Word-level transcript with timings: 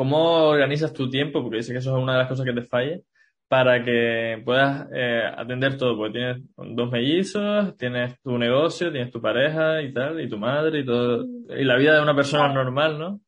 ¿cómo 0.00 0.48
organizas 0.48 0.94
tu 0.94 1.10
tiempo? 1.10 1.42
Porque 1.42 1.58
dice 1.58 1.72
que 1.72 1.78
eso 1.80 1.94
es 1.94 2.02
una 2.02 2.14
de 2.14 2.18
las 2.20 2.28
cosas 2.28 2.46
que 2.46 2.54
te 2.54 2.62
falla 2.62 3.00
para 3.48 3.84
que 3.84 4.40
puedas 4.46 4.88
eh, 4.94 5.20
atender 5.36 5.76
todo, 5.76 5.94
porque 5.94 6.12
tienes 6.14 6.42
dos 6.56 6.90
mellizos, 6.90 7.76
tienes 7.76 8.18
tu 8.22 8.38
negocio, 8.38 8.90
tienes 8.90 9.10
tu 9.10 9.20
pareja 9.20 9.82
y 9.82 9.92
tal, 9.92 10.18
y 10.22 10.26
tu 10.26 10.38
madre 10.38 10.80
y 10.80 10.86
todo, 10.86 11.26
y 11.54 11.64
la 11.64 11.76
vida 11.76 11.96
de 11.96 12.02
una 12.02 12.14
persona 12.14 12.50
normal, 12.50 12.98
¿no? 12.98 13.20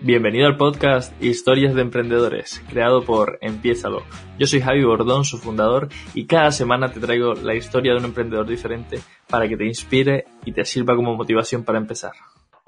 Bienvenido 0.00 0.48
al 0.48 0.56
podcast 0.56 1.12
Historias 1.22 1.76
de 1.76 1.82
Emprendedores, 1.82 2.60
creado 2.68 3.04
por 3.04 3.38
Empiézalo. 3.40 4.02
Yo 4.36 4.48
soy 4.48 4.60
Javi 4.60 4.82
Bordón, 4.82 5.24
su 5.24 5.38
fundador, 5.38 5.90
y 6.12 6.26
cada 6.26 6.50
semana 6.50 6.90
te 6.90 6.98
traigo 6.98 7.34
la 7.34 7.54
historia 7.54 7.92
de 7.92 7.98
un 7.98 8.06
emprendedor 8.06 8.48
diferente 8.48 8.98
para 9.28 9.46
que 9.46 9.56
te 9.56 9.64
inspire 9.64 10.24
y 10.44 10.50
te 10.50 10.64
sirva 10.64 10.96
como 10.96 11.14
motivación 11.14 11.62
para 11.62 11.78
empezar. 11.78 12.14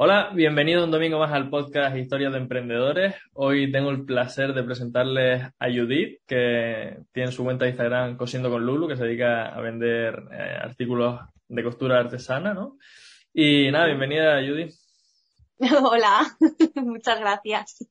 Hola, 0.05 0.33
bienvenido 0.35 0.83
un 0.83 0.91
domingo 0.91 1.21
más 1.21 1.31
al 1.31 1.49
podcast 1.49 1.97
Historias 1.97 2.33
de 2.33 2.39
Emprendedores. 2.39 3.15
Hoy 3.35 3.71
tengo 3.71 3.91
el 3.91 4.05
placer 4.05 4.53
de 4.53 4.65
presentarles 4.65 5.45
a 5.57 5.67
Judith, 5.69 6.19
que 6.27 6.99
tiene 7.13 7.31
su 7.31 7.45
cuenta 7.45 7.67
de 7.67 7.71
Instagram 7.71 8.17
Cosiendo 8.17 8.51
con 8.51 8.67
Lulu, 8.67 8.89
que 8.89 8.97
se 8.97 9.05
dedica 9.05 9.55
a 9.55 9.61
vender 9.61 10.25
eh, 10.33 10.59
artículos 10.61 11.21
de 11.47 11.63
costura 11.63 12.01
artesana, 12.01 12.53
¿no? 12.53 12.79
Y 13.33 13.71
nada, 13.71 13.87
bienvenida 13.87 14.41
Judith. 14.41 14.73
Hola, 15.89 16.27
muchas 16.75 17.21
gracias. 17.21 17.89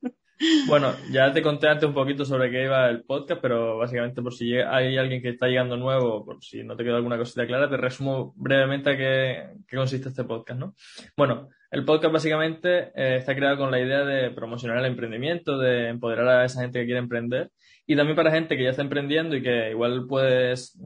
Bueno, 0.68 0.94
ya 1.12 1.32
te 1.32 1.42
conté 1.42 1.70
antes 1.70 1.88
un 1.88 1.94
poquito 1.94 2.26
sobre 2.26 2.52
qué 2.52 2.66
iba 2.66 2.90
el 2.90 3.04
podcast, 3.04 3.42
pero 3.42 3.78
básicamente 3.78 4.22
por 4.22 4.34
si 4.34 4.58
hay 4.58 4.98
alguien 4.98 5.22
que 5.22 5.30
está 5.30 5.48
llegando 5.48 5.78
nuevo, 5.78 6.26
por 6.26 6.44
si 6.44 6.62
no 6.62 6.76
te 6.76 6.84
quedó 6.84 6.98
alguna 6.98 7.18
cosita 7.18 7.48
clara, 7.48 7.70
te 7.70 7.78
resumo 7.78 8.34
brevemente 8.36 8.90
a 8.90 8.98
qué, 8.98 9.50
consiste 9.74 10.10
este 10.10 10.26
podcast, 10.26 10.60
¿no? 10.60 10.76
Bueno, 11.16 11.48
el 11.72 11.86
podcast 11.86 12.14
básicamente 12.14 12.92
eh, 12.96 13.18
está 13.18 13.36
creado 13.36 13.58
con 13.58 13.72
la 13.72 13.80
idea 13.80 14.06
de 14.06 14.30
promocionar 14.32 14.78
el 14.78 14.86
emprendimiento, 14.86 15.58
de 15.58 15.88
empoderar 15.90 16.28
a 16.28 16.46
esa 16.46 16.62
gente 16.62 16.80
que 16.80 16.86
quiere 16.86 17.00
emprender 17.00 17.50
y 17.88 17.96
también 17.96 18.16
para 18.16 18.32
gente 18.32 18.56
que 18.56 18.64
ya 18.64 18.70
está 18.70 18.84
emprendiendo 18.84 19.36
y 19.36 19.42
que 19.42 19.72
igual 19.72 20.06
puedes, 20.08 20.80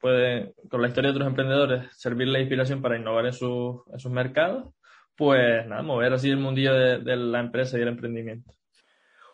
puede, 0.00 0.54
con 0.70 0.80
la 0.80 0.88
historia 0.88 1.10
de 1.10 1.16
otros 1.16 1.28
emprendedores, 1.28 1.86
servirle 1.96 2.40
inspiración 2.40 2.80
para 2.80 2.96
innovar 2.96 3.26
en, 3.26 3.32
en 3.32 3.98
sus 3.98 4.10
mercados 4.10 4.72
pues 5.18 5.66
nada, 5.66 5.82
mover 5.82 6.12
así 6.12 6.30
el 6.30 6.36
mundillo 6.36 6.72
de, 6.72 7.16
la 7.16 7.40
empresa 7.40 7.76
y 7.76 7.82
el 7.82 7.88
emprendimiento. 7.88 8.52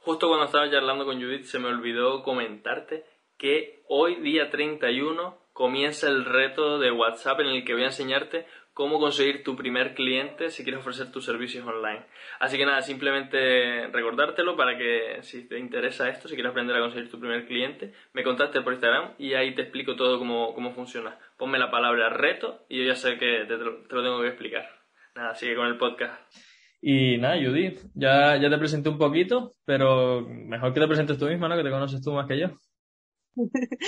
Justo 0.01 0.29
cuando 0.29 0.47
estaba 0.47 0.71
charlando 0.71 1.05
con 1.05 1.21
Judith 1.21 1.45
se 1.45 1.59
me 1.59 1.69
olvidó 1.69 2.23
comentarte 2.23 3.05
que 3.37 3.83
hoy, 3.89 4.17
día 4.17 4.51
31, 4.51 5.39
comienza 5.55 6.09
el 6.09 6.27
reto 6.27 6.79
de 6.79 6.91
WhatsApp 6.91 7.41
en 7.41 7.47
el 7.47 7.65
que 7.65 7.73
voy 7.73 7.85
a 7.85 7.87
enseñarte 7.87 8.45
cómo 8.75 9.01
conseguir 9.01 9.43
tu 9.43 9.57
primer 9.57 9.95
cliente 9.95 10.51
si 10.51 10.65
quieres 10.65 10.81
ofrecer 10.81 11.11
tus 11.11 11.25
servicios 11.25 11.67
online. 11.67 12.05
Así 12.41 12.59
que 12.59 12.67
nada, 12.67 12.83
simplemente 12.83 13.87
recordártelo 13.87 14.55
para 14.55 14.77
que 14.77 15.23
si 15.23 15.49
te 15.49 15.59
interesa 15.59 16.11
esto, 16.11 16.29
si 16.29 16.35
quieres 16.35 16.51
aprender 16.51 16.77
a 16.77 16.81
conseguir 16.81 17.09
tu 17.09 17.19
primer 17.19 17.47
cliente, 17.47 17.95
me 18.13 18.23
contactes 18.23 18.63
por 18.63 18.75
Instagram 18.75 19.15
y 19.17 19.33
ahí 19.33 19.55
te 19.55 19.63
explico 19.63 19.97
todo 19.97 20.19
cómo, 20.19 20.53
cómo 20.53 20.75
funciona. 20.75 21.19
Ponme 21.39 21.59
la 21.59 21.71
palabra 21.71 22.11
reto 22.11 22.67
y 22.69 22.81
yo 22.81 22.85
ya 22.85 22.97
sé 22.97 23.17
que 23.17 23.47
te 23.49 23.57
lo 23.57 24.03
tengo 24.03 24.21
que 24.21 24.29
explicar 24.29 24.85
nada, 25.15 25.35
sigue 25.35 25.55
con 25.55 25.67
el 25.67 25.79
podcast. 25.79 26.21
Y 26.81 27.17
nada, 27.19 27.37
Judith, 27.37 27.81
ya, 27.95 28.37
ya 28.37 28.51
te 28.51 28.59
presenté 28.59 28.89
un 28.89 28.99
poquito, 28.99 29.55
pero 29.65 30.27
mejor 30.29 30.75
que 30.75 30.81
te 30.81 30.87
presentes 30.87 31.19
tú 31.19 31.27
misma, 31.27 31.49
¿no? 31.49 31.57
Que 31.57 31.63
te 31.63 31.71
conoces 31.71 32.03
tú 32.03 32.13
más 32.13 32.27
que 32.27 32.39
yo. 32.39 32.49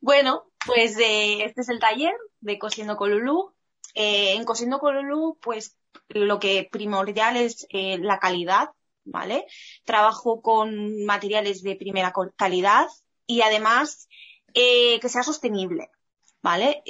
bueno, 0.00 0.44
pues 0.66 0.98
eh, 0.98 1.44
este 1.44 1.62
es 1.62 1.68
el 1.68 1.78
taller 1.78 2.14
de 2.40 2.58
Cosiendo 2.58 2.96
con 2.96 3.10
Lulu. 3.10 3.52
Eh, 3.94 4.34
en 4.34 4.44
Cosiendo 4.44 4.78
con 4.78 4.94
Lulu, 4.96 5.38
pues 5.40 5.76
lo 6.08 6.38
que 6.38 6.68
primordial 6.70 7.36
es 7.36 7.66
eh, 7.70 7.98
la 7.98 8.18
calidad, 8.18 8.70
¿vale? 9.04 9.46
Trabajo 9.84 10.42
con 10.42 11.04
materiales 11.04 11.62
de 11.62 11.76
primera 11.76 12.12
calidad 12.36 12.86
y 13.26 13.42
además 13.42 14.08
que 14.54 15.00
sea 15.08 15.22
sostenible, 15.22 15.90
¿vale? 16.42 16.82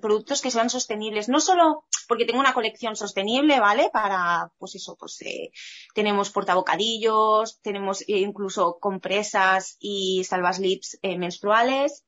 productos 0.00 0.42
que 0.42 0.52
sean 0.52 0.70
sostenibles, 0.70 1.28
no 1.28 1.40
solo 1.40 1.84
porque 2.10 2.24
tengo 2.24 2.40
una 2.40 2.54
colección 2.54 2.96
sostenible, 2.96 3.60
¿vale? 3.60 3.88
Para, 3.92 4.50
pues 4.58 4.74
eso, 4.74 4.96
pues 4.98 5.22
eh, 5.22 5.52
tenemos 5.94 6.30
portabocadillos, 6.30 7.60
tenemos 7.62 8.02
incluso 8.08 8.78
compresas 8.80 9.76
y 9.78 10.24
salvaslips 10.24 10.98
eh, 11.02 11.16
menstruales. 11.16 12.04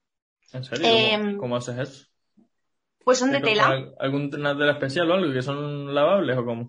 ¿En 0.53 0.65
serio? 0.65 1.39
¿Cómo, 1.39 1.55
em, 1.55 1.59
haces 1.61 1.79
eso? 1.79 2.07
Pues 3.05 3.21
son 3.21 3.31
de 3.31 3.43
tela. 3.43 3.93
¿Alguna 4.01 4.59
tela 4.59 4.73
especial 4.73 5.09
o 5.09 5.15
algo? 5.15 5.33
¿Que 5.33 5.41
son 5.41 5.95
lavables 5.95 6.37
o 6.37 6.45
cómo? 6.45 6.69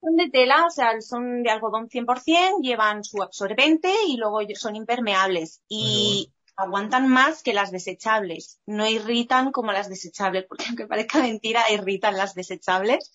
Son 0.00 0.16
de 0.16 0.28
tela, 0.30 0.66
o 0.66 0.70
sea, 0.70 1.00
son 1.02 1.44
de 1.44 1.50
algodón 1.50 1.88
100%, 1.88 2.62
llevan 2.62 3.04
su 3.04 3.22
absorbente 3.22 3.92
y 4.08 4.16
luego 4.16 4.40
son 4.56 4.74
impermeables. 4.74 5.62
Y, 5.68 6.32
aguantan 6.62 7.08
más 7.08 7.42
que 7.42 7.52
las 7.52 7.70
desechables. 7.70 8.60
No 8.66 8.88
irritan 8.88 9.52
como 9.52 9.72
las 9.72 9.88
desechables, 9.88 10.44
porque 10.48 10.64
aunque 10.66 10.86
parezca 10.86 11.20
mentira, 11.20 11.70
irritan 11.70 12.16
las 12.16 12.34
desechables. 12.34 13.12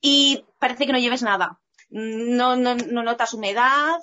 Y 0.00 0.44
parece 0.58 0.86
que 0.86 0.92
no 0.92 0.98
lleves 0.98 1.22
nada. 1.22 1.60
No, 1.90 2.56
no, 2.56 2.74
no 2.74 3.02
notas 3.02 3.34
humedad 3.34 4.00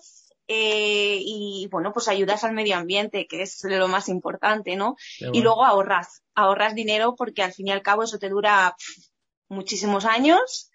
eh, 0.47 1.19
y, 1.21 1.67
bueno, 1.71 1.93
pues 1.93 2.07
ayudas 2.07 2.43
al 2.43 2.53
medio 2.53 2.75
ambiente, 2.75 3.27
que 3.27 3.41
es 3.41 3.63
lo 3.63 3.87
más 3.87 4.09
importante, 4.09 4.75
¿no? 4.75 4.95
Y 5.31 5.41
luego 5.41 5.65
ahorras. 5.65 6.23
Ahorras 6.35 6.75
dinero 6.75 7.15
porque 7.15 7.43
al 7.43 7.53
fin 7.53 7.67
y 7.67 7.71
al 7.71 7.81
cabo 7.81 8.03
eso 8.03 8.19
te 8.19 8.29
dura 8.29 8.75
muchísimos 9.47 10.05
años 10.05 10.71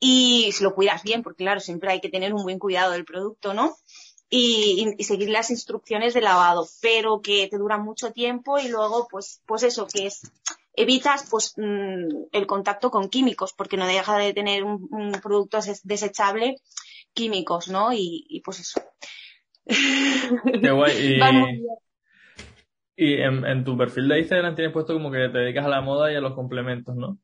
y 0.00 0.50
si 0.52 0.64
lo 0.64 0.74
cuidas 0.74 1.02
bien, 1.02 1.22
porque 1.22 1.44
claro, 1.44 1.60
siempre 1.60 1.92
hay 1.92 2.00
que 2.00 2.08
tener 2.08 2.32
un 2.32 2.42
buen 2.42 2.58
cuidado 2.58 2.92
del 2.92 3.04
producto, 3.04 3.52
¿no? 3.52 3.76
Y, 4.30 4.94
seguir 5.00 5.28
las 5.28 5.50
instrucciones 5.50 6.14
de 6.14 6.20
lavado, 6.20 6.66
pero 6.80 7.20
que 7.20 7.48
te 7.48 7.58
dura 7.58 7.78
mucho 7.78 8.12
tiempo 8.12 8.58
y 8.58 8.68
luego, 8.68 9.08
pues, 9.10 9.42
pues 9.44 9.64
eso, 9.64 9.88
que 9.92 10.06
es, 10.06 10.32
evitas 10.74 11.28
pues 11.28 11.54
mm, 11.56 12.28
el 12.32 12.46
contacto 12.46 12.92
con 12.92 13.10
químicos, 13.10 13.52
porque 13.52 13.76
no 13.76 13.86
deja 13.88 14.16
de 14.18 14.32
tener 14.32 14.62
un, 14.62 15.12
producto 15.20 15.58
desechable 15.82 16.56
químicos, 17.12 17.68
¿no? 17.68 17.92
Y, 17.92 18.40
pues 18.44 18.60
eso. 18.60 18.80
Qué 19.66 20.70
guay. 20.70 21.62
Y, 23.02 23.14
en, 23.14 23.64
tu 23.64 23.78
perfil 23.78 24.08
de 24.08 24.18
Instagram 24.18 24.54
tienes 24.54 24.74
puesto 24.74 24.92
como 24.92 25.10
que 25.10 25.30
te 25.30 25.38
dedicas 25.38 25.64
a 25.64 25.70
la 25.70 25.80
moda 25.80 26.12
y 26.12 26.16
a 26.16 26.20
los 26.20 26.34
complementos, 26.34 26.94
¿no? 26.94 27.18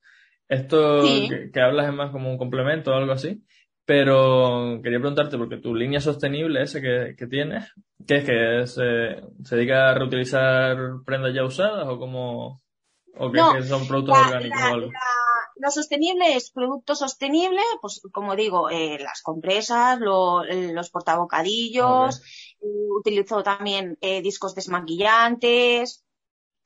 Esto 0.49 1.03
que, 1.03 1.51
que, 1.53 1.61
hablas 1.61 1.89
es 1.89 1.93
más 1.93 2.13
como 2.13 2.31
un 2.31 2.39
complemento 2.39 2.93
o 2.93 2.95
algo 2.95 3.13
así. 3.13 3.43
Pero 3.87 4.81
quería 4.83 4.99
preguntarte, 4.99 5.39
porque 5.39 5.59
tu 5.59 5.75
línea 5.75 6.01
sostenible 6.01 6.63
ese 6.63 6.83
que, 6.83 7.15
que 7.17 7.27
tienes, 7.27 7.73
¿qué 8.07 8.17
es 8.17 8.25
que 8.25 8.67
se 8.67 9.57
dedica 9.57 9.91
a 9.91 9.95
reutilizar 9.95 10.77
prendas 11.05 11.33
ya 11.33 11.45
usadas 11.45 11.87
o 11.89 11.99
como 11.99 12.63
o 13.19 13.33
que, 13.33 13.63
son 13.63 13.87
productos 13.87 14.19
orgánicos 14.19 14.61
o 14.61 14.75
algo? 14.75 14.91
lo 15.59 15.71
sostenible 15.71 16.37
es 16.37 16.51
producto 16.51 16.95
sostenible, 16.95 17.61
pues 17.81 18.03
como 18.13 18.37
digo, 18.37 18.69
eh, 18.69 18.99
las 19.01 19.23
compresas, 19.23 19.99
los 20.01 20.91
portabocadillos, 20.91 22.21
eh, 22.61 22.67
utilizo 22.99 23.43
también 23.43 23.97
eh, 24.01 24.21
discos 24.21 24.55
desmaquillantes. 24.55 26.05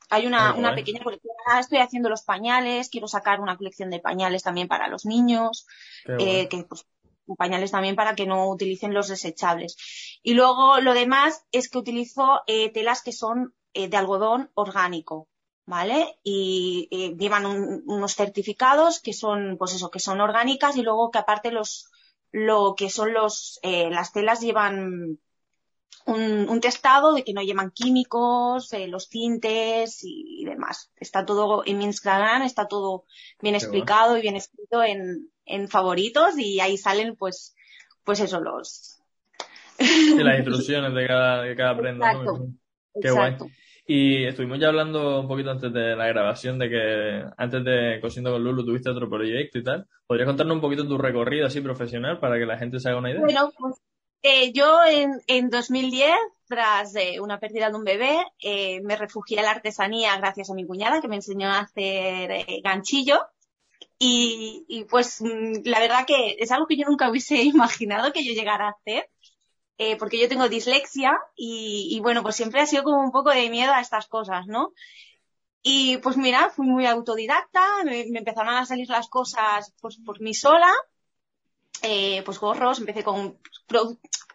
Hay 0.08 0.26
una, 0.26 0.54
una 0.54 0.74
pequeña 0.74 1.04
colección. 1.04 1.36
Ahora 1.46 1.60
estoy 1.60 1.78
haciendo 1.78 2.08
los 2.08 2.22
pañales, 2.22 2.88
quiero 2.88 3.06
sacar 3.06 3.40
una 3.40 3.56
colección 3.56 3.90
de 3.90 4.00
pañales 4.00 4.42
también 4.42 4.66
para 4.66 4.88
los 4.88 5.06
niños, 5.06 5.66
que 6.04 6.66
pues 6.68 6.84
pañales 7.38 7.70
también 7.70 7.96
para 7.96 8.14
que 8.14 8.26
no 8.26 8.48
utilicen 8.48 8.94
los 8.94 9.08
desechables. 9.08 9.76
Y 10.22 10.34
luego 10.34 10.80
lo 10.80 10.94
demás 10.94 11.44
es 11.52 11.68
que 11.68 11.78
utilizo 11.78 12.40
eh, 12.46 12.70
telas 12.72 13.02
que 13.02 13.12
son 13.12 13.54
eh, 13.74 13.88
de 13.88 13.96
algodón 13.96 14.50
orgánico, 14.54 15.28
¿vale? 15.66 16.18
Y 16.24 16.88
llevan 17.18 17.46
unos 17.46 18.14
certificados 18.14 19.00
que 19.00 19.12
son, 19.12 19.56
pues 19.58 19.74
eso, 19.74 19.90
que 19.90 20.00
son 20.00 20.20
orgánicas 20.20 20.76
y 20.76 20.82
luego 20.82 21.10
que 21.10 21.18
aparte 21.18 21.52
los, 21.52 21.90
lo 22.32 22.74
que 22.76 22.90
son 22.90 23.12
los, 23.12 23.58
eh, 23.62 23.90
las 23.90 24.12
telas 24.12 24.40
llevan 24.40 25.18
un, 26.06 26.60
testado 26.60 27.14
de 27.14 27.24
que 27.24 27.32
no 27.32 27.42
llevan 27.42 27.70
químicos, 27.70 28.70
los 28.88 29.08
tintes 29.08 30.00
y, 30.02 30.44
demás. 30.44 30.90
Está 30.96 31.24
todo 31.24 31.62
en 31.64 31.78
mi 31.78 31.84
Instagram, 31.84 32.42
está 32.42 32.66
todo 32.66 33.04
bien 33.40 33.54
explicado 33.54 34.16
y 34.16 34.22
bien 34.22 34.36
escrito 34.36 34.82
en, 34.82 35.30
en 35.44 35.68
favoritos 35.68 36.38
y 36.38 36.60
ahí 36.60 36.76
salen 36.76 37.16
pues, 37.16 37.54
pues 38.04 38.20
eso, 38.20 38.40
los... 38.40 39.00
las 39.78 40.38
instrucciones 40.38 40.94
de 40.94 41.06
cada, 41.06 41.42
de 41.42 41.56
cada 41.56 41.76
prenda. 41.76 42.12
Qué 43.00 43.10
guay. 43.10 43.36
Y 43.86 44.24
estuvimos 44.24 44.60
ya 44.60 44.68
hablando 44.68 45.20
un 45.20 45.26
poquito 45.26 45.50
antes 45.50 45.72
de 45.72 45.96
la 45.96 46.06
grabación 46.06 46.60
de 46.60 46.68
que 46.68 47.24
antes 47.36 47.64
de 47.64 47.98
Cosiendo 48.00 48.30
con 48.30 48.44
Lulu 48.44 48.64
tuviste 48.64 48.88
otro 48.88 49.08
proyecto 49.10 49.58
y 49.58 49.64
tal. 49.64 49.86
¿Podrías 50.06 50.28
contarnos 50.28 50.54
un 50.54 50.60
poquito 50.60 50.86
tu 50.86 50.96
recorrido 50.96 51.46
así 51.46 51.60
profesional 51.60 52.20
para 52.20 52.38
que 52.38 52.46
la 52.46 52.56
gente 52.56 52.78
se 52.78 52.88
haga 52.88 52.98
una 52.98 53.10
idea? 53.10 53.20
Bueno, 53.20 53.50
pues 53.58 53.80
eh, 54.22 54.52
yo 54.52 54.84
en, 54.84 55.20
en 55.26 55.50
2010, 55.50 56.14
tras 56.46 56.94
eh, 56.96 57.20
una 57.20 57.38
pérdida 57.40 57.70
de 57.70 57.76
un 57.76 57.84
bebé, 57.84 58.18
eh, 58.40 58.80
me 58.82 58.96
refugié 58.96 59.38
en 59.38 59.44
la 59.44 59.52
artesanía 59.52 60.16
gracias 60.18 60.50
a 60.50 60.54
mi 60.54 60.66
cuñada 60.66 61.00
que 61.00 61.08
me 61.08 61.16
enseñó 61.16 61.48
a 61.48 61.60
hacer 61.60 62.44
ganchillo 62.62 63.20
y, 63.98 64.86
pues 64.90 65.20
mm, 65.20 65.62
la 65.64 65.80
verdad 65.80 66.06
que 66.06 66.36
es 66.38 66.50
algo 66.50 66.66
que 66.66 66.76
yo 66.76 66.86
nunca 66.86 67.10
hubiese 67.10 67.36
imaginado 67.42 68.12
que 68.12 68.24
yo 68.24 68.32
llegara 68.34 68.68
a 68.68 68.70
hacer. 68.72 69.08
porque 69.98 70.20
yo 70.20 70.28
tengo 70.28 70.48
dislexia 70.48 71.18
y, 71.36 71.98
bueno, 72.02 72.22
pues 72.22 72.36
siempre 72.36 72.60
ha 72.60 72.66
sido 72.66 72.84
como 72.84 73.00
un 73.02 73.12
poco 73.12 73.30
de 73.30 73.48
miedo 73.50 73.72
a 73.72 73.80
estas 73.80 74.06
cosas, 74.08 74.46
¿no? 74.46 74.72
Y 75.62 75.98
pues 75.98 76.16
mira, 76.16 76.50
fui 76.50 76.66
muy 76.66 76.86
autodidacta, 76.86 77.84
me, 77.84 78.02
empezaron 78.02 78.54
a 78.54 78.66
salir 78.66 78.88
las 78.88 79.08
cosas 79.08 79.74
pues 79.80 79.98
por 80.04 80.20
mí 80.20 80.34
sola, 80.34 80.72
eh, 81.82 82.22
pues 82.24 82.38
gorros, 82.38 82.78
empecé 82.78 83.02
con 83.02 83.38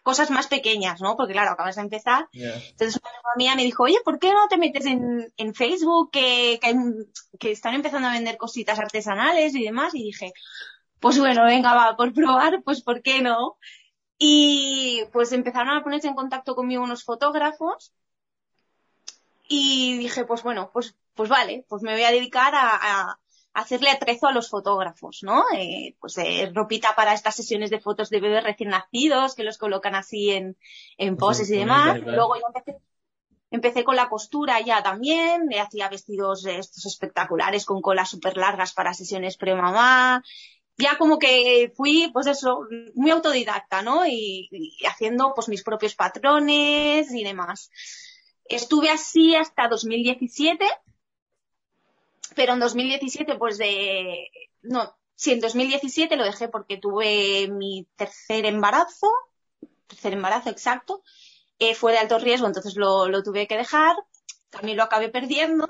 cosas 0.02 0.30
más 0.30 0.46
pequeñas, 0.46 1.00
¿no? 1.00 1.16
Porque 1.16 1.32
claro, 1.32 1.50
acabas 1.50 1.76
de 1.76 1.82
empezar. 1.82 2.28
Entonces 2.32 3.00
una 3.00 3.10
amiga 3.10 3.30
mía 3.36 3.56
me 3.56 3.64
dijo, 3.64 3.82
oye, 3.84 3.98
¿por 4.04 4.18
qué 4.18 4.32
no 4.32 4.46
te 4.48 4.56
metes 4.56 4.86
en, 4.86 5.32
en 5.36 5.54
Facebook 5.54 6.10
que, 6.10 6.58
que, 6.62 6.74
que, 7.38 7.50
están 7.50 7.74
empezando 7.74 8.08
a 8.08 8.12
vender 8.12 8.36
cositas 8.36 8.78
artesanales 8.78 9.54
y 9.54 9.64
demás? 9.64 9.94
Y 9.94 10.04
dije, 10.04 10.32
pues 11.00 11.18
bueno, 11.18 11.44
venga, 11.44 11.74
va, 11.74 11.96
por 11.96 12.12
probar, 12.12 12.62
pues 12.62 12.82
¿por 12.82 13.02
qué 13.02 13.20
no? 13.20 13.58
Y 14.18 15.04
pues 15.12 15.32
empezaron 15.32 15.76
a 15.76 15.82
ponerse 15.82 16.08
en 16.08 16.14
contacto 16.14 16.54
conmigo 16.54 16.82
unos 16.82 17.04
fotógrafos 17.04 17.92
y 19.48 19.98
dije, 19.98 20.24
pues 20.24 20.42
bueno, 20.42 20.70
pues, 20.72 20.96
pues 21.14 21.28
vale, 21.28 21.64
pues 21.68 21.82
me 21.82 21.92
voy 21.92 22.02
a 22.02 22.10
dedicar 22.10 22.54
a, 22.54 23.18
hacerle 23.56 23.90
atrezo 23.90 24.26
a 24.26 24.32
los 24.32 24.50
fotógrafos, 24.50 25.20
¿no? 25.22 25.44
Eh, 25.56 25.96
pues 25.98 26.18
eh, 26.18 26.50
ropita 26.52 26.94
para 26.94 27.14
estas 27.14 27.34
sesiones 27.34 27.70
de 27.70 27.80
fotos 27.80 28.10
de 28.10 28.20
bebés 28.20 28.44
recién 28.44 28.68
nacidos, 28.68 29.34
que 29.34 29.44
los 29.44 29.56
colocan 29.56 29.94
así 29.94 30.30
en, 30.30 30.56
en 30.98 31.16
poses 31.16 31.50
y 31.50 31.56
demás. 31.56 31.98
Luego 32.00 32.36
yo 32.36 32.42
empecé, 32.48 32.78
empecé 33.50 33.82
con 33.82 33.96
la 33.96 34.10
costura 34.10 34.60
ya 34.60 34.82
también, 34.82 35.46
me 35.46 35.58
hacía 35.58 35.88
vestidos 35.88 36.44
estos 36.44 36.84
espectaculares 36.84 37.64
con 37.64 37.80
colas 37.80 38.10
súper 38.10 38.36
largas 38.36 38.74
para 38.74 38.92
sesiones 38.92 39.38
pre-mamá 39.38 40.22
ya 40.78 40.98
como 40.98 41.18
que 41.18 41.72
fui, 41.74 42.10
pues 42.12 42.26
eso, 42.26 42.66
muy 42.94 43.10
autodidacta, 43.10 43.80
¿no? 43.80 44.06
Y, 44.06 44.50
haciendo 44.86 45.32
pues 45.34 45.48
mis 45.48 45.62
propios 45.62 45.94
patrones 45.94 47.10
y 47.10 47.24
demás. 47.24 47.70
Estuve 48.44 48.90
así 48.90 49.34
hasta 49.34 49.68
2017, 49.68 50.66
pero 52.36 52.52
en 52.52 52.60
2017 52.60 53.34
pues 53.34 53.58
de, 53.58 54.30
no, 54.62 54.96
sí, 55.16 55.32
en 55.32 55.40
2017 55.40 56.16
lo 56.16 56.24
dejé 56.24 56.48
porque 56.48 56.78
tuve 56.78 57.48
mi 57.48 57.88
tercer 57.96 58.46
embarazo, 58.46 59.10
tercer 59.88 60.12
embarazo 60.12 60.50
exacto, 60.50 61.02
eh, 61.58 61.74
fue 61.74 61.92
de 61.92 61.98
alto 61.98 62.18
riesgo, 62.20 62.46
entonces 62.46 62.76
lo, 62.76 63.08
lo 63.08 63.24
tuve 63.24 63.48
que 63.48 63.56
dejar, 63.56 63.96
también 64.50 64.76
lo 64.76 64.84
acabé 64.84 65.08
perdiendo 65.08 65.66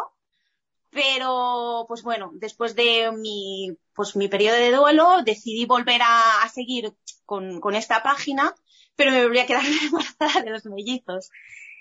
pero, 0.97 1.85
pues 1.89 2.03
bueno, 2.03 2.31
después 2.33 2.75
de 2.75 3.13
mi, 3.13 3.77
pues 3.95 4.17
mi 4.17 4.29
periodo 4.29 4.57
de 4.57 4.73
duelo, 4.73 5.23
decidí 5.23 5.67
volver 5.67 6.01
a, 6.03 6.49
seguir 6.49 6.95
con, 7.27 7.61
con, 7.61 7.75
esta 7.75 8.03
página, 8.03 8.55
pero 8.95 9.11
me 9.11 9.23
volví 9.23 9.39
a 9.39 9.45
quedar 9.45 9.63
embarazada 9.83 10.41
de 10.43 10.51
los 10.51 10.65
mellizos. 10.65 11.29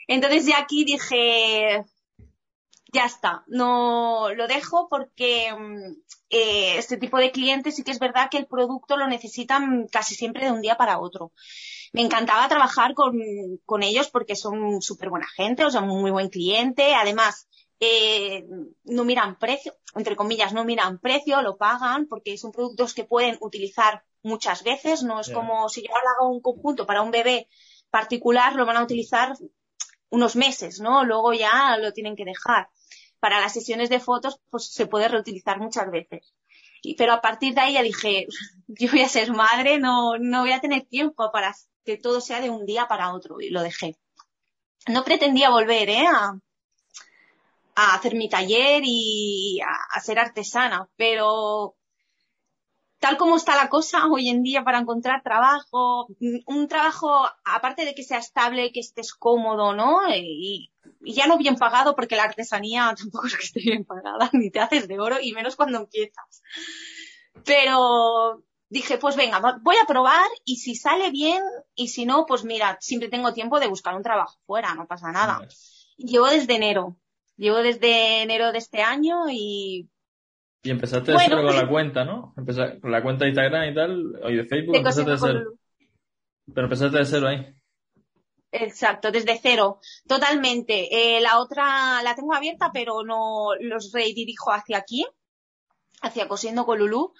Entonces 0.07 0.45
ya 0.45 0.59
aquí 0.59 0.83
dije, 0.83 1.85
ya 2.95 3.05
está, 3.05 3.43
no 3.47 4.29
lo 4.33 4.47
dejo 4.47 4.87
porque 4.89 5.53
mm, 5.53 5.91
eh, 6.29 6.77
este 6.77 6.95
tipo 6.95 7.17
de 7.17 7.31
clientes 7.31 7.75
sí 7.75 7.83
que 7.83 7.91
es 7.91 7.99
verdad 7.99 8.29
que 8.31 8.37
el 8.37 8.47
producto 8.47 8.95
lo 8.95 9.05
necesitan 9.07 9.87
casi 9.91 10.15
siempre 10.15 10.45
de 10.45 10.51
un 10.53 10.61
día 10.61 10.77
para 10.77 10.99
otro. 10.99 11.33
Me 11.91 12.01
encantaba 12.01 12.47
trabajar 12.47 12.93
con, 12.93 13.19
con 13.65 13.83
ellos 13.83 14.09
porque 14.09 14.37
son 14.37 14.81
súper 14.81 15.09
buena 15.09 15.27
gente, 15.35 15.65
o 15.65 15.69
sea, 15.69 15.81
muy 15.81 16.09
buen 16.09 16.29
cliente. 16.29 16.95
Además, 16.95 17.49
eh, 17.81 18.45
no 18.85 19.03
miran 19.03 19.37
precio, 19.37 19.75
entre 19.95 20.15
comillas, 20.15 20.53
no 20.53 20.63
miran 20.63 20.99
precio, 20.99 21.41
lo 21.41 21.57
pagan 21.57 22.07
porque 22.07 22.37
son 22.37 22.53
productos 22.53 22.93
que 22.93 23.03
pueden 23.03 23.37
utilizar 23.41 24.03
muchas 24.23 24.63
veces, 24.63 25.03
no 25.03 25.19
es 25.19 25.29
como 25.29 25.69
si 25.69 25.83
yo 25.83 25.93
hago 25.95 26.29
un 26.29 26.41
conjunto 26.41 26.85
para 26.85 27.01
un 27.01 27.11
bebé 27.11 27.47
particular, 27.91 28.55
lo 28.55 28.65
van 28.65 28.77
a 28.77 28.83
utilizar 28.83 29.33
unos 30.09 30.35
meses, 30.35 30.79
¿no? 30.79 31.03
Luego 31.03 31.33
ya 31.33 31.77
lo 31.77 31.91
tienen 31.91 32.15
que 32.15 32.25
dejar. 32.25 32.69
Para 33.25 33.41
las 33.41 33.53
sesiones 33.53 33.89
de 33.89 33.99
fotos, 33.99 34.39
pues 34.51 34.71
se 34.71 34.85
puede 34.85 35.07
reutilizar 35.07 35.59
muchas 35.59 35.89
veces. 35.89 36.31
Y, 36.83 36.93
pero 36.93 37.11
a 37.11 37.21
partir 37.21 37.55
de 37.55 37.61
ahí 37.61 37.73
ya 37.73 37.81
dije, 37.81 38.27
yo 38.67 38.91
voy 38.91 39.01
a 39.01 39.09
ser 39.09 39.31
madre, 39.31 39.79
no, 39.79 40.19
no 40.19 40.41
voy 40.41 40.51
a 40.51 40.61
tener 40.61 40.85
tiempo 40.85 41.31
para 41.31 41.55
que 41.83 41.97
todo 41.97 42.21
sea 42.21 42.39
de 42.39 42.51
un 42.51 42.67
día 42.67 42.87
para 42.87 43.15
otro 43.15 43.41
y 43.41 43.49
lo 43.49 43.63
dejé. 43.63 43.97
No 44.87 45.03
pretendía 45.03 45.49
volver, 45.49 45.89
¿eh? 45.89 46.05
A, 46.05 46.39
hacer 47.95 48.13
mi 48.13 48.29
taller 48.29 48.83
y 48.85 49.59
a, 49.95 49.99
ser 50.01 50.19
artesana, 50.19 50.87
pero 50.95 51.75
tal 52.99 53.17
como 53.17 53.37
está 53.37 53.55
la 53.55 53.69
cosa 53.69 54.05
hoy 54.11 54.29
en 54.29 54.43
día 54.43 54.63
para 54.63 54.77
encontrar 54.77 55.23
trabajo, 55.23 56.05
un 56.45 56.67
trabajo, 56.67 57.27
aparte 57.43 57.85
de 57.85 57.95
que 57.95 58.03
sea 58.03 58.19
estable, 58.19 58.71
que 58.71 58.81
estés 58.81 59.15
cómodo, 59.15 59.73
¿no? 59.73 60.01
Ya 61.13 61.27
no 61.27 61.37
bien 61.37 61.55
pagado, 61.55 61.95
porque 61.95 62.15
la 62.15 62.23
artesanía 62.23 62.93
tampoco 62.97 63.27
es 63.27 63.35
que 63.35 63.43
esté 63.43 63.61
bien 63.61 63.85
pagada, 63.85 64.29
ni 64.33 64.49
te 64.49 64.59
haces 64.59 64.87
de 64.87 64.99
oro, 64.99 65.17
y 65.21 65.33
menos 65.33 65.55
cuando 65.55 65.79
empiezas. 65.79 66.41
Pero 67.45 68.43
dije, 68.69 68.97
pues 68.97 69.15
venga, 69.15 69.39
voy 69.61 69.75
a 69.81 69.87
probar, 69.87 70.27
y 70.43 70.57
si 70.57 70.75
sale 70.75 71.11
bien, 71.11 71.41
y 71.75 71.89
si 71.89 72.05
no, 72.05 72.25
pues 72.25 72.43
mira, 72.43 72.77
siempre 72.79 73.09
tengo 73.09 73.33
tiempo 73.33 73.59
de 73.59 73.67
buscar 73.67 73.95
un 73.95 74.03
trabajo 74.03 74.39
fuera, 74.45 74.73
no 74.73 74.87
pasa 74.87 75.11
nada. 75.11 75.47
Llevo 75.97 76.27
desde 76.27 76.55
enero, 76.55 76.97
Llevo 77.37 77.57
desde 77.57 78.23
enero 78.23 78.51
de 78.51 78.59
este 78.59 78.81
año 78.81 79.25
y... 79.29 79.89
Y 80.63 80.69
empezaste 80.71 81.11
de 81.11 81.17
cero 81.19 81.43
con 81.45 81.55
la 81.55 81.67
cuenta, 81.67 82.05
¿no? 82.05 82.33
Empezaste 82.37 82.79
con 82.79 82.91
la 82.91 83.03
cuenta 83.03 83.25
de 83.25 83.31
Instagram 83.31 83.69
y 83.69 83.75
tal, 83.75 84.15
o 84.23 84.27
de 84.29 84.45
Facebook, 84.45 84.75
empezaste 84.75 85.11
de 85.11 85.17
cero. 85.17 85.53
Pero 86.53 86.65
empezaste 86.65 86.97
de 86.97 87.05
cero 87.05 87.27
ahí. 87.27 87.53
Exacto, 88.57 89.11
desde 89.11 89.37
cero, 89.41 89.79
totalmente. 90.07 91.17
Eh, 91.17 91.19
la 91.19 91.39
otra 91.39 92.01
la 92.03 92.15
tengo 92.15 92.33
abierta, 92.33 92.71
pero 92.73 93.03
no 93.03 93.49
los 93.59 93.91
redirijo 93.91 94.51
hacia 94.51 94.77
aquí, 94.77 95.05
hacia 96.01 96.29
Cosiendo 96.29 96.65
con 96.65 96.79
Lulú. 96.79 97.13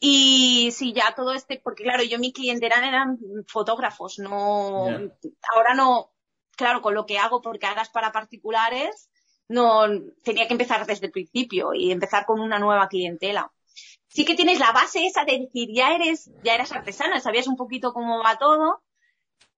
Y 0.00 0.70
sí, 0.72 0.92
ya 0.94 1.14
todo 1.14 1.32
este, 1.32 1.60
porque 1.62 1.82
claro, 1.82 2.02
yo 2.02 2.18
mi 2.18 2.32
clientela 2.32 2.76
eran 2.86 3.18
fotógrafos, 3.46 4.18
no, 4.18 4.86
ahora 5.54 5.74
no, 5.74 6.12
claro, 6.56 6.82
con 6.82 6.94
lo 6.94 7.06
que 7.06 7.18
hago, 7.18 7.42
porque 7.42 7.66
hagas 7.66 7.90
para 7.90 8.12
particulares, 8.12 9.10
no 9.48 9.86
tenía 10.22 10.46
que 10.46 10.54
empezar 10.54 10.86
desde 10.86 11.06
el 11.06 11.12
principio 11.12 11.74
y 11.74 11.90
empezar 11.90 12.26
con 12.26 12.40
una 12.40 12.58
nueva 12.58 12.88
clientela. 12.88 13.52
Sí 14.08 14.24
que 14.24 14.34
tienes 14.34 14.58
la 14.60 14.72
base 14.72 15.06
esa 15.06 15.24
de 15.24 15.40
decir, 15.40 15.68
ya 15.74 15.94
eres, 15.94 16.30
ya 16.42 16.54
eras 16.54 16.72
artesana, 16.72 17.20
sabías 17.20 17.48
un 17.48 17.56
poquito 17.56 17.92
cómo 17.92 18.22
va 18.22 18.38
todo, 18.38 18.82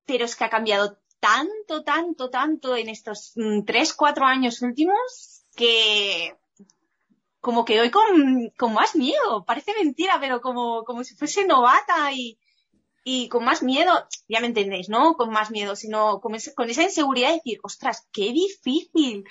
pero 0.06 0.24
es 0.24 0.36
que 0.36 0.44
ha 0.44 0.50
cambiado 0.50 0.98
tanto, 1.20 1.82
tanto, 1.82 2.30
tanto 2.30 2.76
en 2.76 2.88
estos 2.88 3.32
mm, 3.36 3.64
tres, 3.64 3.92
cuatro 3.92 4.24
años 4.24 4.62
últimos 4.62 5.44
que 5.54 6.36
como 7.40 7.64
que 7.64 7.80
hoy 7.80 7.90
con, 7.90 8.50
con 8.56 8.72
más 8.72 8.96
miedo, 8.96 9.44
parece 9.44 9.72
mentira, 9.74 10.18
pero 10.20 10.40
como, 10.40 10.82
como 10.84 11.04
si 11.04 11.14
fuese 11.14 11.46
novata 11.46 12.12
y, 12.12 12.38
y 13.04 13.28
con 13.28 13.44
más 13.44 13.62
miedo, 13.62 13.92
ya 14.28 14.40
me 14.40 14.48
entendéis, 14.48 14.88
¿no? 14.88 15.14
Con 15.14 15.30
más 15.30 15.52
miedo, 15.52 15.76
sino 15.76 16.20
con, 16.20 16.36
con 16.56 16.70
esa 16.70 16.82
inseguridad 16.82 17.28
de 17.28 17.36
decir, 17.36 17.60
ostras, 17.62 18.08
qué 18.12 18.32
difícil 18.32 19.24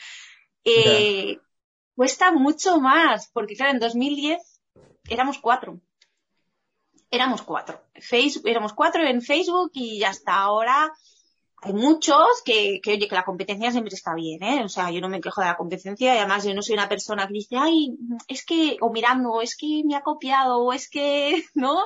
eh, 0.63 1.39
cuesta 1.93 2.31
mucho 2.31 2.79
más, 2.79 3.29
porque 3.33 3.55
claro, 3.55 3.73
en 3.73 3.79
2010 3.79 4.61
éramos 5.09 5.39
cuatro. 5.39 5.81
Éramos 7.09 7.41
cuatro. 7.43 7.81
Facebook, 7.93 8.47
éramos 8.47 8.73
cuatro 8.73 9.03
en 9.03 9.21
Facebook 9.21 9.71
y 9.73 10.03
hasta 10.03 10.35
ahora 10.35 10.91
hay 11.61 11.73
muchos 11.73 12.43
que, 12.43 12.79
oye, 12.85 13.07
que 13.07 13.15
la 13.15 13.25
competencia 13.25 13.71
siempre 13.71 13.93
está 13.93 14.13
bien, 14.13 14.43
¿eh? 14.43 14.63
O 14.63 14.69
sea, 14.69 14.91
yo 14.91 15.01
no 15.01 15.09
me 15.09 15.19
quejo 15.19 15.41
de 15.41 15.47
la 15.47 15.57
competencia 15.57 16.13
y 16.13 16.17
además 16.17 16.43
yo 16.43 16.53
no 16.53 16.61
soy 16.61 16.75
una 16.75 16.89
persona 16.89 17.25
que 17.25 17.33
dice, 17.33 17.55
ay, 17.57 17.97
es 18.27 18.45
que, 18.45 18.77
o 18.81 18.91
mirando, 18.91 19.41
es 19.41 19.57
que 19.57 19.81
me 19.83 19.95
ha 19.95 20.01
copiado, 20.01 20.59
o 20.59 20.73
es 20.73 20.89
que, 20.89 21.43
¿no? 21.55 21.77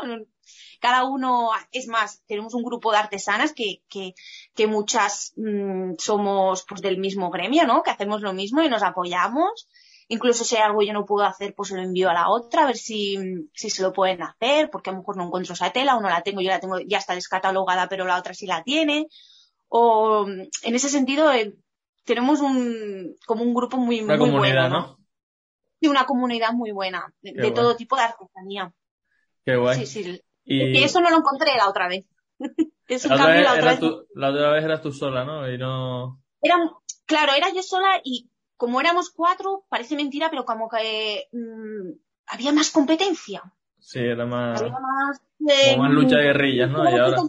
cada 0.79 1.05
uno, 1.05 1.51
es 1.71 1.87
más, 1.87 2.23
tenemos 2.25 2.53
un 2.53 2.63
grupo 2.63 2.91
de 2.91 2.97
artesanas 2.97 3.53
que, 3.53 3.83
que, 3.89 4.67
muchas 4.67 5.33
mm, 5.35 5.93
somos 5.97 6.65
pues 6.67 6.81
del 6.81 6.97
mismo 6.97 7.29
gremio, 7.29 7.65
¿no? 7.65 7.83
Que 7.83 7.91
hacemos 7.91 8.21
lo 8.21 8.33
mismo 8.33 8.61
y 8.61 8.69
nos 8.69 8.83
apoyamos. 8.83 9.67
Incluso 10.11 10.43
si 10.43 10.55
hay 10.55 10.63
algo 10.63 10.81
yo 10.81 10.91
no 10.91 11.05
puedo 11.05 11.23
hacer, 11.23 11.53
pues 11.53 11.69
se 11.69 11.75
lo 11.75 11.83
envío 11.83 12.09
a 12.09 12.13
la 12.13 12.29
otra, 12.29 12.63
a 12.63 12.65
ver 12.65 12.77
si, 12.77 13.47
si 13.53 13.69
se 13.69 13.83
lo 13.83 13.93
pueden 13.93 14.23
hacer, 14.23 14.71
porque 14.71 14.89
a 14.89 14.93
lo 14.93 14.99
mejor 14.99 15.15
no 15.15 15.25
encuentro 15.25 15.53
esa 15.53 15.71
tela 15.71 15.95
o 15.95 16.01
no 16.01 16.09
la 16.09 16.23
tengo, 16.23 16.41
yo 16.41 16.49
la 16.49 16.59
tengo, 16.59 16.79
ya 16.79 16.97
está 16.97 17.13
descatalogada, 17.13 17.87
pero 17.87 18.05
la 18.05 18.17
otra 18.17 18.33
sí 18.33 18.47
la 18.47 18.63
tiene. 18.63 19.05
O 19.67 20.25
en 20.27 20.75
ese 20.75 20.89
sentido, 20.89 21.31
eh, 21.31 21.53
tenemos 22.05 22.39
un, 22.39 23.17
como 23.27 23.43
un 23.43 23.53
grupo 23.53 23.77
muy, 23.77 24.01
una 24.01 24.17
muy 24.17 24.31
comunidad, 24.31 24.71
bueno, 24.71 24.79
¿no? 24.79 24.99
Y 25.79 25.87
una 25.87 26.07
comunidad 26.07 26.53
muy 26.53 26.71
buena, 26.71 27.13
de, 27.21 27.51
todo 27.51 27.75
tipo 27.75 27.95
de 27.95 28.01
artesanía. 28.01 28.73
Qué 29.45 29.57
guay. 29.57 29.85
Sí, 29.85 30.03
sí. 30.03 30.21
Y... 30.43 30.83
eso 30.83 31.01
no 31.01 31.11
lo 31.11 31.17
encontré 31.17 31.55
la 31.55 31.69
otra 31.69 31.87
vez. 31.87 32.07
la, 32.39 33.13
otra 33.13 33.27
vez, 33.27 33.43
la, 33.43 33.53
otra 33.53 33.75
vez... 33.75 33.79
la 34.15 34.29
otra 34.31 34.51
vez 34.53 34.63
eras 34.63 34.81
tú 34.81 34.91
sola, 34.91 35.23
¿no? 35.23 35.47
Y 35.47 35.59
no... 35.59 36.19
Era, 36.41 36.57
claro, 37.05 37.33
era 37.33 37.53
yo 37.53 37.61
sola 37.61 38.01
y 38.03 38.27
como 38.59 38.81
éramos 38.81 39.09
cuatro, 39.09 39.63
parece 39.69 39.95
mentira, 39.95 40.29
pero 40.29 40.43
como 40.43 40.67
que 40.67 41.29
mmm, 41.31 41.91
había 42.27 42.51
más 42.51 42.71
competencia. 42.71 43.41
Sí, 43.79 43.99
era 43.99 44.25
más... 44.25 44.59
Había 44.59 44.73
más, 44.73 45.21
eh, 45.47 45.71
como 45.75 45.83
más 45.83 45.93
lucha 45.93 46.17
de 46.17 46.23
guerrillas, 46.23 46.69
¿no? 46.69 46.83
Y 46.83 46.93
ahora... 46.99 47.21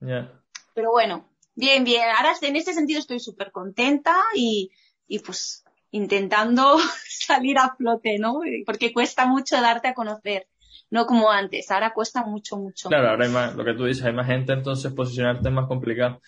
Ya. 0.00 0.32
Pero 0.72 0.92
bueno, 0.92 1.28
bien, 1.54 1.84
bien. 1.84 2.04
Ahora 2.16 2.32
en 2.40 2.56
este 2.56 2.72
sentido 2.72 3.00
estoy 3.00 3.20
súper 3.20 3.52
contenta 3.52 4.16
y, 4.34 4.70
y 5.06 5.18
pues 5.18 5.62
intentando 5.90 6.78
salir 7.06 7.58
a 7.58 7.76
flote, 7.76 8.18
¿no? 8.18 8.40
Porque 8.64 8.94
cuesta 8.94 9.26
mucho 9.26 9.60
darte 9.60 9.88
a 9.88 9.94
conocer, 9.94 10.48
no 10.88 11.04
como 11.04 11.30
antes, 11.30 11.70
ahora 11.70 11.92
cuesta 11.92 12.24
mucho, 12.24 12.56
mucho. 12.56 12.88
Claro, 12.88 13.10
ahora 13.10 13.26
hay 13.26 13.30
más, 13.30 13.54
lo 13.54 13.62
que 13.62 13.74
tú 13.74 13.84
dices, 13.84 14.06
hay 14.06 14.14
más 14.14 14.26
gente, 14.26 14.54
entonces 14.54 14.90
posicionarte 14.94 15.46
es 15.46 15.54
más 15.54 15.68
complicado. 15.68 16.22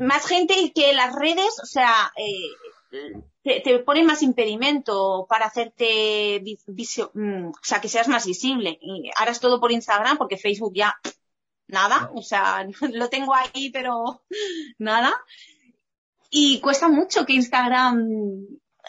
Más 0.00 0.26
gente 0.26 0.58
y 0.58 0.70
que 0.70 0.92
las 0.92 1.14
redes, 1.14 1.58
o 1.62 1.66
sea, 1.66 2.12
eh, 2.16 3.18
te, 3.42 3.60
te 3.60 3.78
ponen 3.80 4.06
más 4.06 4.22
impedimento 4.22 5.26
para 5.28 5.46
hacerte 5.46 6.42
visio, 6.66 7.10
mm, 7.14 7.48
o 7.48 7.62
sea, 7.62 7.80
que 7.80 7.88
seas 7.88 8.08
más 8.08 8.26
visible. 8.26 8.78
Y 8.80 9.10
ahora 9.16 9.32
es 9.32 9.40
todo 9.40 9.60
por 9.60 9.72
Instagram, 9.72 10.18
porque 10.18 10.36
Facebook 10.36 10.74
ya 10.74 10.94
nada, 11.66 12.10
o 12.14 12.22
sea, 12.22 12.66
lo 12.92 13.08
tengo 13.08 13.34
ahí, 13.34 13.70
pero 13.70 14.22
nada 14.78 15.14
y 16.36 16.60
cuesta 16.60 16.88
mucho 16.88 17.24
que 17.24 17.32
Instagram 17.32 18.08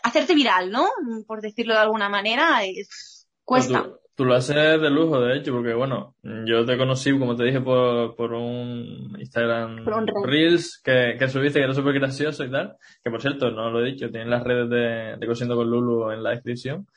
hacerte 0.01 0.33
viral, 0.33 0.71
¿no? 0.71 0.89
Por 1.27 1.41
decirlo 1.41 1.75
de 1.75 1.79
alguna 1.81 2.09
manera, 2.09 2.65
es, 2.65 3.27
cuesta. 3.43 3.87
Tú, 4.15 4.25
lo 4.25 4.35
haces 4.35 4.55
de 4.55 4.89
lujo, 4.89 5.19
de 5.19 5.37
hecho, 5.37 5.51
porque 5.51 5.73
bueno, 5.73 6.15
yo 6.23 6.65
te 6.65 6.77
conocí, 6.77 7.17
como 7.17 7.35
te 7.35 7.43
dije, 7.43 7.61
por, 7.61 8.15
por 8.15 8.33
un 8.33 9.15
Instagram 9.19 9.85
Reels 10.23 10.81
que, 10.83 11.15
que 11.19 11.27
subiste, 11.27 11.59
que 11.59 11.65
era 11.65 11.73
súper 11.73 11.93
gracioso 11.93 12.43
y 12.43 12.51
tal, 12.51 12.77
que 13.03 13.11
por 13.11 13.21
cierto, 13.21 13.51
no 13.51 13.69
lo 13.69 13.81
he 13.81 13.91
dicho, 13.91 14.09
tienen 14.09 14.29
las 14.29 14.43
redes 14.43 14.69
de, 14.69 15.17
de 15.17 15.27
Cosiendo 15.27 15.55
con 15.55 15.69
Lulu 15.69 16.11
en 16.11 16.23
la 16.23 16.31
descripción. 16.31 16.87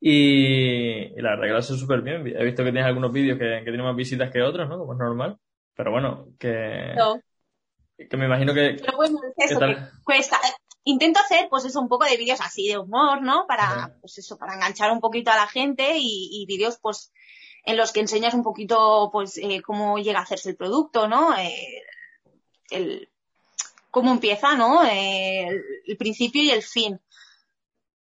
Y, 0.00 1.08
la 1.20 1.30
verdad 1.30 1.44
que 1.44 1.52
lo 1.52 1.58
haces 1.58 1.80
súper 1.80 2.02
bien. 2.02 2.26
He 2.26 2.44
visto 2.44 2.62
que 2.62 2.72
tienes 2.72 2.84
algunos 2.84 3.12
vídeos 3.12 3.38
que, 3.38 3.60
que 3.60 3.70
tienen 3.70 3.84
más 3.84 3.96
visitas 3.96 4.30
que 4.30 4.42
otros, 4.42 4.68
¿no? 4.68 4.76
Como 4.76 4.92
es 4.92 4.98
normal. 4.98 5.38
Pero 5.74 5.90
bueno, 5.92 6.26
que... 6.38 6.92
No 6.96 7.20
que 7.96 8.16
me 8.16 8.26
imagino 8.26 8.52
que... 8.52 8.76
Pero 8.80 8.96
bueno, 8.96 9.18
es 9.36 9.50
eso, 9.50 9.60
que 9.60 9.76
cuesta. 10.02 10.38
Intento 10.86 11.18
hacer, 11.18 11.48
pues 11.48 11.64
eso, 11.64 11.80
un 11.80 11.88
poco 11.88 12.04
de 12.04 12.18
vídeos 12.18 12.40
así 12.42 12.68
de 12.68 12.76
humor, 12.76 13.22
¿no? 13.22 13.46
Para, 13.46 13.96
pues 14.02 14.18
eso, 14.18 14.36
para 14.36 14.54
enganchar 14.54 14.92
un 14.92 15.00
poquito 15.00 15.30
a 15.30 15.36
la 15.36 15.46
gente 15.46 15.94
y, 15.96 16.44
vídeos, 16.46 16.78
pues, 16.80 17.10
en 17.64 17.78
los 17.78 17.90
que 17.90 18.00
enseñas 18.00 18.34
un 18.34 18.42
poquito, 18.42 19.08
pues, 19.10 19.38
eh, 19.38 19.62
cómo 19.64 19.98
llega 19.98 20.18
a 20.18 20.22
hacerse 20.22 20.50
el 20.50 20.56
producto, 20.56 21.08
¿no? 21.08 21.34
Eh, 21.38 21.82
el, 22.70 23.08
cómo 23.90 24.12
empieza, 24.12 24.56
¿no? 24.56 24.84
Eh, 24.84 25.48
el, 25.86 25.96
principio 25.96 26.42
y 26.42 26.50
el 26.50 26.62
fin. 26.62 27.00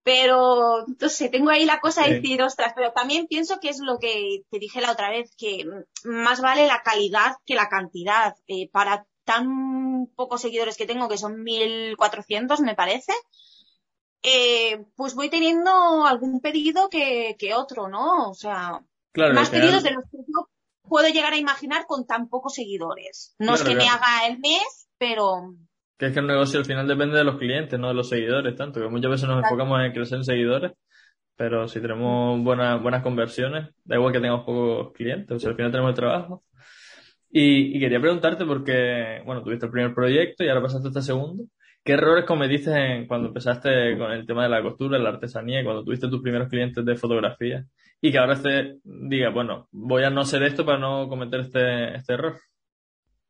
Pero, 0.03 0.87
no 1.01 1.09
sé, 1.09 1.29
tengo 1.29 1.51
ahí 1.51 1.67
la 1.67 1.81
cosa 1.81 2.05
de 2.05 2.15
decir, 2.15 2.43
ostras, 2.43 2.73
pero 2.75 2.93
también 2.93 3.29
pienso 3.29 3.61
que 3.61 3.69
es 3.69 3.79
lo 3.79 3.99
que 3.99 4.43
te 4.51 4.59
dije 4.59 4.81
la 4.81 4.93
otra 4.93 5.11
vez, 5.11 5.35
que 5.37 5.65
más 6.05 6.41
vale 6.41 6.67
la 6.67 6.83
calidad 6.83 7.37
que 7.45 7.55
la 7.55 7.69
cantidad. 7.69 8.35
para 8.73 9.07
tan 9.25 9.96
pocos 10.15 10.43
seguidores 10.43 10.77
que 10.77 10.87
tengo, 10.87 11.09
que 11.09 11.19
son 11.19 11.43
1400 11.43 12.61
me 12.61 12.75
parece, 12.75 13.13
eh, 14.23 14.85
pues 14.97 15.15
voy 15.15 15.31
teniendo 15.31 16.05
algún 16.05 16.41
pedido 16.41 16.89
que, 16.89 17.37
otro, 17.55 17.89
¿no? 17.89 18.31
O 18.31 18.35
sea, 18.35 18.81
más 19.15 19.51
pedidos 19.51 19.83
de 19.83 19.93
los 19.93 20.05
que 20.11 20.19
yo 20.19 20.49
puedo 20.89 21.09
llegar 21.09 21.33
a 21.33 21.39
imaginar 21.39 21.87
con 21.87 22.07
tan 22.07 22.29
pocos 22.29 22.55
seguidores. 22.55 23.35
No 23.39 23.55
es 23.55 23.63
que 23.63 23.75
me 23.75 23.89
haga 23.89 24.27
el 24.29 24.39
mes, 24.39 24.89
pero... 24.99 25.55
Que 25.99 26.07
es 26.07 26.13
que 26.13 26.21
el 26.21 26.27
negocio 26.27 26.59
al 26.59 26.67
final 26.67 26.87
depende 26.87 27.17
de 27.17 27.25
los 27.25 27.39
clientes, 27.39 27.79
no 27.79 27.89
de 27.89 27.95
los 27.95 28.09
seguidores, 28.09 28.55
tanto 28.55 28.81
que 28.81 28.89
muchas 28.89 29.13
veces 29.13 29.29
nos 29.29 29.43
enfocamos 29.43 29.81
en 29.81 29.93
crecer 29.93 30.19
en 30.19 30.25
seguidores, 30.25 30.73
pero 31.37 31.69
si 31.69 31.81
tenemos 31.81 32.43
buenas, 32.43 32.83
buenas 32.83 33.03
conversiones, 33.03 33.69
da 33.85 33.97
igual 33.97 34.13
que 34.13 34.21
tengamos 34.21 34.45
pocos 34.45 34.93
clientes, 34.93 35.37
o 35.37 35.39
sea, 35.39 35.51
al 35.51 35.57
final 35.57 35.71
tenemos 35.71 35.91
el 35.91 35.97
trabajo. 35.97 36.45
Y, 37.39 37.79
quería 37.79 38.01
preguntarte 38.01 38.47
porque, 38.47 39.21
bueno, 39.27 39.43
tuviste 39.43 39.67
el 39.67 39.71
primer 39.71 39.95
proyecto 39.95 40.43
y 40.43 40.49
ahora 40.49 40.63
pasaste 40.63 40.89
este 40.89 41.03
segundo. 41.03 41.45
¿Qué 41.85 41.93
errores 41.93 42.25
cometiste 42.25 42.71
en, 42.71 43.07
cuando 43.07 43.29
empezaste 43.29 43.99
con 43.99 44.11
el 44.11 44.27
tema 44.27 44.45
de 44.45 44.49
la 44.49 44.63
costura, 44.63 44.99
la 44.99 45.11
artesanía, 45.11 45.63
cuando 45.63 45.85
tuviste 45.85 46.09
tus 46.09 46.23
primeros 46.23 46.49
clientes 46.49 46.83
de 46.83 46.97
fotografía? 46.97 47.67
Y 48.01 48.11
que 48.11 48.17
ahora 48.17 48.41
te 48.41 48.79
diga, 48.85 49.29
bueno, 49.29 49.69
voy 49.71 50.05
a 50.05 50.09
no 50.09 50.23
hacer 50.23 50.45
esto 50.45 50.65
para 50.65 50.79
no 50.79 51.11
cometer 51.11 51.41
este, 51.41 51.97
este 51.97 52.15
error. 52.15 52.41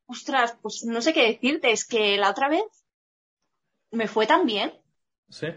Ostras, 0.05 0.57
pues 0.61 0.85
no 0.85 1.01
sé 1.01 1.11
qué 1.11 1.27
decirte, 1.27 1.71
es 1.71 1.85
que 1.85 2.15
la 2.17 2.29
otra 2.29 2.47
vez 2.47 2.63
me 3.91 4.07
fue 4.07 4.25
tan 4.25 4.45
bien. 4.45 4.71
Sí. 5.27 5.47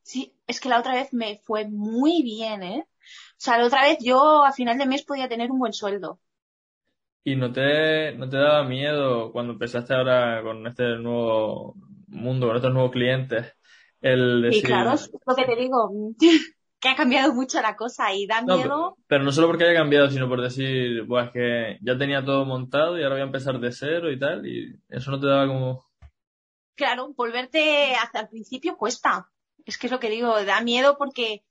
Sí, 0.00 0.34
es 0.46 0.60
que 0.60 0.70
la 0.70 0.80
otra 0.80 0.94
vez 0.94 1.12
me 1.12 1.42
fue 1.44 1.68
muy 1.68 2.22
bien, 2.22 2.62
¿eh? 2.62 2.86
O 2.86 3.36
sea, 3.36 3.58
la 3.58 3.66
otra 3.66 3.82
vez 3.82 3.98
yo 4.00 4.46
a 4.46 4.52
final 4.52 4.78
de 4.78 4.86
mes 4.86 5.04
podía 5.04 5.28
tener 5.28 5.50
un 5.50 5.58
buen 5.58 5.74
sueldo. 5.74 6.20
¿Y 7.22 7.36
no 7.36 7.52
te, 7.52 8.12
no 8.16 8.28
te 8.28 8.38
daba 8.38 8.64
miedo 8.64 9.30
cuando 9.32 9.52
empezaste 9.52 9.94
ahora 9.94 10.42
con 10.42 10.66
este 10.66 10.96
nuevo 10.96 11.74
mundo, 12.08 12.46
con 12.46 12.56
estos 12.56 12.72
nuevos 12.72 12.92
clientes, 12.92 13.54
el 14.00 14.42
decir... 14.42 14.62
Sí, 14.62 14.66
claro, 14.66 14.92
es 14.92 15.10
lo 15.26 15.34
que 15.34 15.44
te 15.44 15.56
digo, 15.56 15.90
que 16.80 16.88
ha 16.88 16.96
cambiado 16.96 17.34
mucho 17.34 17.60
la 17.60 17.76
cosa 17.76 18.12
y 18.14 18.26
da 18.26 18.42
miedo... 18.42 18.96
Pero, 19.06 19.24
no 19.24 19.32
solo 19.32 19.48
porque 19.48 19.64
haya 19.64 19.78
cambiado, 19.78 20.08
sino 20.08 20.28
por 20.28 20.40
decir, 20.40 21.06
pues 21.06 21.30
que 21.30 21.78
ya 21.82 21.98
tenía 21.98 22.24
todo 22.24 22.46
montado 22.46 22.98
y 22.98 23.02
ahora 23.02 23.16
voy 23.16 23.22
a 23.22 23.26
empezar 23.26 23.60
de 23.60 23.72
cero 23.72 24.10
y 24.10 24.18
tal, 24.18 24.46
y 24.46 24.80
eso 24.88 25.10
no 25.10 25.20
te 25.20 25.26
daba 25.26 25.46
como... 25.46 25.84
Claro, 26.74 27.12
volverte 27.14 27.94
hasta 27.96 28.20
el 28.20 28.28
principio 28.28 28.78
cuesta. 28.78 29.28
Es 29.66 29.76
que 29.76 29.88
es 29.88 29.92
lo 29.92 30.00
que 30.00 30.08
digo, 30.08 30.42
da 30.44 30.62
miedo 30.62 30.96
porque 30.96 31.42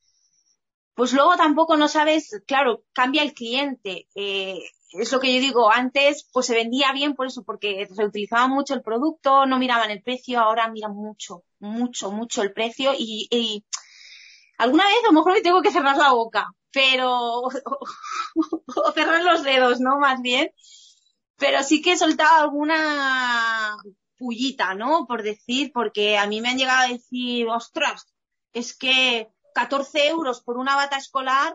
pues 0.96 1.14
luego 1.14 1.38
tampoco 1.38 1.78
no 1.78 1.88
sabes, 1.88 2.44
claro, 2.46 2.84
cambia 2.92 3.24
el 3.24 3.34
cliente. 3.34 4.08
Eh, 4.16 4.60
es 4.92 5.12
lo 5.12 5.20
que 5.20 5.34
yo 5.34 5.40
digo, 5.40 5.72
antes 5.72 6.28
pues 6.34 6.48
se 6.48 6.56
vendía 6.56 6.92
bien 6.94 7.14
por 7.14 7.28
eso, 7.28 7.44
porque 7.44 7.88
se 7.94 8.06
utilizaba 8.06 8.48
mucho 8.48 8.74
el 8.74 8.82
producto, 8.82 9.46
no 9.46 9.60
miraban 9.60 9.92
el 9.92 10.02
precio, 10.02 10.40
ahora 10.40 10.70
miran 10.70 10.94
mucho, 10.96 11.44
mucho, 11.60 12.12
mucho 12.12 12.42
el 12.42 12.54
precio 12.54 12.94
y, 12.98 13.66
alguna 14.58 14.86
vez 14.86 14.96
a 15.04 15.08
lo 15.08 15.14
mejor 15.14 15.34
me 15.34 15.42
tengo 15.42 15.62
que 15.62 15.72
cerrar 15.72 15.98
la 15.98 16.12
boca, 16.12 16.48
pero, 16.72 17.42
o, 17.44 18.92
cerrar 18.94 19.24
los 19.24 19.44
dedos, 19.44 19.80
¿no? 19.80 20.00
Más 20.00 20.22
bien. 20.22 20.52
Pero 21.38 21.64
sí 21.64 21.82
que 21.82 21.94
he 21.94 21.98
soltado 21.98 22.44
alguna 22.44 23.78
pullita, 24.18 24.74
¿no? 24.76 25.06
Por 25.08 25.24
decir, 25.24 25.72
porque 25.74 26.18
a 26.18 26.28
mí 26.28 26.42
me 26.42 26.50
han 26.50 26.58
llegado 26.58 26.86
a 26.86 26.90
decir, 26.90 27.48
ostras, 27.48 28.06
es 28.54 28.78
que 28.78 29.30
14 29.54 30.10
euros 30.10 30.42
por 30.42 30.58
una 30.58 30.76
bata 30.76 30.98
escolar 30.98 31.54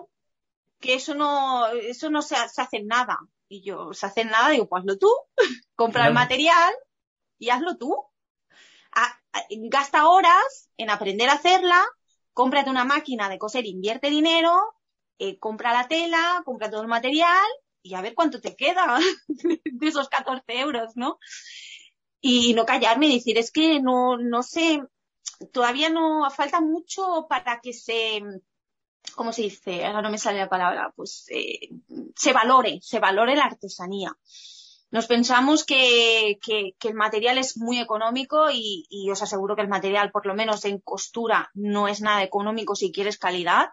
que 0.84 0.94
eso 0.94 1.14
no, 1.14 1.66
eso 1.68 2.10
no 2.10 2.20
se, 2.20 2.36
hace 2.36 2.82
nada. 2.82 3.18
Y 3.48 3.62
yo, 3.62 3.94
se 3.94 4.04
hace 4.04 4.24
nada, 4.24 4.50
digo, 4.50 4.68
pues 4.68 4.80
hazlo 4.80 4.98
tú, 4.98 5.08
compra 5.74 6.06
el 6.06 6.14
material 6.14 6.74
y 7.38 7.48
hazlo 7.48 7.78
tú. 7.78 7.96
gasta 9.70 10.08
horas 10.08 10.68
en 10.76 10.90
aprender 10.90 11.30
a 11.30 11.34
hacerla, 11.34 11.82
cómprate 12.34 12.68
una 12.68 12.84
máquina 12.84 13.30
de 13.30 13.38
coser, 13.38 13.64
invierte 13.64 14.10
dinero, 14.10 14.52
eh, 15.18 15.38
compra 15.38 15.72
la 15.72 15.88
tela, 15.88 16.42
compra 16.44 16.70
todo 16.70 16.82
el 16.82 16.88
material 16.88 17.46
y 17.82 17.94
a 17.94 18.02
ver 18.02 18.14
cuánto 18.14 18.40
te 18.40 18.54
queda 18.54 18.98
de 19.28 19.88
esos 19.88 20.08
14 20.10 20.44
euros, 20.60 20.96
¿no? 20.96 21.18
Y 22.20 22.52
no 22.54 22.66
callarme 22.66 23.06
y 23.06 23.14
decir, 23.14 23.38
es 23.38 23.50
que 23.50 23.80
no, 23.80 24.18
no 24.18 24.42
sé, 24.42 24.82
todavía 25.52 25.88
no 25.88 26.30
falta 26.30 26.60
mucho 26.60 27.26
para 27.28 27.60
que 27.60 27.72
se, 27.72 28.22
¿cómo 29.14 29.32
se 29.32 29.42
dice? 29.42 29.84
Ahora 29.84 30.02
no 30.02 30.11
me 30.11 30.18
sale 30.18 30.38
la 30.38 30.49
palabra, 30.49 30.92
pues 30.96 31.26
eh, 31.30 31.70
se 32.16 32.32
valore, 32.32 32.78
se 32.82 33.00
valore 33.00 33.37
la 33.37 33.44
artesanía. 33.44 34.16
Nos 34.90 35.06
pensamos 35.06 35.64
que, 35.64 36.38
que, 36.40 36.75
el 36.88 36.94
material 36.94 37.38
es 37.38 37.56
muy 37.56 37.80
económico 37.80 38.50
y, 38.52 38.87
y, 38.88 39.11
os 39.11 39.23
aseguro 39.23 39.56
que 39.56 39.62
el 39.62 39.68
material, 39.68 40.12
por 40.12 40.25
lo 40.25 40.34
menos 40.34 40.64
en 40.64 40.78
costura, 40.78 41.50
no 41.54 41.88
es 41.88 42.00
nada 42.00 42.23
económico 42.23 42.76
si 42.76 42.92
quieres 42.92 43.18
calidad. 43.18 43.70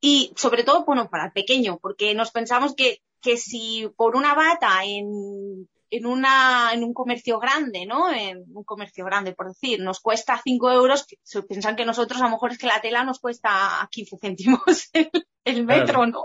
Y 0.00 0.32
sobre 0.36 0.64
todo, 0.64 0.84
bueno, 0.84 1.08
para 1.08 1.26
el 1.26 1.32
pequeño, 1.32 1.78
porque 1.80 2.14
nos 2.14 2.30
pensamos 2.30 2.74
que, 2.74 3.00
que 3.22 3.38
si 3.38 3.88
por 3.96 4.16
una 4.16 4.34
bata 4.34 4.84
en 4.84 5.68
en, 5.92 6.06
una, 6.06 6.70
en 6.72 6.82
un 6.84 6.94
comercio 6.94 7.38
grande, 7.38 7.84
¿no? 7.84 8.10
En 8.10 8.44
un 8.54 8.64
comercio 8.64 9.04
grande, 9.04 9.34
por 9.34 9.48
decir, 9.48 9.78
nos 9.80 10.00
cuesta 10.00 10.40
5 10.42 10.72
euros, 10.72 11.04
se 11.22 11.42
piensan 11.42 11.76
que 11.76 11.84
nosotros 11.84 12.18
a 12.22 12.24
lo 12.24 12.30
mejor 12.30 12.52
es 12.52 12.58
que 12.58 12.66
la 12.66 12.80
tela 12.80 13.04
nos 13.04 13.20
cuesta 13.20 13.86
15 13.90 14.16
céntimos 14.18 14.90
el, 15.44 15.66
metro, 15.66 16.06
¿no? 16.06 16.24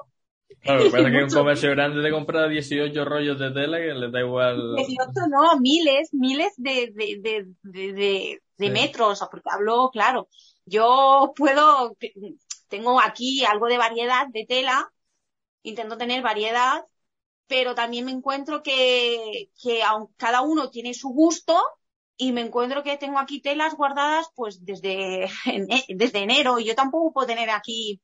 Claro, 0.62 0.90
parece 0.90 1.12
que 1.12 1.24
un 1.24 1.30
comercio 1.34 1.72
grande 1.72 2.02
te 2.02 2.12
compra 2.12 2.48
18 2.48 3.04
rollos 3.04 3.38
de 3.40 3.52
tela 3.52 3.78
que 3.78 3.94
le 3.94 4.10
da 4.10 4.22
igual. 4.22 4.76
18 4.78 5.12
no, 5.30 5.60
miles, 5.60 6.14
miles 6.14 6.54
de, 6.56 6.94
de, 6.96 7.20
de, 7.20 7.94
de, 7.94 8.42
de 8.58 8.70
metros, 8.70 9.20
porque 9.30 9.50
hablo, 9.52 9.90
claro, 9.92 10.30
yo 10.66 11.34
puedo, 11.36 11.98
tengo 12.70 13.02
aquí 13.02 13.44
algo 13.44 13.68
de 13.68 13.78
variedad 13.78 14.28
de 14.30 14.46
tela, 14.46 14.90
intento 15.62 15.98
tener 15.98 16.22
variedad 16.22 16.86
pero 17.48 17.76
también 17.76 18.06
me 18.06 18.12
encuentro 18.12 18.62
que, 18.62 19.50
que 19.62 19.82
cada 20.18 20.42
uno 20.42 20.70
tiene 20.70 20.94
su 20.94 21.10
gusto 21.10 21.62
y 22.18 22.32
me 22.32 22.42
encuentro 22.42 22.84
que 22.84 22.98
tengo 22.98 23.20
aquí 23.20 23.42
telas 23.42 23.76
guardadas 23.76 24.28
pues 24.36 24.66
desde, 24.66 25.30
desde 25.90 26.20
enero 26.20 26.60
y 26.60 26.66
yo 26.66 26.76
tampoco 26.76 27.14
puedo 27.14 27.28
tener 27.28 27.50
aquí 27.50 28.02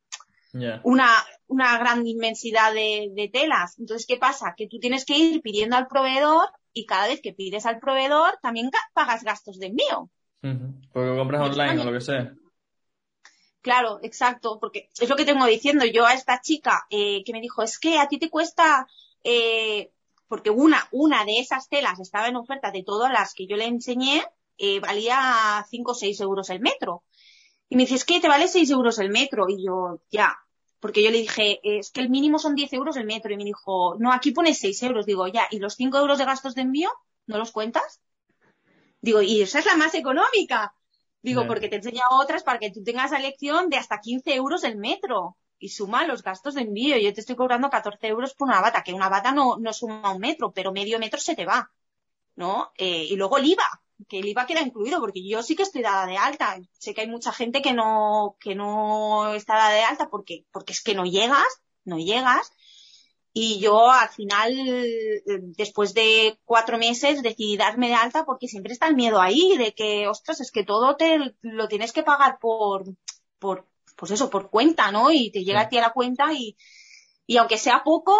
una, 0.83 1.09
una 1.47 1.79
gran 1.79 2.05
inmensidad 2.05 2.73
de, 2.73 3.09
de, 3.11 3.27
telas. 3.27 3.79
Entonces, 3.79 4.05
¿qué 4.05 4.17
pasa? 4.17 4.53
Que 4.55 4.67
tú 4.67 4.77
tienes 4.77 5.03
que 5.03 5.17
ir 5.17 5.41
pidiendo 5.41 5.75
al 5.75 5.87
proveedor 5.87 6.47
y 6.73 6.85
cada 6.85 7.07
vez 7.07 7.21
que 7.21 7.33
pides 7.33 7.65
al 7.65 7.79
proveedor 7.79 8.37
también 8.41 8.69
pagas 8.93 9.23
gastos 9.23 9.57
de 9.57 9.67
envío. 9.67 10.11
Porque 10.41 11.17
compras 11.17 11.41
online 11.41 11.81
o 11.81 11.85
lo 11.85 11.93
que 11.93 12.01
sea. 12.01 12.33
Claro, 13.61 13.99
exacto, 14.03 14.59
porque 14.59 14.89
es 14.99 15.07
lo 15.07 15.15
que 15.15 15.23
tengo 15.23 15.45
diciendo 15.45 15.85
yo 15.85 16.05
a 16.05 16.13
esta 16.13 16.41
chica 16.41 16.85
eh, 16.89 17.23
que 17.23 17.31
me 17.31 17.39
dijo, 17.39 17.63
es 17.63 17.79
que 17.79 17.97
a 17.97 18.09
ti 18.09 18.19
te 18.19 18.29
cuesta, 18.29 18.87
eh, 19.23 19.91
porque 20.27 20.49
una, 20.49 20.87
una 20.91 21.25
de 21.25 21.39
esas 21.39 21.69
telas 21.69 21.99
estaba 21.99 22.27
en 22.27 22.35
oferta 22.35 22.71
de 22.71 22.83
todas 22.83 23.11
las 23.11 23.33
que 23.33 23.45
yo 23.45 23.55
le 23.55 23.65
enseñé, 23.65 24.23
eh, 24.57 24.79
valía 24.79 25.65
5 25.69 25.91
o 25.91 25.95
6 25.95 26.19
euros 26.21 26.49
el 26.49 26.59
metro. 26.59 27.03
Y 27.69 27.75
me 27.75 27.83
dice, 27.83 27.95
es 27.95 28.05
que 28.05 28.19
te 28.19 28.27
vale 28.27 28.47
6 28.47 28.69
euros 28.71 28.99
el 28.99 29.09
metro. 29.09 29.45
Y 29.47 29.65
yo, 29.65 30.01
ya, 30.11 30.35
porque 30.79 31.03
yo 31.03 31.11
le 31.11 31.19
dije, 31.19 31.59
es 31.63 31.91
que 31.91 32.01
el 32.01 32.09
mínimo 32.09 32.39
son 32.39 32.55
10 32.55 32.73
euros 32.73 32.97
el 32.97 33.05
metro. 33.05 33.31
Y 33.31 33.37
me 33.37 33.43
dijo, 33.43 33.95
no, 33.99 34.11
aquí 34.11 34.31
pones 34.31 34.59
6 34.59 34.83
euros. 34.83 35.05
Digo, 35.05 35.27
ya, 35.27 35.47
¿y 35.51 35.59
los 35.59 35.75
5 35.75 35.97
euros 35.97 36.17
de 36.17 36.25
gastos 36.25 36.55
de 36.55 36.61
envío? 36.61 36.89
¿No 37.25 37.37
los 37.37 37.51
cuentas? 37.51 38.01
Digo, 39.01 39.21
y 39.21 39.41
esa 39.41 39.59
es 39.59 39.65
la 39.65 39.77
más 39.77 39.95
económica. 39.95 40.73
Digo, 41.21 41.47
porque 41.47 41.69
te 41.69 41.77
enseña 41.77 42.03
otras 42.11 42.43
para 42.43 42.59
que 42.59 42.71
tú 42.71 42.83
tengas 42.83 43.11
la 43.11 43.19
lección 43.19 43.69
de 43.69 43.77
hasta 43.77 44.01
15 44.01 44.33
euros 44.33 44.63
el 44.65 44.77
metro 44.77 45.37
y 45.63 45.69
suma 45.69 46.05
los 46.05 46.23
gastos 46.23 46.55
de 46.55 46.61
envío. 46.63 46.97
Yo 46.97 47.13
te 47.13 47.21
estoy 47.21 47.37
cobrando 47.37 47.69
14 47.69 48.07
euros 48.07 48.33
por 48.33 48.49
una 48.49 48.59
bata, 48.59 48.83
que 48.83 48.93
una 48.93 49.07
bata 49.07 49.31
no, 49.31 49.57
no 49.57 49.71
suma 49.71 50.11
un 50.11 50.19
metro, 50.19 50.51
pero 50.51 50.73
medio 50.73 50.99
metro 50.99 51.21
se 51.21 51.35
te 51.35 51.45
va, 51.45 51.71
¿no? 52.35 52.73
Eh, 52.77 53.05
y 53.09 53.15
luego 53.15 53.37
el 53.37 53.45
IVA, 53.45 53.81
que 54.09 54.19
el 54.19 54.27
IVA 54.27 54.45
queda 54.45 54.61
incluido, 54.61 54.99
porque 54.99 55.25
yo 55.25 55.41
sí 55.41 55.55
que 55.55 55.63
estoy 55.63 55.81
dada 55.81 56.05
de 56.05 56.17
alta. 56.17 56.59
Sé 56.73 56.93
que 56.93 57.01
hay 57.01 57.07
mucha 57.07 57.31
gente 57.31 57.61
que 57.61 57.71
no, 57.71 58.35
que 58.41 58.55
no 58.55 59.33
está 59.33 59.55
dada 59.55 59.73
de 59.73 59.83
alta 59.83 60.09
porque, 60.09 60.45
porque 60.51 60.73
es 60.73 60.81
que 60.83 60.95
no 60.95 61.05
llegas, 61.05 61.47
no 61.85 61.97
llegas. 61.97 62.51
Y 63.31 63.59
yo 63.59 63.89
al 63.89 64.09
final, 64.09 64.53
después 65.57 65.93
de 65.93 66.37
cuatro 66.43 66.77
meses, 66.77 67.23
decidí 67.23 67.55
darme 67.55 67.87
de 67.87 67.95
alta 67.95 68.25
porque 68.25 68.49
siempre 68.49 68.73
está 68.73 68.87
el 68.87 68.95
miedo 68.95 69.21
ahí 69.21 69.57
de 69.57 69.73
que, 69.73 70.07
ostras, 70.09 70.41
es 70.41 70.51
que 70.51 70.65
todo 70.65 70.97
te 70.97 71.35
lo 71.41 71.67
tienes 71.69 71.93
que 71.93 72.03
pagar 72.03 72.37
por, 72.39 72.83
por, 73.39 73.65
pues 73.95 74.11
eso, 74.11 74.29
por 74.29 74.49
cuenta, 74.49 74.91
¿no? 74.91 75.11
Y 75.11 75.31
te 75.31 75.43
llega 75.43 75.61
a 75.61 75.69
ti 75.69 75.77
a 75.77 75.81
la 75.81 75.93
cuenta 75.93 76.33
y, 76.33 76.57
y 77.27 77.37
aunque 77.37 77.57
sea 77.57 77.83
poco, 77.83 78.17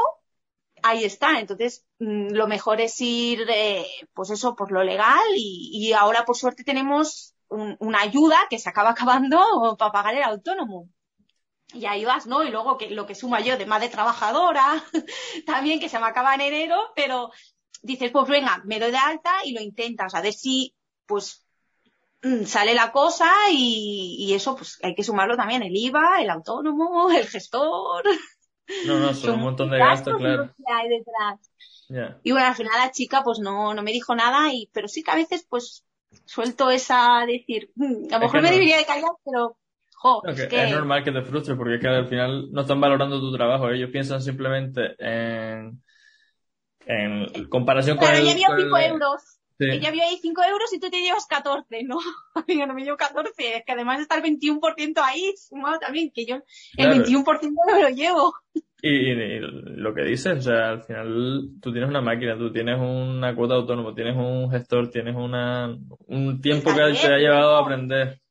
ahí 0.83 1.03
está. 1.05 1.39
Entonces, 1.39 1.85
mm, 1.99 2.29
lo 2.33 2.47
mejor 2.47 2.81
es 2.81 2.99
ir, 3.01 3.45
eh, 3.49 3.85
pues 4.13 4.29
eso, 4.31 4.55
por 4.55 4.71
lo 4.71 4.83
legal 4.83 5.21
y, 5.35 5.71
y 5.73 5.93
ahora 5.93 6.25
por 6.25 6.37
suerte 6.37 6.63
tenemos 6.63 7.35
una 7.49 8.01
ayuda 8.01 8.47
que 8.49 8.59
se 8.59 8.69
acaba 8.69 8.91
acabando 8.91 9.39
para 9.77 9.91
pagar 9.91 10.15
el 10.15 10.23
autónomo 10.23 10.89
y 11.73 11.85
ahí 11.85 12.05
vas, 12.05 12.27
¿no? 12.27 12.43
Y 12.43 12.51
luego 12.51 12.77
que 12.77 12.89
lo 12.91 13.05
que 13.05 13.15
suma 13.15 13.41
yo 13.41 13.57
de 13.57 13.65
madre 13.65 13.89
trabajadora, 13.89 14.83
también 15.45 15.79
que 15.79 15.89
se 15.89 15.99
me 15.99 16.05
acaba 16.05 16.35
en 16.35 16.41
enero, 16.41 16.77
pero 16.95 17.31
dices, 17.81 18.11
pues 18.11 18.27
venga, 18.27 18.61
me 18.65 18.79
doy 18.79 18.91
de 18.91 18.97
alta 18.97 19.31
y 19.43 19.53
lo 19.53 19.61
intentas, 19.61 20.13
a 20.13 20.21
ver 20.21 20.33
si, 20.33 20.75
pues, 21.05 21.42
sale 22.45 22.73
la 22.73 22.91
cosa 22.91 23.29
y, 23.51 24.31
eso, 24.33 24.55
pues 24.55 24.79
hay 24.83 24.95
que 24.95 25.03
sumarlo 25.03 25.35
también, 25.35 25.63
el 25.63 25.75
IVA, 25.75 26.21
el 26.21 26.29
autónomo, 26.29 27.09
el 27.17 27.27
gestor. 27.27 28.03
No, 28.85 28.99
no, 28.99 29.13
son 29.13 29.35
un 29.35 29.41
montón 29.41 29.69
de 29.69 29.77
gastos, 29.77 30.17
claro. 30.17 30.53
Que 30.57 30.73
hay 30.73 30.89
detrás. 30.89 31.49
Y 32.23 32.31
bueno, 32.31 32.47
al 32.47 32.55
final 32.55 32.79
la 32.79 32.91
chica, 32.91 33.21
pues 33.23 33.39
no, 33.39 33.73
no 33.73 33.83
me 33.83 33.91
dijo 33.91 34.15
nada, 34.15 34.51
y, 34.51 34.69
pero 34.73 34.87
sí 34.87 35.03
que 35.03 35.11
a 35.11 35.15
veces, 35.15 35.45
pues, 35.47 35.85
suelto 36.25 36.71
esa, 36.71 37.25
decir, 37.27 37.71
mm, 37.75 38.11
a 38.11 38.17
lo 38.17 38.25
mejor 38.25 38.41
me 38.41 38.51
debería 38.51 38.77
de 38.77 38.85
callar, 38.85 39.11
pero 39.23 39.57
es, 40.25 40.71
normal 40.71 41.03
que 41.03 41.11
te 41.11 41.21
frustres 41.21 41.57
porque 41.57 41.75
es 41.75 41.81
que 41.81 41.87
al 41.87 42.07
final 42.07 42.51
no 42.51 42.61
están 42.61 42.81
valorando 42.81 43.19
tu 43.19 43.31
trabajo. 43.31 43.69
Ellos 43.69 43.89
piensan 43.89 44.21
simplemente 44.21 44.95
en, 44.99 45.81
en 46.85 47.47
comparación 47.47 47.97
con. 47.97 48.07
Pero 48.07 48.19
ella 48.19 48.35
vio 48.35 48.47
5 48.57 48.77
Ella 49.71 49.91
vio 49.91 50.03
ahí 50.03 50.17
5 50.21 50.43
euros 50.43 50.73
y 50.73 50.79
tú 50.79 50.89
te 50.89 51.01
llevas 51.01 51.25
14, 51.27 51.83
¿no? 51.83 51.97
Yo 52.47 52.67
no 52.67 52.73
me 52.73 52.83
llevo 52.83 52.97
14, 52.97 53.31
es 53.57 53.65
que 53.65 53.71
además 53.71 53.99
está 53.99 54.15
el 54.17 54.23
21% 54.23 55.01
ahí 55.03 55.33
sumado 55.37 55.79
también, 55.79 56.11
que 56.13 56.25
yo 56.25 56.37
el 56.77 57.03
21% 57.03 57.41
no 57.43 57.73
me 57.75 57.81
lo 57.81 57.89
llevo. 57.89 58.33
Y, 58.81 59.13
lo 59.39 59.93
que 59.93 60.03
dices, 60.03 60.39
o 60.39 60.41
sea, 60.41 60.69
al 60.71 60.83
final 60.83 61.51
tú 61.61 61.71
tienes 61.71 61.89
una 61.89 62.01
máquina, 62.01 62.37
tú 62.37 62.51
tienes 62.51 62.77
una 62.77 63.33
cuota 63.33 63.55
autónoma, 63.55 63.95
tienes 63.95 64.17
un 64.17 64.51
gestor, 64.51 64.89
tienes 64.89 65.15
una, 65.15 65.73
un 66.07 66.41
tiempo 66.41 66.69
que 66.71 66.75
te 66.75 67.07
ha 67.07 67.17
llevado 67.17 67.55
a 67.55 67.61
aprender 67.61 68.23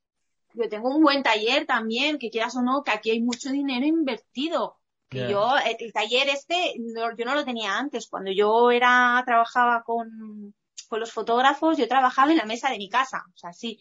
yo 0.55 0.68
tengo 0.68 0.95
un 0.95 1.03
buen 1.03 1.23
taller 1.23 1.66
también, 1.66 2.18
que 2.18 2.31
quieras 2.31 2.57
o 2.57 2.62
no, 2.62 2.83
que 2.83 2.90
aquí 2.90 3.11
hay 3.11 3.23
mucho 3.23 3.51
dinero 3.51 3.87
invertido. 3.87 4.77
Que 5.09 5.29
yo, 5.31 5.53
el, 5.59 5.92
taller 5.92 6.31
este, 6.31 6.75
yo 7.18 7.25
no 7.27 7.35
lo 7.35 7.45
tenía 7.45 7.77
antes. 7.77 8.09
Cuando 8.09 8.31
yo 8.33 8.71
era, 8.71 9.23
trabajaba 9.27 9.83
con, 9.83 10.55
con 10.92 11.00
los 11.00 11.11
fotógrafos, 11.11 11.78
yo 11.78 11.88
trabajaba 11.88 12.33
en 12.33 12.37
la 12.37 12.44
mesa 12.44 12.68
de 12.68 12.76
mi 12.76 12.90
casa, 12.90 13.24
o 13.35 13.38
sea, 13.38 13.55
sí. 13.55 13.81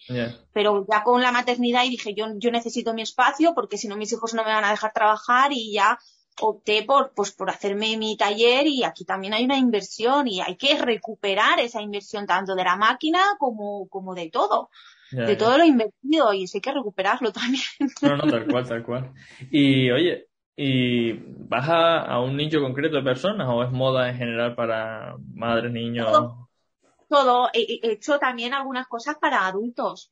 Pero 0.54 0.86
ya 0.90 1.04
con 1.04 1.22
la 1.22 1.34
maternidad 1.34 1.84
y 1.84 1.90
dije, 1.90 2.14
yo, 2.14 2.28
yo 2.38 2.52
necesito 2.52 2.94
mi 2.94 3.02
espacio 3.02 3.54
porque 3.54 3.78
si 3.78 3.90
no 3.90 3.98
mis 3.98 4.14
hijos 4.14 4.34
no 4.34 4.46
me 4.46 4.52
van 4.52 4.64
a 4.64 4.72
dejar 4.72 4.94
trabajar 4.94 5.52
y 5.52 5.74
ya 5.74 6.00
opté 6.40 6.84
por, 6.84 7.12
pues, 7.14 7.34
por 7.34 7.50
hacerme 7.50 7.98
mi 7.98 8.16
taller 8.16 8.66
y 8.66 8.86
aquí 8.86 9.04
también 9.04 9.34
hay 9.34 9.44
una 9.44 9.58
inversión 9.58 10.30
y 10.30 10.40
hay 10.40 10.56
que 10.56 10.78
recuperar 10.78 11.60
esa 11.60 11.82
inversión 11.82 12.26
tanto 12.26 12.56
de 12.56 12.64
la 12.64 12.78
máquina 12.78 13.20
como, 13.38 13.90
como 13.90 14.16
de 14.16 14.30
todo 14.30 14.70
de 15.12 15.36
todo 15.36 15.58
lo 15.58 15.66
invertido 15.66 16.32
y 16.32 16.44
eso 16.44 16.58
hay 16.58 16.62
que 16.62 16.72
recuperarlo 16.72 17.34
también. 17.34 17.62
No, 18.02 18.16
no, 18.16 18.24
tal 18.24 18.48
cual, 18.48 18.66
tal 18.66 18.84
cual. 18.84 19.12
Y 19.50 19.92
oye, 19.92 20.30
¿y 20.56 21.12
vas 21.12 21.68
a, 21.68 22.22
un 22.22 22.38
nicho 22.38 22.62
concreto 22.62 22.96
de 22.96 23.04
personas 23.04 23.50
o 23.50 23.62
es 23.62 23.72
moda 23.72 24.08
en 24.08 24.16
general 24.16 24.56
para 24.56 25.18
madres, 25.34 25.74
niños? 25.74 26.10
Todo. 26.10 26.51
He, 27.54 27.80
hecho 27.92 28.20
también 28.20 28.54
algunas 28.54 28.88
cosas 28.88 29.18
para 29.18 29.48
adultos. 29.48 30.12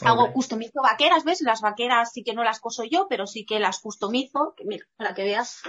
Hago 0.00 0.32
customizo 0.32 0.80
vaqueras, 0.80 1.24
¿ves? 1.24 1.40
Las 1.40 1.60
vaqueras 1.60 2.12
sí 2.12 2.22
que 2.22 2.32
no 2.32 2.44
las 2.44 2.60
coso 2.60 2.84
yo, 2.84 3.08
pero 3.08 3.26
sí 3.26 3.44
que 3.44 3.58
las 3.58 3.80
customizo. 3.80 4.54
Mira, 4.64 4.86
para 4.96 5.14
que 5.14 5.24
veas, 5.24 5.60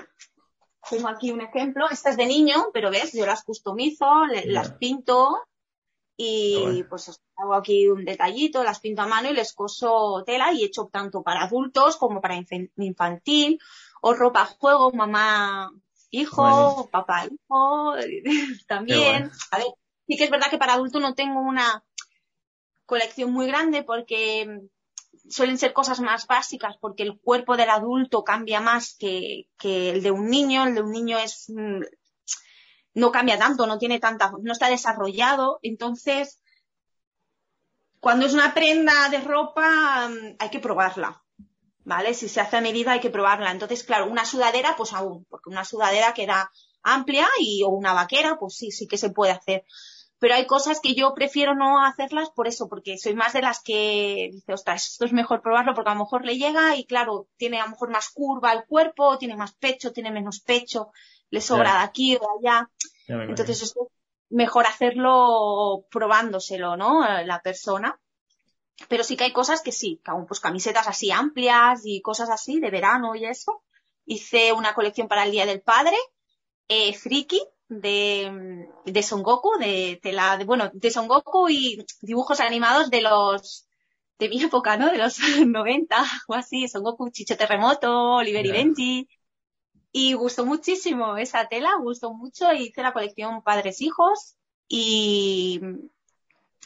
tengo 0.89 1.07
aquí 1.07 1.31
un 1.31 1.41
ejemplo. 1.41 1.89
Esta 1.89 2.11
es 2.11 2.17
de 2.17 2.27
niño, 2.27 2.67
pero 2.71 2.91
ves, 2.91 3.13
yo 3.13 3.25
las 3.25 3.43
customizo, 3.43 4.25
las 4.45 4.73
pinto 4.73 5.39
y 6.21 6.83
pues 6.89 7.17
hago 7.37 7.53
aquí 7.53 7.87
un 7.87 8.03
detallito, 8.03 8.61
las 8.61 8.81
pinto 8.81 9.01
a 9.01 9.07
mano 9.07 9.29
y 9.29 9.33
les 9.33 9.53
coso 9.53 10.21
tela 10.25 10.51
y 10.51 10.63
he 10.63 10.65
hecho 10.65 10.89
tanto 10.91 11.23
para 11.23 11.43
adultos 11.43 11.95
como 11.95 12.19
para 12.19 12.35
infantil 12.75 13.57
o 14.01 14.13
ropa 14.13 14.45
juego, 14.45 14.91
mamá, 14.91 15.71
hijo, 16.09 16.89
papá, 16.91 17.25
hijo, 17.25 17.93
también. 18.67 19.31
A 19.51 19.57
ver, 19.59 19.67
sí 20.09 20.17
que 20.17 20.23
es 20.23 20.31
verdad 20.31 20.49
que 20.49 20.57
para 20.57 20.73
adultos 20.73 20.99
no 21.01 21.13
tengo 21.13 21.39
una 21.39 21.83
colección 22.87 23.31
muy 23.31 23.45
grande 23.45 23.83
porque 23.83 24.61
suelen 25.29 25.59
ser 25.59 25.71
cosas 25.71 25.99
más 25.99 26.25
básicas 26.25 26.77
porque 26.81 27.03
el 27.03 27.19
cuerpo 27.19 27.55
del 27.55 27.69
adulto 27.69 28.23
cambia 28.23 28.59
más 28.59 28.95
que, 28.97 29.47
que 29.59 29.91
el 29.91 30.01
de 30.01 30.09
un 30.09 30.27
niño. 30.27 30.65
El 30.65 30.73
de 30.73 30.81
un 30.81 30.91
niño 30.91 31.19
es 31.19 31.45
mm, 31.49 31.81
no 32.95 33.11
cambia 33.11 33.37
tanto, 33.37 33.67
no 33.67 33.77
tiene 33.77 33.99
tanta, 33.99 34.31
no 34.41 34.51
está 34.51 34.67
desarrollado. 34.67 35.59
Entonces, 35.61 36.41
cuando 37.99 38.25
es 38.25 38.33
una 38.33 38.55
prenda 38.55 39.09
de 39.09 39.19
ropa, 39.19 40.09
mm, 40.09 40.37
hay 40.39 40.49
que 40.49 40.59
probarla. 40.59 41.23
¿Vale? 41.83 42.15
Si 42.15 42.29
se 42.29 42.41
hace 42.41 42.57
a 42.57 42.61
medida 42.61 42.93
hay 42.93 42.99
que 42.99 43.11
probarla. 43.11 43.51
Entonces, 43.51 43.83
claro, 43.83 44.07
una 44.07 44.25
sudadera, 44.25 44.75
pues 44.75 44.93
aún, 44.93 45.25
porque 45.29 45.49
una 45.49 45.65
sudadera 45.65 46.15
queda 46.15 46.51
amplia 46.81 47.27
y 47.39 47.61
o 47.63 47.69
una 47.69 47.93
vaquera, 47.93 48.37
pues 48.39 48.55
sí, 48.55 48.71
sí 48.71 48.87
que 48.87 48.97
se 48.97 49.11
puede 49.11 49.31
hacer. 49.31 49.65
Pero 50.19 50.36
hay 50.36 50.45
cosas 50.45 50.82
que 50.82 50.95
yo 50.95 51.13
prefiero 51.13 51.55
no 51.55 51.84
hacerlas 51.84 52.29
por 52.29 52.47
eso, 52.47 52.67
porque 52.67 52.97
soy 52.97 53.15
más 53.15 53.34
de 53.34 53.41
las 53.41 53.62
que 53.62 54.29
dice, 54.34 54.53
ostras, 54.53 54.91
esto 54.91 55.05
es 55.05 55.13
mejor 55.13 55.41
probarlo 55.41 55.73
porque 55.73 55.91
a 55.91 55.93
lo 55.93 56.01
mejor 56.01 56.25
le 56.25 56.38
llega 56.38 56.75
y 56.75 56.86
claro, 56.86 57.27
tiene 57.38 57.60
a 57.60 57.63
lo 57.63 57.71
mejor 57.71 57.89
más 57.89 58.10
curva 58.10 58.51
el 58.51 58.65
cuerpo, 58.65 59.17
tiene 59.17 59.38
más 59.38 59.53
pecho, 59.53 59.93
tiene 59.93 60.12
menos 60.12 60.41
pecho 60.41 60.91
le 61.29 61.41
sobra 61.41 61.73
de 61.73 61.84
aquí 61.84 62.15
o 62.15 62.19
de 62.19 62.49
allá. 62.49 62.69
Entonces 63.08 63.62
es 63.62 63.73
mejor 64.29 64.65
hacerlo 64.67 65.86
probándoselo, 65.89 66.77
¿no? 66.77 67.01
La 67.23 67.41
persona. 67.41 67.99
Pero 68.88 69.03
sí 69.03 69.17
que 69.17 69.25
hay 69.25 69.34
cosas 69.34 69.62
que 69.62 69.71
sí, 69.71 70.01
que 70.03 70.12
aún 70.12 70.25
pues 70.25 70.39
camisetas 70.39 70.88
así 70.88 71.12
amplias 71.12 71.82
y 71.84 72.01
cosas 72.01 72.29
así 72.29 72.60
de 72.60 72.71
verano 72.71 73.15
y 73.15 73.25
eso. 73.25 73.63
Hice 74.05 74.53
una 74.53 74.73
colección 74.73 75.08
para 75.08 75.23
el 75.23 75.32
Día 75.32 75.45
del 75.45 75.62
Padre, 75.62 75.97
eh, 76.67 76.93
friki, 76.93 77.41
de, 77.69 78.67
de 78.84 79.03
Son 79.03 79.23
Goku, 79.23 79.58
de, 79.60 79.99
de 80.03 80.12
la, 80.12 80.38
de, 80.38 80.43
bueno, 80.43 80.69
de 80.73 80.91
Son 80.91 81.08
Goku 81.08 81.49
y 81.49 81.86
dibujos 82.01 82.39
animados 82.39 82.89
de 82.89 83.01
los, 83.01 83.67
de 84.17 84.27
mi 84.29 84.41
época, 84.43 84.75
¿no? 84.75 84.91
De 84.91 84.97
los 84.97 85.17
90 85.45 86.03
o 86.27 86.34
así, 86.34 86.67
Son 86.67 86.84
Goku, 86.84 87.10
Chicho 87.12 87.38
Terremoto, 87.38 88.15
Oliver 88.15 88.45
y 88.45 88.51
Benji, 88.51 89.10
y 89.91 90.13
gustó 90.13 90.45
muchísimo 90.45 91.17
esa 91.17 91.47
tela, 91.47 91.71
gustó 91.79 92.13
mucho. 92.13 92.51
Hice 92.53 92.82
la 92.82 92.93
colección 92.93 93.41
Padres 93.41 93.82
Hijos 93.82 94.36
y, 94.67 95.60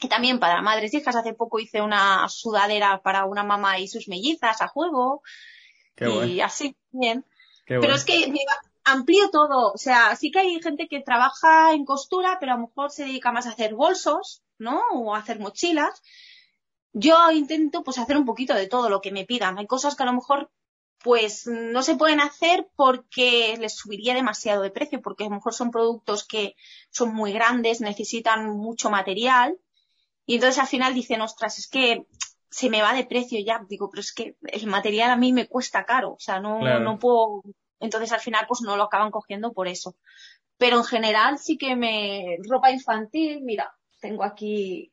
y 0.02 0.08
también 0.10 0.40
para 0.40 0.62
madres 0.62 0.94
hijas. 0.94 1.16
Hace 1.16 1.34
poco 1.34 1.60
hice 1.60 1.82
una 1.82 2.28
sudadera 2.28 3.02
para 3.02 3.26
una 3.26 3.44
mamá 3.44 3.80
y 3.80 3.88
sus 3.88 4.10
mellizas 4.10 4.62
a 4.62 4.68
juego. 4.68 5.22
y 5.98 6.42
así, 6.42 6.76
bien. 6.92 7.26
Pero 7.66 7.96
es 7.96 8.04
que 8.04 8.34
amplío 8.84 9.30
todo. 9.32 9.72
O 9.74 9.78
sea, 9.78 10.16
sí 10.16 10.32
que 10.32 10.40
hay 10.40 10.62
gente 10.62 10.88
que 10.88 11.02
trabaja 11.02 11.74
en 11.74 11.86
costura, 11.86 12.38
pero 12.40 12.54
a 12.54 12.56
lo 12.56 12.68
mejor 12.68 12.92
se 12.92 13.06
dedica 13.06 13.32
más 13.32 13.48
a 13.48 13.52
hacer 13.52 13.76
bolsos, 13.76 14.44
¿no? 14.58 14.82
O 14.94 15.16
a 15.16 15.20
hacer 15.20 15.40
mochilas. 15.40 16.02
Yo 16.94 17.32
intento 17.32 17.84
pues 17.84 17.98
hacer 17.98 18.18
un 18.18 18.26
poquito 18.26 18.54
de 18.54 18.68
todo 18.68 18.90
lo 18.90 19.02
que 19.02 19.12
me 19.12 19.26
pidan. 19.26 19.58
Hay 19.58 19.68
cosas 19.68 19.96
que 19.96 20.04
a 20.04 20.08
lo 20.08 20.14
mejor 20.14 20.52
pues 21.04 21.48
no 21.48 21.84
se 21.84 21.96
pueden 21.96 22.22
hacer 22.22 22.70
porque 22.78 23.58
les 23.60 23.76
subiría 23.76 24.14
demasiado 24.14 24.62
de 24.62 24.72
precio, 24.72 25.02
porque 25.02 25.26
a 25.26 25.30
lo 25.30 25.36
mejor 25.36 25.54
son 25.54 25.70
productos 25.70 26.26
que 26.26 26.56
son 26.92 27.14
muy 27.14 27.34
grandes, 27.34 27.82
necesitan 27.82 28.50
mucho 28.58 28.90
material. 28.90 29.58
Y 30.26 30.36
entonces 30.36 30.60
al 30.60 30.68
final 30.68 30.94
dicen, 30.94 31.20
ostras, 31.20 31.60
es 31.60 31.68
que 31.68 32.06
se 32.50 32.70
me 32.70 32.82
va 32.82 32.94
de 32.94 33.06
precio 33.06 33.40
ya. 33.44 33.66
Digo, 33.68 33.90
pero 33.90 34.00
es 34.00 34.14
que 34.14 34.38
el 34.44 34.68
material 34.68 35.12
a 35.12 35.18
mí 35.18 35.34
me 35.34 35.48
cuesta 35.48 35.86
caro. 35.86 36.14
O 36.14 36.20
sea, 36.20 36.40
no, 36.40 36.60
no 36.80 37.00
puedo. 37.00 37.42
Entonces 37.84 38.12
al 38.12 38.22
final 38.22 38.46
pues 38.48 38.62
no 38.62 38.78
lo 38.78 38.84
acaban 38.84 39.12
cogiendo 39.12 39.54
por 39.54 39.68
eso. 39.68 39.96
Pero 40.58 40.78
en 40.78 40.84
general 40.86 41.38
sí 41.38 41.58
que 41.58 41.76
me. 41.76 42.38
Ropa 42.50 42.72
infantil, 42.72 43.42
mira, 43.44 43.74
tengo 44.00 44.24
aquí 44.24 44.92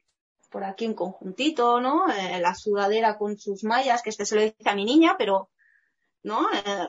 por 0.51 0.65
aquí 0.65 0.87
un 0.87 0.95
conjuntito, 0.95 1.81
¿no? 1.81 2.09
Eh, 2.13 2.41
la 2.41 2.55
sudadera 2.55 3.17
con 3.17 3.39
sus 3.39 3.63
mallas, 3.63 4.03
que 4.03 4.11
este 4.11 4.27
se 4.27 4.35
lo 4.35 4.43
dice 4.43 4.57
a 4.69 4.75
mi 4.75 4.85
niña, 4.85 5.15
pero 5.17 5.49
¿no? 6.23 6.49
Eh, 6.53 6.89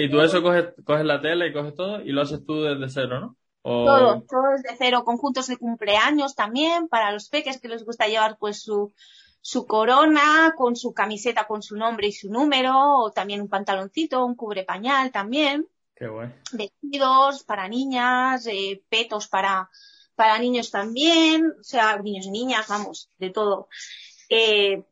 y, 0.00 0.08
tú, 0.10 0.20
eso 0.20 0.42
coges, 0.42 0.66
coges 0.84 1.04
la 1.04 1.20
tela 1.20 1.46
y 1.46 1.52
coges 1.52 1.74
todo 1.74 2.00
y 2.00 2.12
lo 2.12 2.22
haces 2.22 2.44
tú 2.46 2.62
desde 2.62 2.88
cero, 2.88 3.20
¿no? 3.20 3.36
Todo, 3.62 4.22
todo 4.22 4.52
desde 4.56 4.76
cero, 4.78 5.02
conjuntos 5.04 5.48
de 5.48 5.58
cumpleaños 5.58 6.34
también, 6.34 6.88
para 6.88 7.12
los 7.12 7.28
peques 7.28 7.60
que 7.60 7.68
les 7.68 7.84
gusta 7.84 8.06
llevar 8.06 8.38
pues 8.38 8.62
su, 8.62 8.94
su 9.40 9.66
corona, 9.66 10.54
con 10.56 10.76
su 10.76 10.92
camiseta 10.92 11.46
con 11.46 11.62
su 11.62 11.76
nombre 11.76 12.08
y 12.08 12.12
su 12.12 12.30
número, 12.30 12.74
o 12.98 13.10
también 13.12 13.40
un 13.40 13.48
pantaloncito, 13.48 14.24
un 14.24 14.34
cubre 14.34 14.64
pañal 14.64 15.10
también. 15.10 15.68
Qué 15.94 16.06
bueno. 16.08 16.34
Vestidos 16.52 17.44
para 17.44 17.68
niñas, 17.68 18.46
eh, 18.46 18.82
petos 18.88 19.28
para, 19.28 19.70
para 20.14 20.38
niños 20.38 20.70
también, 20.70 21.54
o 21.60 21.62
sea, 21.62 21.98
niños 21.98 22.26
y 22.26 22.30
niñas, 22.30 22.66
vamos, 22.68 23.10
de 23.18 23.30
todo. 23.30 23.68
Eh, 24.28 24.84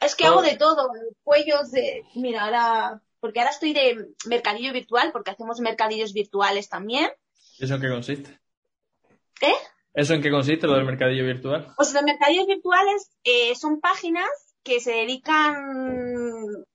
es 0.00 0.14
que 0.14 0.26
hago 0.26 0.42
de 0.42 0.56
todo, 0.56 0.90
cuellos 1.22 1.70
de, 1.70 2.04
mira, 2.14 2.44
ahora, 2.44 3.02
porque 3.20 3.40
ahora 3.40 3.50
estoy 3.50 3.72
de 3.72 4.08
mercadillo 4.26 4.72
virtual, 4.72 5.10
porque 5.12 5.30
hacemos 5.30 5.60
mercadillos 5.60 6.12
virtuales 6.12 6.68
también. 6.68 7.10
¿Eso 7.58 7.74
en 7.74 7.80
qué 7.80 7.88
consiste? 7.88 8.40
¿Qué? 9.38 9.52
¿Eso 9.96 10.12
en 10.12 10.20
qué 10.20 10.30
consiste 10.30 10.66
lo 10.66 10.74
del 10.74 10.84
mercadillo 10.84 11.24
virtual? 11.24 11.72
Pues 11.74 11.94
los 11.94 12.02
mercadillos 12.02 12.46
virtuales 12.46 13.10
eh, 13.24 13.54
son 13.54 13.80
páginas 13.80 14.28
que 14.62 14.78
se 14.78 14.90
dedican... 14.90 15.54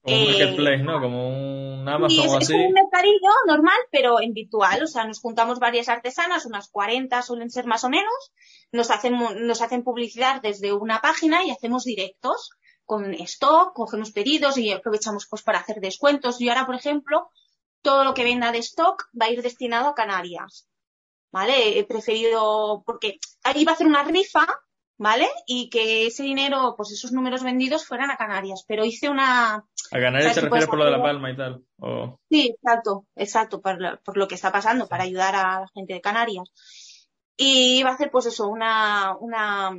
Como 0.02 0.18
un 0.18 0.26
marketplace, 0.26 0.84
¿no? 0.84 1.00
Como 1.00 1.30
un 1.30 1.88
Amazon 1.88 2.28
o 2.28 2.38
así. 2.38 2.52
Es 2.54 2.60
un 2.60 2.74
mercadillo 2.74 3.30
normal, 3.46 3.78
pero 3.92 4.20
en 4.20 4.34
virtual. 4.34 4.82
O 4.82 4.88
sea, 4.88 5.06
nos 5.06 5.20
juntamos 5.20 5.60
varias 5.60 5.88
artesanas, 5.88 6.48
unas 6.48 6.70
40 6.70 7.22
suelen 7.22 7.52
ser 7.52 7.68
más 7.68 7.84
o 7.84 7.90
menos, 7.90 8.32
nos 8.72 8.90
hacen, 8.90 9.14
nos 9.46 9.62
hacen 9.62 9.84
publicidad 9.84 10.42
desde 10.42 10.74
una 10.74 11.00
página 11.00 11.44
y 11.44 11.52
hacemos 11.52 11.84
directos 11.84 12.50
con 12.86 13.14
stock, 13.14 13.74
cogemos 13.76 14.12
pedidos 14.14 14.58
y 14.58 14.72
aprovechamos 14.72 15.28
pues 15.30 15.44
para 15.44 15.60
hacer 15.60 15.76
descuentos. 15.80 16.42
Y 16.42 16.50
ahora, 16.50 16.66
por 16.66 16.74
ejemplo, 16.74 17.30
todo 17.84 18.04
lo 18.04 18.16
que 18.16 18.24
venda 18.24 18.52
de 18.52 18.58
stock 18.58 19.04
va 19.14 19.28
a 19.28 19.30
ir 19.32 19.44
destinado 19.44 19.90
a 19.90 19.94
Canarias. 19.94 20.71
¿Vale? 21.32 21.80
He 21.80 21.86
preferido, 21.86 22.84
porque 22.86 23.20
iba 23.56 23.72
a 23.72 23.76
hacer 23.76 23.88
una 23.88 24.04
rifa, 24.04 24.46
¿vale? 24.98 25.28
Y 25.48 25.70
que 25.70 26.06
ese 26.08 26.24
dinero, 26.24 26.76
pues 26.78 26.92
esos 26.92 27.12
números 27.12 27.42
vendidos 27.42 27.88
fueran 27.88 28.12
a 28.12 28.18
Canarias. 28.18 28.64
Pero 28.68 28.86
hice 28.86 29.10
una. 29.10 29.56
¿A 29.56 30.00
Canarias 30.00 30.36
te 30.36 30.42
refieres 30.42 30.68
por 30.68 30.78
lo 30.78 30.86
de 30.86 30.92
La 30.92 31.02
Palma 31.02 31.32
y 31.32 31.38
tal? 31.38 31.64
Sí, 32.30 32.54
exacto, 32.56 33.06
exacto, 33.16 33.62
por, 33.62 34.02
por, 34.04 34.18
lo 34.18 34.28
que 34.28 34.36
está 34.36 34.52
pasando, 34.52 34.88
para 34.88 35.04
ayudar 35.04 35.36
a 35.36 35.62
la 35.62 35.68
gente 35.74 35.94
de 35.94 36.02
Canarias. 36.02 36.52
Y 37.36 37.80
iba 37.80 37.90
a 37.90 37.94
hacer, 37.94 38.12
pues 38.12 38.28
eso, 38.28 38.48
una, 38.48 39.16
una, 39.20 39.76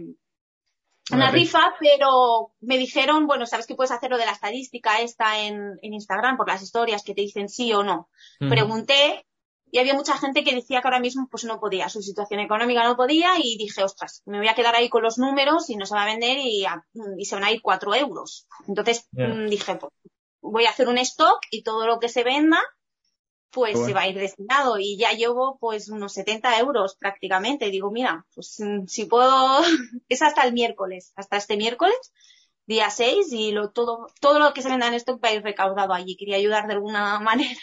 una 1.12 1.30
rifa, 1.30 1.74
pero 1.78 2.52
me 2.60 2.78
dijeron, 2.78 3.26
bueno, 3.26 3.46
sabes 3.46 3.66
que 3.66 3.74
puedes 3.74 3.92
hacer 3.92 4.10
lo 4.10 4.18
de 4.18 4.26
la 4.26 4.32
estadística 4.32 5.00
esta 5.00 5.38
en, 5.38 5.78
en 5.82 5.94
Instagram 5.94 6.36
por 6.36 6.48
las 6.48 6.62
historias 6.62 7.04
que 7.04 7.14
te 7.14 7.22
dicen 7.22 7.48
sí 7.48 7.72
o 7.72 7.84
no. 7.84 8.08
Pregunté 8.38 9.24
y 9.72 9.78
había 9.78 9.94
mucha 9.94 10.18
gente 10.18 10.44
que 10.44 10.54
decía 10.54 10.82
que 10.82 10.86
ahora 10.86 11.00
mismo 11.00 11.26
pues 11.30 11.44
no 11.44 11.58
podía, 11.58 11.88
su 11.88 12.02
situación 12.02 12.40
económica 12.40 12.84
no 12.84 12.94
podía 12.94 13.38
y 13.42 13.56
dije, 13.56 13.82
ostras, 13.82 14.22
me 14.26 14.36
voy 14.36 14.48
a 14.48 14.54
quedar 14.54 14.74
ahí 14.74 14.90
con 14.90 15.02
los 15.02 15.16
números 15.16 15.70
y 15.70 15.76
no 15.76 15.86
se 15.86 15.94
va 15.94 16.02
a 16.02 16.06
vender 16.06 16.36
y, 16.38 16.66
y 17.16 17.24
se 17.24 17.34
van 17.34 17.44
a 17.44 17.50
ir 17.50 17.62
cuatro 17.62 17.94
euros. 17.94 18.46
Entonces 18.68 19.08
mm, 19.12 19.46
dije, 19.46 19.76
pues 19.76 19.90
voy 20.42 20.66
a 20.66 20.70
hacer 20.70 20.88
un 20.88 20.98
stock 20.98 21.40
y 21.50 21.62
todo 21.62 21.86
lo 21.86 21.98
que 22.00 22.10
se 22.10 22.22
venda 22.22 22.60
pues 23.50 23.78
se 23.78 23.92
va 23.92 24.02
a 24.02 24.08
ir 24.08 24.18
destinado 24.18 24.78
y 24.78 24.96
ya 24.96 25.12
llevo 25.12 25.58
pues 25.58 25.88
unos 25.88 26.12
70 26.12 26.58
euros 26.58 26.96
prácticamente. 26.96 27.70
Digo, 27.70 27.90
mira, 27.90 28.26
pues 28.34 28.56
mm, 28.58 28.86
si 28.86 29.06
puedo, 29.06 29.62
es 30.10 30.20
hasta 30.20 30.42
el 30.44 30.52
miércoles, 30.52 31.12
hasta 31.16 31.38
este 31.38 31.56
miércoles, 31.56 32.12
día 32.66 32.90
6 32.90 33.32
y 33.32 33.52
lo, 33.52 33.70
todo, 33.70 34.06
todo 34.20 34.38
lo 34.38 34.52
que 34.52 34.62
se 34.62 34.68
venda 34.68 34.88
en 34.88 34.94
stock 34.94 35.22
va 35.22 35.28
a 35.28 35.34
ir 35.34 35.42
recaudado 35.42 35.92
allí. 35.92 36.16
Quería 36.16 36.36
ayudar 36.36 36.66
de 36.66 36.74
alguna 36.74 37.20
manera. 37.20 37.60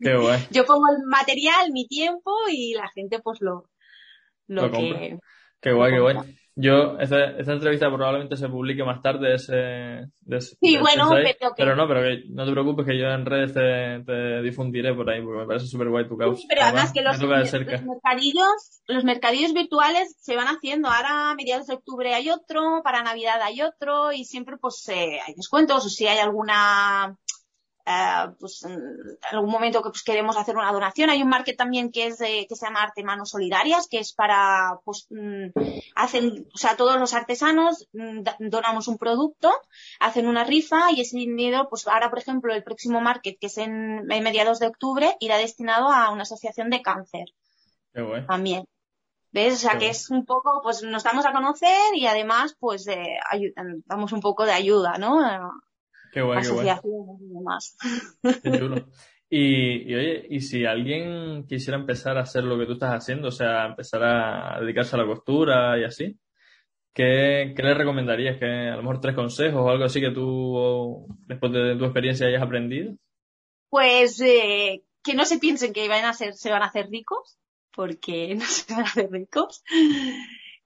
Qué 0.00 0.16
guay. 0.16 0.46
Yo 0.50 0.64
pongo 0.64 0.86
el 0.90 1.04
material, 1.06 1.72
mi 1.72 1.86
tiempo 1.86 2.32
y 2.50 2.74
la 2.74 2.88
gente 2.88 3.20
pues 3.20 3.40
lo, 3.40 3.68
lo, 4.46 4.70
que... 4.70 5.18
Qué 5.60 5.72
guay, 5.72 5.92
qué 5.92 6.00
guay. 6.00 6.16
Yo, 6.54 6.98
esta, 6.98 7.38
esta, 7.38 7.54
entrevista 7.54 7.86
probablemente 7.86 8.36
se 8.36 8.46
publique 8.46 8.84
más 8.84 9.00
tarde 9.00 9.34
ese, 9.34 9.54
de 9.54 10.36
ese 10.36 10.56
Sí, 10.60 10.76
bueno, 10.76 11.08
pero, 11.10 11.54
pero 11.56 11.76
no, 11.76 11.88
pero 11.88 12.02
que 12.02 12.24
no 12.28 12.44
te 12.44 12.52
preocupes 12.52 12.84
que 12.84 12.98
yo 12.98 13.06
en 13.06 13.24
redes 13.24 13.54
te, 13.54 14.04
te 14.04 14.42
difundiré 14.42 14.94
por 14.94 15.08
ahí 15.08 15.22
porque 15.22 15.40
me 15.40 15.46
parece 15.46 15.66
súper 15.66 15.88
guay 15.88 16.06
tu 16.06 16.18
causa. 16.18 16.42
pero 16.50 16.62
además, 16.62 16.92
que 16.92 17.00
los, 17.00 17.18
los, 17.18 17.30
mercadillos, 17.30 18.82
los 18.86 19.04
mercadillos 19.04 19.54
virtuales 19.54 20.14
se 20.20 20.36
van 20.36 20.48
haciendo. 20.48 20.88
Ahora 20.88 21.30
a 21.30 21.34
mediados 21.34 21.68
de 21.68 21.74
octubre 21.74 22.12
hay 22.12 22.28
otro, 22.28 22.82
para 22.84 23.02
Navidad 23.02 23.40
hay 23.40 23.62
otro 23.62 24.12
y 24.12 24.26
siempre 24.26 24.58
pues 24.58 24.86
eh, 24.90 25.20
hay 25.26 25.32
descuentos 25.34 25.86
o 25.86 25.88
si 25.88 26.06
hay 26.06 26.18
alguna 26.18 27.16
eh, 27.84 28.32
pues 28.38 28.64
en 28.64 29.18
algún 29.32 29.50
momento 29.50 29.82
que 29.82 29.90
pues, 29.90 30.04
queremos 30.04 30.36
hacer 30.36 30.56
una 30.56 30.72
donación. 30.72 31.10
Hay 31.10 31.22
un 31.22 31.28
market 31.28 31.56
también 31.56 31.90
que 31.90 32.06
es 32.06 32.18
que 32.18 32.46
se 32.48 32.66
llama 32.66 32.82
Arte 32.82 33.02
Manos 33.02 33.30
Solidarias, 33.30 33.88
que 33.88 33.98
es 33.98 34.12
para, 34.12 34.78
pues, 34.84 35.06
mm, 35.10 35.48
hacen, 35.96 36.46
o 36.54 36.58
sea, 36.58 36.76
todos 36.76 36.98
los 36.98 37.14
artesanos 37.14 37.88
mm, 37.92 38.22
donamos 38.38 38.86
un 38.88 38.98
producto, 38.98 39.52
hacen 39.98 40.28
una 40.28 40.44
rifa 40.44 40.92
y 40.92 41.00
ese 41.00 41.16
dinero, 41.16 41.68
pues 41.68 41.88
ahora, 41.88 42.10
por 42.10 42.20
ejemplo, 42.20 42.54
el 42.54 42.62
próximo 42.62 43.00
market, 43.00 43.38
que 43.40 43.46
es 43.46 43.58
en, 43.58 44.06
mediados 44.06 44.60
de 44.60 44.68
octubre, 44.68 45.16
irá 45.20 45.36
destinado 45.38 45.90
a 45.90 46.10
una 46.10 46.22
asociación 46.22 46.70
de 46.70 46.82
cáncer. 46.82 47.26
También. 48.28 48.64
¿Ves? 49.32 49.54
O 49.54 49.56
sea, 49.56 49.78
que 49.78 49.88
es 49.88 50.10
un 50.10 50.26
poco, 50.26 50.60
pues 50.62 50.82
nos 50.82 51.04
damos 51.04 51.24
a 51.24 51.32
conocer 51.32 51.94
y 51.94 52.06
además, 52.06 52.54
pues, 52.60 52.86
eh, 52.86 53.18
damos 53.86 54.12
un 54.12 54.20
poco 54.20 54.44
de 54.44 54.52
ayuda, 54.52 54.98
¿no? 54.98 55.18
Qué 56.12 56.20
guay, 56.20 56.42
qué 56.42 56.48
guay. 56.50 56.68
Qué 58.42 58.58
chulo. 58.58 58.86
Y, 59.34 59.94
oye, 59.94 60.26
y 60.28 60.42
si 60.42 60.66
alguien 60.66 61.46
quisiera 61.46 61.78
empezar 61.78 62.18
a 62.18 62.20
hacer 62.20 62.44
lo 62.44 62.58
que 62.58 62.66
tú 62.66 62.74
estás 62.74 62.90
haciendo, 62.90 63.28
o 63.28 63.30
sea, 63.30 63.64
empezar 63.64 64.02
a 64.04 64.60
dedicarse 64.60 64.94
a 64.94 64.98
la 64.98 65.06
costura 65.06 65.80
y 65.80 65.84
así, 65.84 66.18
¿qué, 66.92 67.54
qué 67.56 67.62
le 67.62 67.72
recomendarías? 67.72 68.38
¿Que 68.38 68.44
a 68.44 68.76
lo 68.76 68.82
mejor 68.82 69.00
tres 69.00 69.14
consejos 69.14 69.62
o 69.62 69.70
algo 69.70 69.86
así 69.86 70.02
que 70.02 70.10
tú, 70.10 71.06
después 71.26 71.50
de 71.50 71.76
tu 71.76 71.84
experiencia, 71.86 72.26
hayas 72.26 72.42
aprendido? 72.42 72.94
Pues 73.70 74.20
eh, 74.20 74.82
que 75.02 75.14
no 75.14 75.24
se 75.24 75.38
piensen 75.38 75.72
que 75.72 75.88
van 75.88 76.04
a 76.04 76.12
ser, 76.12 76.34
se 76.34 76.50
van 76.50 76.62
a 76.62 76.66
hacer 76.66 76.90
ricos, 76.90 77.38
porque 77.74 78.34
no 78.38 78.44
se 78.44 78.70
van 78.70 78.82
a 78.82 78.84
hacer 78.84 79.10
ricos. 79.10 79.64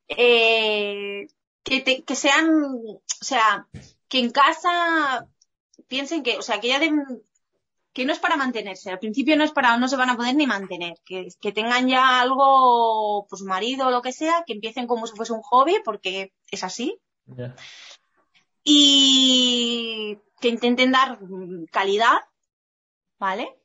Eh, 0.08 1.28
que, 1.62 2.02
que 2.04 2.16
sean, 2.16 2.48
o 2.50 3.00
sea, 3.04 3.68
que 4.08 4.18
en 4.18 4.30
casa 4.30 5.28
piensen 5.88 6.22
que, 6.22 6.38
o 6.38 6.42
sea, 6.42 6.60
que 6.60 6.68
ya 6.68 6.78
den, 6.78 7.04
que 7.92 8.04
no 8.04 8.12
es 8.12 8.18
para 8.18 8.36
mantenerse, 8.36 8.90
al 8.90 8.98
principio 8.98 9.36
no 9.36 9.44
es 9.44 9.52
para, 9.52 9.76
no 9.78 9.88
se 9.88 9.96
van 9.96 10.10
a 10.10 10.16
poder 10.16 10.34
ni 10.34 10.46
mantener, 10.46 10.94
que, 11.04 11.28
que 11.40 11.52
tengan 11.52 11.88
ya 11.88 12.20
algo, 12.20 13.26
pues 13.28 13.42
marido 13.42 13.86
o 13.86 13.90
lo 13.90 14.02
que 14.02 14.12
sea, 14.12 14.44
que 14.46 14.52
empiecen 14.52 14.86
como 14.86 15.06
si 15.06 15.16
fuese 15.16 15.32
un 15.32 15.42
hobby, 15.42 15.76
porque 15.84 16.32
es 16.50 16.62
así. 16.62 16.98
Y 18.62 20.18
que 20.40 20.48
intenten 20.48 20.92
dar 20.92 21.18
calidad, 21.70 22.18
¿vale? 23.18 23.56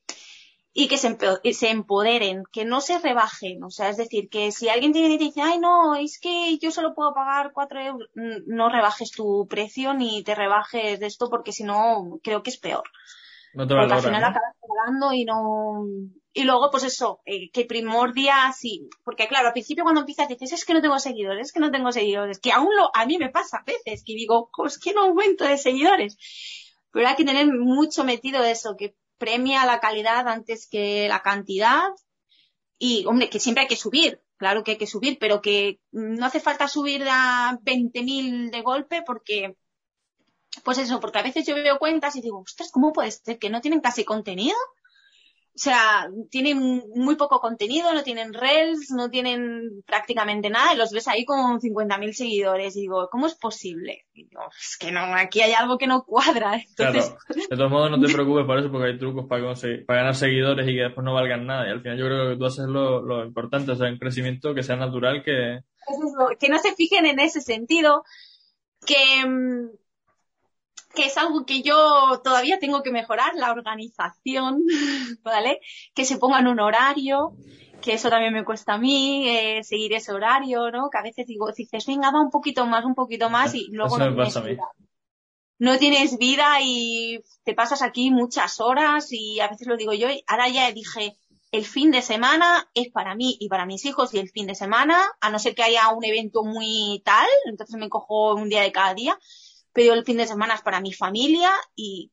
Y 0.73 0.88
que 0.88 0.97
se, 0.97 1.17
se, 1.53 1.69
empoderen, 1.69 2.43
que 2.51 2.63
no 2.63 2.79
se 2.79 2.99
rebajen. 2.99 3.63
O 3.63 3.69
sea, 3.69 3.89
es 3.89 3.97
decir, 3.97 4.29
que 4.29 4.51
si 4.51 4.69
alguien 4.69 4.93
te 4.93 4.99
dice, 4.99 5.41
ay, 5.41 5.60
no, 5.60 5.95
es 5.95 6.19
que 6.19 6.57
yo 6.60 6.71
solo 6.71 6.93
puedo 6.93 7.13
pagar 7.13 7.51
cuatro 7.53 7.81
euros, 7.81 8.10
no 8.13 8.69
rebajes 8.69 9.12
tu 9.12 9.47
precio 9.49 9.93
ni 9.93 10.23
te 10.23 10.34
rebajes 10.34 10.99
de 10.99 11.07
esto 11.07 11.29
porque 11.29 11.51
si 11.51 11.63
no, 11.63 12.19
creo 12.23 12.41
que 12.41 12.51
es 12.51 12.57
peor. 12.57 12.84
No 13.53 13.67
te 13.67 13.75
porque 13.75 13.93
al 13.93 14.01
final 14.01 14.23
acabas 14.23 14.55
pagando 14.62 15.12
y 15.12 15.25
no. 15.25 15.86
Y 16.34 16.43
luego, 16.45 16.71
pues 16.71 16.86
eso, 16.86 17.19
eh, 17.25 17.51
que 17.51 17.65
primordia, 17.65 18.53
sí. 18.57 18.88
Porque 19.03 19.27
claro, 19.27 19.47
al 19.47 19.53
principio 19.53 19.84
cuando 19.84 20.01
empiezas 20.01 20.29
dices, 20.29 20.53
es 20.53 20.63
que 20.63 20.73
no 20.73 20.81
tengo 20.81 20.97
seguidores, 20.99 21.47
es 21.47 21.53
que 21.53 21.60
no 21.60 21.71
tengo 21.71 21.91
seguidores. 21.91 22.39
Que 22.39 22.53
aún 22.53 22.73
lo, 22.73 22.89
a 22.95 23.05
mí 23.05 23.17
me 23.17 23.29
pasa 23.29 23.57
a 23.57 23.63
veces, 23.65 24.05
que 24.05 24.13
digo, 24.13 24.49
es 24.65 24.79
que 24.79 24.93
no 24.93 25.01
aumento 25.01 25.43
de 25.43 25.57
seguidores. 25.57 26.17
Pero 26.91 27.10
hay 27.10 27.15
que 27.15 27.25
tener 27.25 27.47
mucho 27.47 28.05
metido 28.05 28.41
eso, 28.45 28.77
que 28.77 28.95
premia 29.21 29.67
la 29.67 29.79
calidad 29.79 30.27
antes 30.27 30.67
que 30.67 31.07
la 31.07 31.21
cantidad. 31.21 31.89
Y, 32.79 33.05
hombre, 33.05 33.29
que 33.29 33.39
siempre 33.39 33.62
hay 33.62 33.67
que 33.67 33.75
subir, 33.75 34.19
claro 34.38 34.63
que 34.63 34.71
hay 34.71 34.77
que 34.79 34.88
subir, 34.88 35.19
pero 35.19 35.39
que 35.39 35.79
no 35.91 36.25
hace 36.25 36.39
falta 36.39 36.67
subir 36.67 37.05
a 37.07 37.60
20.000 37.62 38.49
de 38.49 38.62
golpe 38.63 39.03
porque, 39.05 39.55
pues 40.63 40.79
eso, 40.79 40.99
porque 40.99 41.19
a 41.19 41.23
veces 41.23 41.45
yo 41.45 41.53
veo 41.53 41.77
cuentas 41.77 42.15
y 42.15 42.21
digo, 42.21 42.39
ostras, 42.39 42.71
¿cómo 42.71 42.91
puede 42.91 43.12
ser 43.12 43.38
que 43.38 43.51
no 43.51 43.62
tienen 43.62 43.81
casi 43.81 44.03
contenido? 44.03 44.57
O 45.53 45.59
sea, 45.59 46.09
tienen 46.29 46.81
muy 46.95 47.17
poco 47.17 47.41
contenido, 47.41 47.93
no 47.93 48.03
tienen 48.03 48.33
reels, 48.33 48.89
no 48.89 49.09
tienen 49.09 49.83
prácticamente 49.85 50.49
nada 50.49 50.73
y 50.73 50.77
los 50.77 50.91
ves 50.91 51.09
ahí 51.09 51.25
con 51.25 51.59
50.000 51.59 52.13
seguidores. 52.13 52.77
Y 52.77 52.81
digo, 52.81 53.09
¿cómo 53.11 53.27
es 53.27 53.35
posible? 53.35 54.05
Y 54.13 54.27
digo, 54.27 54.43
es 54.57 54.77
que 54.79 54.93
no, 54.93 55.01
aquí 55.13 55.41
hay 55.41 55.51
algo 55.51 55.77
que 55.77 55.87
no 55.87 56.05
cuadra. 56.05 56.53
Entonces... 56.77 57.13
Claro. 57.27 57.41
De 57.49 57.57
todos 57.57 57.69
modos, 57.69 57.91
no 57.91 57.99
te 57.99 58.13
preocupes 58.13 58.45
por 58.45 58.59
eso 58.59 58.71
porque 58.71 58.87
hay 58.87 58.97
trucos 58.97 59.25
para, 59.27 59.43
conseguir, 59.43 59.85
para 59.85 59.99
ganar 59.99 60.15
seguidores 60.15 60.67
y 60.69 60.73
que 60.73 60.83
después 60.83 61.03
no 61.03 61.13
valgan 61.13 61.45
nada. 61.45 61.67
Y 61.67 61.71
al 61.71 61.81
final 61.81 61.97
yo 61.97 62.05
creo 62.05 62.29
que 62.29 62.37
tú 62.37 62.45
haces 62.45 62.65
lo, 62.67 63.01
lo 63.01 63.25
importante, 63.25 63.71
o 63.71 63.75
sea, 63.75 63.89
un 63.89 63.97
crecimiento 63.97 64.55
que 64.55 64.63
sea 64.63 64.77
natural, 64.77 65.21
que... 65.21 65.59
que 66.39 66.49
no 66.49 66.59
se 66.59 66.73
fijen 66.75 67.05
en 67.05 67.19
ese 67.19 67.41
sentido, 67.41 68.05
que 68.85 69.27
mm, 69.27 69.69
que 70.93 71.06
es 71.06 71.17
algo 71.17 71.45
que 71.45 71.62
yo 71.62 72.21
todavía 72.23 72.60
tengo 72.60 72.84
que 72.84 72.91
mejorar, 72.91 73.34
la 73.36 73.51
organización, 73.51 74.63
¿vale? 75.23 75.60
Que 75.93 76.06
se 76.06 76.17
pongan 76.17 76.47
un 76.47 76.60
horario, 76.60 77.34
que 77.82 77.93
eso 77.93 78.10
también 78.10 78.34
me 78.34 78.45
cuesta 78.45 78.73
a 78.73 78.77
mí, 78.77 79.27
eh, 79.27 79.63
seguir 79.63 79.93
ese 79.93 80.13
horario, 80.13 80.71
¿no? 80.71 80.89
Que 80.89 80.97
a 80.97 81.04
veces 81.04 81.27
digo, 81.27 81.51
dices, 81.51 81.86
venga, 81.86 82.12
va 82.12 82.21
un 82.21 82.30
poquito 82.30 82.65
más, 82.65 82.86
un 82.86 82.95
poquito 82.95 83.30
más, 83.30 83.54
y 83.56 83.67
luego 83.71 83.97
no 83.97 84.13
tienes, 84.13 84.43
vida. 84.43 84.63
no 85.60 85.77
tienes 85.77 86.17
vida 86.17 86.58
y 86.62 87.19
te 87.43 87.54
pasas 87.54 87.82
aquí 87.82 88.12
muchas 88.12 88.60
horas 88.60 89.08
y 89.12 89.39
a 89.39 89.47
veces 89.47 89.67
lo 89.67 89.77
digo 89.77 89.93
yo, 89.93 90.10
y 90.10 90.23
ahora 90.27 90.47
ya 90.47 90.71
dije, 90.71 91.17
el 91.51 91.65
fin 91.65 91.91
de 91.91 92.01
semana 92.01 92.69
es 92.73 92.89
para 92.91 93.13
mí 93.15 93.36
y 93.39 93.49
para 93.49 93.65
mis 93.65 93.84
hijos 93.86 94.13
y 94.13 94.19
el 94.19 94.30
fin 94.30 94.47
de 94.47 94.56
semana, 94.56 95.01
a 95.19 95.30
no 95.30 95.38
ser 95.38 95.54
que 95.54 95.63
haya 95.63 95.89
un 95.89 96.04
evento 96.06 96.43
muy 96.43 97.01
tal, 97.04 97.27
entonces 97.45 97.75
me 97.75 97.89
cojo 97.89 98.36
un 98.36 98.47
día 98.47 98.62
de 98.62 98.71
cada 98.71 98.93
día, 98.93 99.17
pero 99.73 99.93
el 99.93 100.05
fin 100.05 100.17
de 100.17 100.27
semana 100.27 100.55
es 100.55 100.62
para 100.62 100.81
mi 100.81 100.93
familia 100.93 101.51
y 101.75 102.12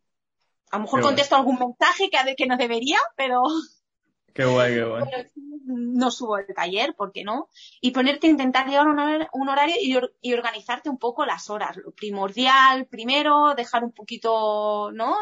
a 0.70 0.76
lo 0.76 0.84
mejor 0.84 1.00
qué 1.00 1.06
contesto 1.06 1.36
guay. 1.36 1.40
algún 1.40 1.68
mensaje 1.68 2.10
que, 2.10 2.34
que 2.36 2.46
no 2.46 2.56
debería, 2.56 2.98
pero... 3.16 3.42
Qué 4.34 4.44
guay, 4.44 4.72
qué 4.72 4.84
guay. 4.84 5.04
No 5.64 6.12
subo 6.12 6.38
el 6.38 6.46
taller, 6.54 6.94
¿por 6.94 7.10
qué 7.10 7.24
no? 7.24 7.48
Y 7.80 7.90
ponerte 7.90 8.28
a 8.28 8.30
intentar 8.30 8.68
llevar 8.68 8.86
un, 8.86 9.00
hor 9.00 9.28
un 9.32 9.48
horario 9.48 9.74
y, 9.80 9.96
or 9.96 10.14
y, 10.20 10.32
organizarte 10.32 10.88
un 10.88 10.96
poco 10.96 11.26
las 11.26 11.50
horas. 11.50 11.76
Lo 11.78 11.90
primordial, 11.90 12.86
primero, 12.86 13.54
dejar 13.56 13.82
un 13.82 13.90
poquito, 13.90 14.92
¿no? 14.92 15.16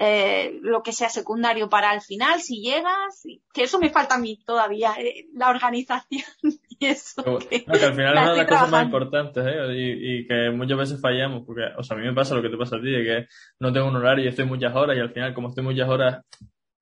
Eh, 0.00 0.60
lo 0.62 0.84
que 0.84 0.92
sea 0.92 1.08
secundario 1.08 1.68
para 1.68 1.92
el 1.92 2.00
final, 2.00 2.40
si 2.40 2.62
llegas, 2.62 3.26
que 3.52 3.64
eso 3.64 3.80
me 3.80 3.90
falta 3.90 4.14
a 4.14 4.18
mí 4.18 4.38
todavía, 4.46 4.92
eh, 4.96 5.26
la 5.34 5.50
organización 5.50 6.22
y 6.68 6.86
eso. 6.86 7.24
Que, 7.24 7.64
no, 7.66 7.72
que 7.72 7.84
al 7.84 7.94
final 7.94 8.16
es 8.16 8.22
una 8.22 8.30
de 8.30 8.36
las 8.36 8.46
cosas 8.46 8.70
más 8.70 8.84
importantes, 8.84 9.44
¿eh? 9.44 9.74
Y, 9.74 10.20
y, 10.20 10.26
que 10.28 10.50
muchas 10.52 10.78
veces 10.78 11.00
fallamos, 11.00 11.42
porque, 11.44 11.62
o 11.76 11.82
sea, 11.82 11.96
a 11.96 12.00
mí 12.00 12.06
me 12.06 12.14
pasa 12.14 12.36
lo 12.36 12.42
que 12.42 12.48
te 12.48 12.56
pasa 12.56 12.76
a 12.76 12.80
ti, 12.80 12.92
de 12.92 13.02
que 13.02 13.26
no 13.58 13.72
tengo 13.72 13.88
un 13.88 13.96
horario 13.96 14.24
y 14.24 14.28
estoy 14.28 14.44
muchas 14.44 14.72
horas 14.76 14.96
y 14.96 15.00
al 15.00 15.12
final, 15.12 15.34
como 15.34 15.48
estoy 15.48 15.64
muchas 15.64 15.88
horas, 15.88 16.24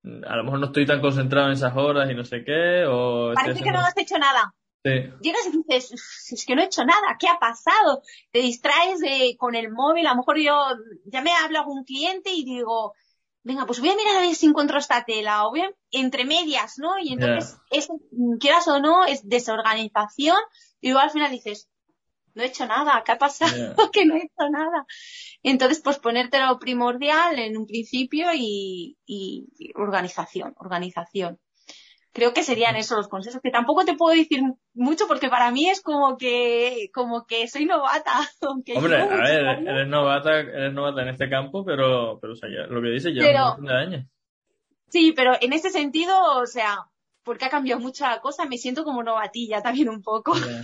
a 0.04 0.36
lo 0.36 0.44
mejor 0.44 0.60
no 0.60 0.66
estoy 0.66 0.84
tan 0.84 1.00
concentrado 1.00 1.46
en 1.46 1.54
esas 1.54 1.74
horas 1.74 2.10
y 2.10 2.14
no 2.14 2.24
sé 2.24 2.44
qué, 2.44 2.84
o... 2.86 3.32
Parece 3.34 3.64
que 3.64 3.72
no 3.72 3.80
has 3.80 3.96
hecho 3.96 4.18
nada. 4.18 4.52
Sí. 4.84 4.90
Llegas 5.22 5.46
y 5.46 5.56
dices, 5.56 6.32
es 6.32 6.44
que 6.46 6.54
no 6.54 6.60
he 6.60 6.66
hecho 6.66 6.84
nada, 6.84 7.16
¿qué 7.18 7.28
ha 7.28 7.38
pasado? 7.38 8.02
Te 8.30 8.40
distraes 8.40 9.00
de, 9.00 9.36
con 9.38 9.54
el 9.54 9.72
móvil, 9.72 10.06
a 10.06 10.10
lo 10.10 10.16
mejor 10.16 10.38
yo 10.38 10.54
ya 11.06 11.22
me 11.22 11.32
hablo 11.32 11.58
a 11.58 11.60
algún 11.62 11.84
cliente 11.84 12.30
y 12.30 12.44
digo, 12.44 12.92
venga, 13.46 13.64
pues 13.64 13.78
voy 13.78 13.90
a 13.90 13.96
mirar 13.96 14.16
a 14.16 14.20
ver 14.20 14.34
si 14.34 14.46
encuentro 14.46 14.78
esta 14.78 15.04
tela, 15.04 15.46
o 15.46 15.50
voy 15.50 15.60
a, 15.60 15.70
entre 15.92 16.24
medias, 16.24 16.78
¿no? 16.78 16.98
Y 16.98 17.12
entonces, 17.12 17.56
yeah. 17.70 17.78
es, 17.78 17.88
quieras 18.40 18.66
o 18.66 18.80
no, 18.80 19.04
es 19.04 19.28
desorganización, 19.28 20.36
y 20.80 20.88
luego 20.88 21.00
al 21.00 21.10
final 21.10 21.30
dices, 21.30 21.68
no 22.34 22.42
he 22.42 22.46
hecho 22.46 22.66
nada, 22.66 23.02
¿qué 23.04 23.12
ha 23.12 23.18
pasado? 23.18 23.54
Yeah. 23.54 23.76
que 23.92 24.04
no 24.04 24.16
he 24.16 24.24
hecho 24.24 24.50
nada. 24.50 24.84
Entonces, 25.44 25.80
pues 25.80 26.00
ponértelo 26.00 26.58
primordial 26.58 27.38
en 27.38 27.56
un 27.56 27.66
principio 27.66 28.30
y, 28.34 28.98
y 29.06 29.46
organización, 29.76 30.54
organización 30.58 31.38
creo 32.16 32.32
que 32.32 32.42
serían 32.42 32.76
esos 32.76 32.96
los 32.96 33.08
consejos, 33.08 33.42
que 33.42 33.50
tampoco 33.50 33.84
te 33.84 33.94
puedo 33.94 34.16
decir 34.16 34.40
mucho 34.72 35.06
porque 35.06 35.28
para 35.28 35.50
mí 35.50 35.68
es 35.68 35.82
como 35.82 36.16
que, 36.16 36.88
como 36.94 37.26
que 37.26 37.46
soy 37.46 37.66
novata. 37.66 38.10
Aunque 38.40 38.72
Hombre, 38.72 39.02
a 39.02 39.06
ver, 39.06 39.46
años. 39.46 39.68
eres 39.68 39.86
novata, 39.86 40.40
eres 40.40 40.72
novata 40.72 41.02
en 41.02 41.08
este 41.08 41.28
campo, 41.28 41.62
pero, 41.62 42.18
pero 42.18 42.32
o 42.32 42.36
sea, 42.36 42.48
ya, 42.48 42.66
lo 42.72 42.80
que 42.80 42.88
dices 42.88 43.12
lleva 43.12 43.28
un 43.28 43.48
montón 43.48 43.66
de 43.66 43.74
años. 43.74 44.06
Sí, 44.88 45.12
pero 45.14 45.34
en 45.38 45.52
ese 45.52 45.68
sentido, 45.68 46.16
o 46.40 46.46
sea, 46.46 46.86
porque 47.22 47.44
ha 47.44 47.50
cambiado 47.50 47.82
mucho 47.82 48.06
la 48.06 48.20
cosa, 48.20 48.46
me 48.46 48.56
siento 48.56 48.82
como 48.82 49.02
novatilla 49.02 49.60
también 49.60 49.90
un 49.90 50.02
poco. 50.02 50.34
Ya, 50.36 50.62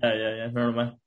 ya, 0.00 0.14
ya, 0.14 0.36
ya 0.36 0.44
es 0.46 0.52
normal. 0.54 0.98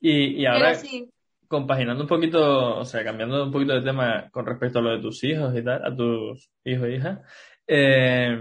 Y, 0.00 0.40
y 0.40 0.46
ahora, 0.46 0.74
sí. 0.74 1.10
compaginando 1.48 2.04
un 2.04 2.08
poquito, 2.08 2.78
o 2.78 2.84
sea, 2.86 3.04
cambiando 3.04 3.44
un 3.44 3.52
poquito 3.52 3.74
de 3.74 3.82
tema 3.82 4.30
con 4.30 4.46
respecto 4.46 4.78
a 4.78 4.82
lo 4.82 4.90
de 4.90 5.02
tus 5.02 5.22
hijos 5.24 5.54
y 5.54 5.62
tal, 5.62 5.84
a 5.84 5.94
tus 5.94 6.50
hijos 6.64 6.86
e 6.86 6.94
hijas, 6.94 7.18
eh, 7.68 8.36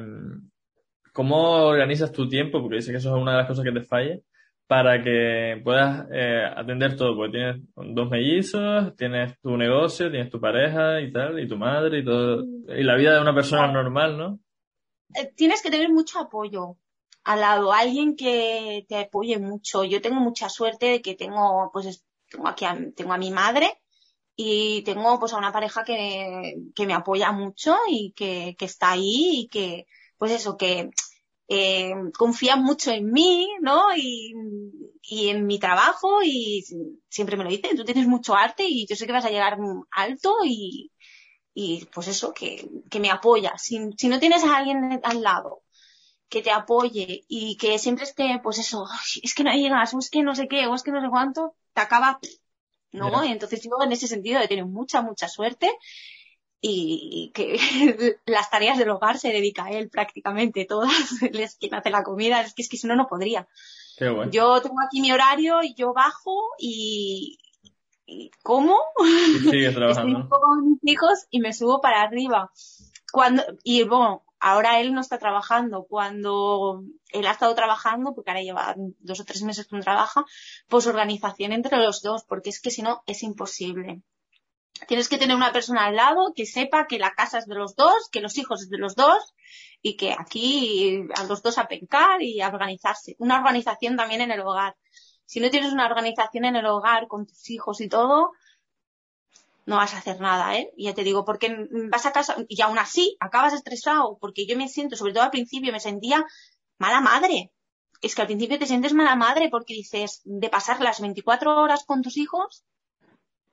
¿Cómo 1.17 1.65
organizas 1.65 2.11
tu 2.11 2.29
tiempo? 2.29 2.61
Porque 2.61 2.75
dices 2.75 2.91
que 2.91 2.97
eso 2.97 3.15
es 3.15 3.21
una 3.21 3.31
de 3.31 3.37
las 3.39 3.47
cosas 3.47 3.65
que 3.65 3.71
te 3.71 3.81
falla 3.81 4.19
para 4.67 5.01
que 5.01 5.59
puedas 5.63 6.05
eh, 6.11 6.43
atender 6.55 6.95
todo, 6.95 7.15
porque 7.15 7.37
tienes 7.37 7.61
dos 7.75 8.09
mellizos, 8.09 8.95
tienes 8.95 9.39
tu 9.39 9.57
negocio, 9.57 10.11
tienes 10.11 10.29
tu 10.29 10.39
pareja 10.39 11.01
y 11.01 11.11
tal, 11.11 11.39
y 11.39 11.47
tu 11.47 11.57
madre 11.57 11.99
y 11.99 12.05
todo, 12.05 12.43
y 12.67 12.83
la 12.83 12.95
vida 12.95 13.15
de 13.15 13.21
una 13.21 13.33
persona 13.33 13.71
normal, 13.71 14.17
¿no? 14.17 14.39
Eh, 15.15 15.31
tienes 15.35 15.63
que 15.63 15.71
tener 15.71 15.89
mucho 15.89 16.19
apoyo 16.19 16.75
al 17.23 17.39
lado, 17.39 17.73
alguien 17.73 18.15
que 18.15 18.85
te 18.87 18.97
apoye 18.99 19.39
mucho. 19.39 19.83
Yo 19.85 20.01
tengo 20.01 20.19
mucha 20.19 20.49
suerte 20.49 20.85
de 20.85 21.01
que 21.01 21.15
tengo, 21.15 21.71
pues, 21.73 22.05
tengo 22.29 22.47
aquí 22.47 22.65
a, 22.65 22.77
tengo 22.95 23.13
a 23.13 23.17
mi 23.17 23.31
madre, 23.31 23.71
y 24.39 24.83
tengo 24.83 25.19
pues 25.19 25.33
a 25.33 25.37
una 25.37 25.51
pareja 25.51 25.83
que, 25.83 26.55
que 26.75 26.85
me 26.85 26.93
apoya 26.93 27.31
mucho 27.31 27.75
y 27.89 28.13
que, 28.13 28.55
que, 28.57 28.65
está 28.65 28.91
ahí 28.91 29.41
y 29.41 29.47
que, 29.49 29.87
pues 30.17 30.31
eso, 30.31 30.57
que 30.57 30.91
eh, 31.47 31.93
confía 32.15 32.55
mucho 32.55 32.91
en 32.91 33.11
mí, 33.11 33.49
¿no? 33.61 33.95
Y, 33.95 34.33
y 35.01 35.29
en 35.29 35.47
mi 35.47 35.59
trabajo 35.59 36.21
y 36.23 36.63
siempre 37.09 37.35
me 37.35 37.45
lo 37.45 37.49
dicen, 37.49 37.75
tú 37.75 37.83
tienes 37.83 38.07
mucho 38.07 38.35
arte 38.35 38.65
y 38.67 38.85
yo 38.87 38.95
sé 38.95 39.07
que 39.07 39.13
vas 39.13 39.25
a 39.25 39.31
llegar 39.31 39.57
alto 39.91 40.35
y, 40.45 40.91
y 41.55 41.85
pues 41.85 42.07
eso, 42.07 42.33
que, 42.33 42.69
que 42.91 42.99
me 42.99 43.09
apoya. 43.09 43.57
Si, 43.57 43.79
si 43.97 44.07
no 44.07 44.19
tienes 44.19 44.43
a 44.43 44.57
alguien 44.57 45.01
al 45.03 45.23
lado 45.23 45.63
que 46.29 46.43
te 46.43 46.51
apoye 46.51 47.25
y 47.27 47.57
que 47.57 47.79
siempre 47.79 48.03
esté, 48.05 48.39
pues 48.43 48.59
eso, 48.59 48.85
es 49.23 49.33
que 49.33 49.43
no 49.43 49.51
llegas, 49.51 49.93
o 49.95 49.99
es 49.99 50.11
que 50.11 50.21
no 50.21 50.35
sé 50.35 50.47
qué, 50.47 50.67
o 50.67 50.75
es 50.75 50.83
que 50.83 50.91
no 50.91 51.01
sé 51.01 51.09
cuánto, 51.09 51.55
te 51.73 51.81
acaba 51.81 52.19
¿no? 52.91 53.05
Mira. 53.05 53.25
Y 53.25 53.31
entonces 53.31 53.61
yo 53.63 53.71
en 53.83 53.91
ese 53.91 54.07
sentido 54.07 54.41
he 54.41 54.47
tenido 54.47 54.67
mucha, 54.67 55.01
mucha 55.01 55.27
suerte 55.27 55.71
y 56.61 57.31
que 57.33 57.57
las 58.25 58.49
tareas 58.49 58.77
del 58.77 58.89
hogar 58.89 59.17
se 59.17 59.29
dedica 59.29 59.65
a 59.65 59.71
él 59.71 59.89
prácticamente 59.89 60.65
todas. 60.65 60.91
Él 61.21 61.39
es 61.39 61.55
quien 61.55 61.75
hace 61.75 61.89
la 61.89 62.03
comida, 62.03 62.41
es 62.41 62.53
que, 62.53 62.61
es 62.61 62.69
que 62.69 62.77
si 62.77 62.87
no, 62.87 62.95
no 62.95 63.07
podría. 63.07 63.47
Qué 63.97 64.09
bueno. 64.09 64.31
Yo 64.31 64.61
tengo 64.61 64.75
aquí 64.85 65.01
mi 65.01 65.11
horario 65.11 65.63
y 65.63 65.73
yo 65.75 65.93
bajo 65.93 66.41
y, 66.59 67.39
y 68.05 68.31
como. 68.43 68.77
Y 68.99 69.49
sigues 69.49 69.73
trabajando. 69.75 70.19
Estoy 70.19 70.39
con 70.39 70.69
mis 70.69 70.79
hijos 70.83 71.25
y 71.29 71.39
me 71.39 71.53
subo 71.53 71.81
para 71.81 72.01
arriba. 72.01 72.51
Cuando, 73.11 73.43
y 73.63 73.83
bueno, 73.83 74.23
ahora 74.39 74.79
él 74.79 74.93
no 74.93 75.01
está 75.01 75.17
trabajando. 75.17 75.85
Cuando 75.87 76.83
él 77.11 77.27
ha 77.27 77.31
estado 77.31 77.55
trabajando, 77.55 78.13
porque 78.13 78.31
ahora 78.31 78.41
lleva 78.41 78.75
dos 78.99 79.19
o 79.19 79.25
tres 79.25 79.43
meses 79.43 79.67
que 79.67 79.75
no 79.75 79.83
trabaja, 79.83 80.25
pues 80.67 80.87
organización 80.87 81.53
entre 81.53 81.77
los 81.77 82.01
dos, 82.01 82.23
porque 82.27 82.49
es 82.49 82.61
que 82.61 82.71
si 82.71 82.81
no 82.81 83.03
es 83.05 83.23
imposible. 83.23 84.01
Tienes 84.87 85.09
que 85.09 85.17
tener 85.17 85.35
una 85.35 85.51
persona 85.51 85.85
al 85.85 85.95
lado 85.95 86.33
que 86.35 86.45
sepa 86.45 86.85
que 86.85 86.99
la 86.99 87.11
casa 87.11 87.39
es 87.39 87.47
de 87.47 87.55
los 87.55 87.75
dos, 87.75 88.09
que 88.11 88.21
los 88.21 88.37
hijos 88.37 88.61
es 88.61 88.69
de 88.69 88.77
los 88.77 88.95
dos 88.95 89.33
y 89.81 89.97
que 89.97 90.13
aquí 90.13 91.01
a 91.15 91.23
los 91.23 91.41
dos 91.41 91.57
a 91.57 91.67
pencar 91.67 92.21
y 92.21 92.41
a 92.41 92.49
organizarse. 92.49 93.15
Una 93.17 93.37
organización 93.37 93.97
también 93.97 94.21
en 94.21 94.31
el 94.31 94.41
hogar. 94.41 94.75
Si 95.25 95.39
no 95.39 95.49
tienes 95.49 95.73
una 95.73 95.87
organización 95.87 96.45
en 96.45 96.55
el 96.55 96.65
hogar 96.67 97.07
con 97.07 97.25
tus 97.25 97.49
hijos 97.49 97.81
y 97.81 97.89
todo, 97.89 98.31
no 99.67 99.75
vas 99.75 99.93
a 99.93 99.97
hacer 99.97 100.19
nada, 100.21 100.57
¿eh? 100.57 100.71
Ya 100.77 100.93
te 100.93 101.03
digo, 101.03 101.25
porque 101.25 101.53
vas 101.91 102.05
a 102.05 102.13
casa 102.13 102.37
y 102.47 102.61
aún 102.61 102.79
así 102.79 103.17
acabas 103.19 103.53
estresado, 103.53 104.17
porque 104.19 104.47
yo 104.47 104.57
me 104.57 104.69
siento, 104.69 104.95
sobre 104.95 105.11
todo 105.11 105.23
al 105.23 105.29
principio, 105.29 105.73
me 105.73 105.81
sentía 105.81 106.25
mala 106.77 107.01
madre. 107.01 107.51
Es 108.01 108.15
que 108.15 108.21
al 108.21 108.27
principio 108.27 108.57
te 108.59 108.65
sientes 108.65 108.93
mala 108.93 109.15
madre 109.17 109.49
porque 109.49 109.73
dices, 109.73 110.21
de 110.23 110.49
pasar 110.49 110.79
las 110.79 111.01
24 111.01 111.53
horas 111.61 111.83
con 111.85 112.01
tus 112.01 112.15
hijos, 112.15 112.63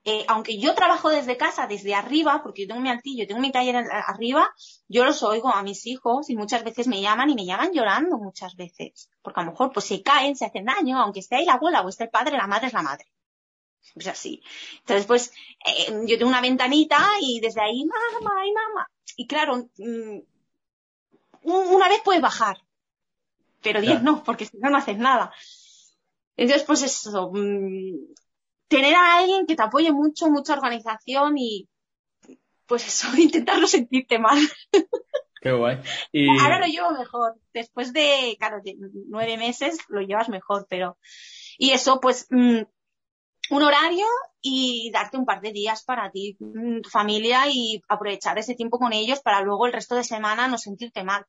eh, 0.04 0.24
aunque 0.28 0.56
yo 0.56 0.74
trabajo 0.74 1.08
desde 1.10 1.36
casa, 1.36 1.66
desde 1.66 1.96
arriba, 1.96 2.42
porque 2.44 2.62
yo 2.62 2.68
tengo 2.68 2.80
mi 2.80 2.90
altillo, 2.90 3.26
tengo 3.26 3.40
mi 3.40 3.50
taller 3.50 3.74
arriba, 4.06 4.54
yo 4.86 5.04
los 5.04 5.20
oigo 5.24 5.48
a 5.48 5.64
mis 5.64 5.84
hijos 5.86 6.30
y 6.30 6.36
muchas 6.36 6.62
veces 6.62 6.86
me 6.86 7.00
llaman 7.00 7.30
y 7.30 7.34
me 7.34 7.44
llaman 7.44 7.72
llorando 7.72 8.18
muchas 8.18 8.54
veces. 8.54 9.10
Porque 9.20 9.40
a 9.40 9.44
lo 9.44 9.50
mejor 9.50 9.72
pues 9.72 9.86
se 9.86 10.00
caen, 10.02 10.36
se 10.36 10.44
hacen 10.44 10.66
daño, 10.66 11.00
aunque 11.00 11.20
esté 11.20 11.36
ahí 11.36 11.44
la 11.44 11.54
abuela 11.54 11.82
o 11.82 11.88
esté 11.88 12.04
el 12.04 12.10
padre, 12.10 12.36
la 12.36 12.46
madre 12.46 12.68
es 12.68 12.72
la 12.72 12.82
madre. 12.82 13.06
Pues 13.92 14.06
así. 14.06 14.42
Entonces, 14.80 15.06
pues, 15.06 15.32
eh, 15.66 15.92
yo 16.06 16.18
tengo 16.18 16.30
una 16.30 16.40
ventanita 16.40 17.06
y 17.20 17.40
desde 17.40 17.60
ahí, 17.60 17.84
mamá, 17.84 18.46
y 18.46 18.52
mamá. 18.52 18.88
Y 19.16 19.26
claro, 19.26 19.68
mm, 19.76 20.18
una 21.44 21.88
vez 21.88 22.00
puedes 22.04 22.22
bajar, 22.22 22.56
pero 23.62 23.80
diez 23.80 24.02
no, 24.02 24.24
porque 24.24 24.46
si 24.46 24.56
no, 24.58 24.70
no 24.70 24.78
haces 24.78 24.98
nada. 24.98 25.32
Entonces, 26.36 26.66
pues 26.66 26.82
eso, 26.82 27.30
mm, 27.32 28.14
tener 28.68 28.94
a 28.94 29.18
alguien 29.18 29.46
que 29.46 29.54
te 29.54 29.62
apoye 29.62 29.92
mucho, 29.92 30.28
mucha 30.30 30.54
organización 30.54 31.38
y, 31.38 31.68
pues 32.66 32.86
eso, 32.86 33.08
intentar 33.16 33.60
no 33.60 33.66
sentirte 33.66 34.18
mal. 34.18 34.38
Qué 35.40 35.52
guay. 35.52 35.78
Ahora 36.42 36.58
lo 36.58 36.66
llevo 36.66 36.90
mejor. 36.92 37.34
Después 37.52 37.92
de, 37.92 38.36
claro, 38.38 38.60
de 38.64 38.76
nueve 39.08 39.36
meses 39.36 39.78
lo 39.88 40.00
llevas 40.00 40.28
mejor, 40.28 40.66
pero, 40.68 40.98
y 41.58 41.70
eso, 41.70 42.00
pues, 42.00 42.26
mm, 42.30 42.62
un 43.50 43.62
horario 43.62 44.06
y 44.40 44.90
darte 44.92 45.16
un 45.16 45.24
par 45.24 45.40
de 45.40 45.52
días 45.52 45.84
para 45.84 46.10
ti, 46.10 46.36
mm, 46.38 46.80
tu 46.82 46.90
familia 46.90 47.44
y 47.50 47.82
aprovechar 47.88 48.38
ese 48.38 48.54
tiempo 48.54 48.78
con 48.78 48.92
ellos 48.92 49.20
para 49.20 49.42
luego 49.42 49.66
el 49.66 49.72
resto 49.72 49.94
de 49.94 50.04
semana 50.04 50.48
no 50.48 50.58
sentirte 50.58 51.04
mal. 51.04 51.24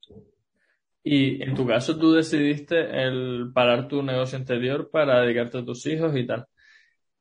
Y 1.03 1.41
en 1.43 1.53
tu 1.53 1.67
caso 1.67 1.97
tú 1.97 2.13
decidiste 2.13 3.03
el 3.03 3.51
parar 3.53 3.87
tu 3.87 4.01
negocio 4.01 4.37
anterior 4.37 4.89
para 4.89 5.21
dedicarte 5.21 5.59
a 5.59 5.65
tus 5.65 5.85
hijos 5.85 6.15
y 6.15 6.25
tal. 6.25 6.47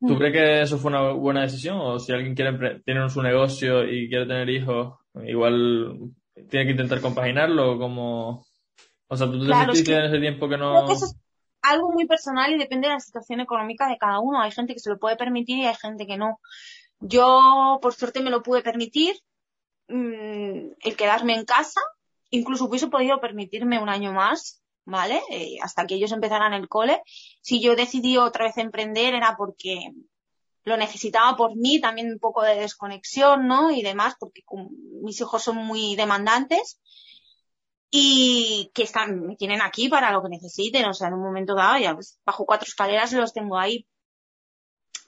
¿Tú 0.00 0.14
mm. 0.14 0.18
crees 0.18 0.32
que 0.32 0.62
eso 0.62 0.78
fue 0.78 0.90
una 0.90 1.12
buena 1.12 1.42
decisión? 1.42 1.78
O 1.80 1.98
si 1.98 2.12
alguien 2.12 2.34
quiere 2.34 2.80
tener 2.84 3.10
su 3.10 3.22
negocio 3.22 3.84
y 3.84 4.08
quiere 4.08 4.26
tener 4.26 4.48
hijos, 4.50 4.98
igual 5.26 5.98
tiene 6.48 6.66
que 6.66 6.72
intentar 6.72 7.00
compaginarlo 7.00 7.78
como... 7.78 8.44
O 9.06 9.16
sea, 9.16 9.26
tú 9.30 9.46
te 9.46 9.54
sentiste 9.54 9.94
en 9.94 10.04
ese 10.06 10.18
tiempo 10.18 10.48
que 10.48 10.56
no 10.56 10.86
algo 11.64 11.90
muy 11.90 12.06
personal 12.06 12.52
y 12.52 12.58
depende 12.58 12.88
de 12.88 12.94
la 12.94 13.00
situación 13.00 13.40
económica 13.40 13.88
de 13.88 13.98
cada 13.98 14.20
uno. 14.20 14.40
Hay 14.40 14.52
gente 14.52 14.74
que 14.74 14.80
se 14.80 14.90
lo 14.90 14.98
puede 14.98 15.16
permitir 15.16 15.58
y 15.58 15.66
hay 15.66 15.74
gente 15.74 16.06
que 16.06 16.16
no. 16.16 16.40
Yo, 17.00 17.78
por 17.82 17.94
suerte, 17.94 18.20
me 18.20 18.30
lo 18.30 18.42
pude 18.42 18.62
permitir 18.62 19.16
mm, 19.88 20.72
el 20.80 20.96
quedarme 20.96 21.34
en 21.34 21.44
casa. 21.44 21.80
Incluso 22.30 22.66
hubiese 22.66 22.88
podido 22.88 23.20
permitirme 23.20 23.78
un 23.78 23.88
año 23.88 24.12
más, 24.12 24.62
¿vale? 24.84 25.22
Eh, 25.30 25.56
hasta 25.62 25.86
que 25.86 25.94
ellos 25.94 26.12
empezaran 26.12 26.52
el 26.52 26.68
cole. 26.68 27.02
Si 27.40 27.60
yo 27.60 27.76
decidí 27.76 28.16
otra 28.16 28.46
vez 28.46 28.58
emprender 28.58 29.14
era 29.14 29.36
porque 29.36 29.90
lo 30.64 30.76
necesitaba 30.76 31.36
por 31.36 31.56
mí, 31.56 31.80
también 31.80 32.10
un 32.10 32.18
poco 32.18 32.42
de 32.42 32.56
desconexión, 32.56 33.46
¿no? 33.46 33.70
Y 33.70 33.82
demás, 33.82 34.14
porque 34.18 34.42
mis 35.02 35.20
hijos 35.20 35.42
son 35.42 35.56
muy 35.56 35.94
demandantes 35.96 36.80
y 37.96 38.72
que 38.74 38.82
están, 38.82 39.24
me 39.24 39.36
tienen 39.36 39.62
aquí 39.62 39.88
para 39.88 40.10
lo 40.10 40.20
que 40.20 40.28
necesiten, 40.28 40.84
o 40.86 40.92
sea, 40.92 41.06
en 41.06 41.14
un 41.14 41.22
momento 41.22 41.54
dado 41.54 41.78
ya 41.78 41.94
pues, 41.94 42.18
bajo 42.26 42.44
cuatro 42.44 42.66
escaleras 42.66 43.12
los 43.12 43.32
tengo 43.32 43.56
ahí. 43.56 43.86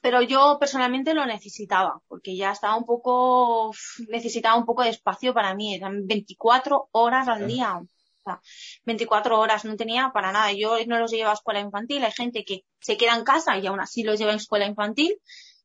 Pero 0.01 0.23
yo 0.23 0.57
personalmente 0.61 1.13
lo 1.13 1.27
necesitaba, 1.27 2.01
porque 2.07 2.37
ya 2.37 2.53
estaba 2.53 2.77
un 2.77 2.85
poco, 2.85 3.73
necesitaba 4.09 4.57
un 4.57 4.65
poco 4.65 4.85
de 4.85 4.91
espacio 4.91 5.35
para 5.35 5.53
mí, 5.57 5.75
eran 5.75 6.07
24 6.07 6.91
horas 6.93 7.27
al 7.27 7.49
día. 7.49 7.77
O 7.77 7.89
sea, 8.23 8.41
24 8.85 9.41
horas 9.41 9.65
no 9.65 9.75
tenía 9.75 10.13
para 10.15 10.31
nada. 10.31 10.53
Yo 10.53 10.77
no 10.87 11.01
los 11.01 11.11
llevo 11.11 11.31
a 11.31 11.33
escuela 11.33 11.59
infantil, 11.59 12.05
hay 12.05 12.13
gente 12.13 12.45
que 12.45 12.67
se 12.79 12.97
queda 12.97 13.17
en 13.17 13.25
casa 13.25 13.59
y 13.59 13.67
aún 13.67 13.81
así 13.81 14.05
los 14.05 14.17
lleva 14.17 14.31
a 14.31 14.37
escuela 14.37 14.65
infantil. 14.65 15.21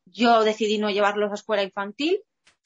Yo 0.05 0.43
decidí 0.43 0.79
no 0.79 0.89
llevarlos 0.89 1.29
a 1.29 1.35
escuela 1.35 1.61
infantil 1.61 2.19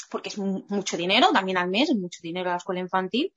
porque 0.10 0.30
es 0.30 0.38
mucho 0.38 0.96
dinero, 0.96 1.32
también 1.34 1.58
al 1.58 1.70
mes, 1.70 1.90
es 1.90 1.98
mucho 1.98 2.20
dinero 2.24 2.50
a 2.50 2.54
la 2.54 2.58
escuela 2.58 2.80
infantil 2.80 3.34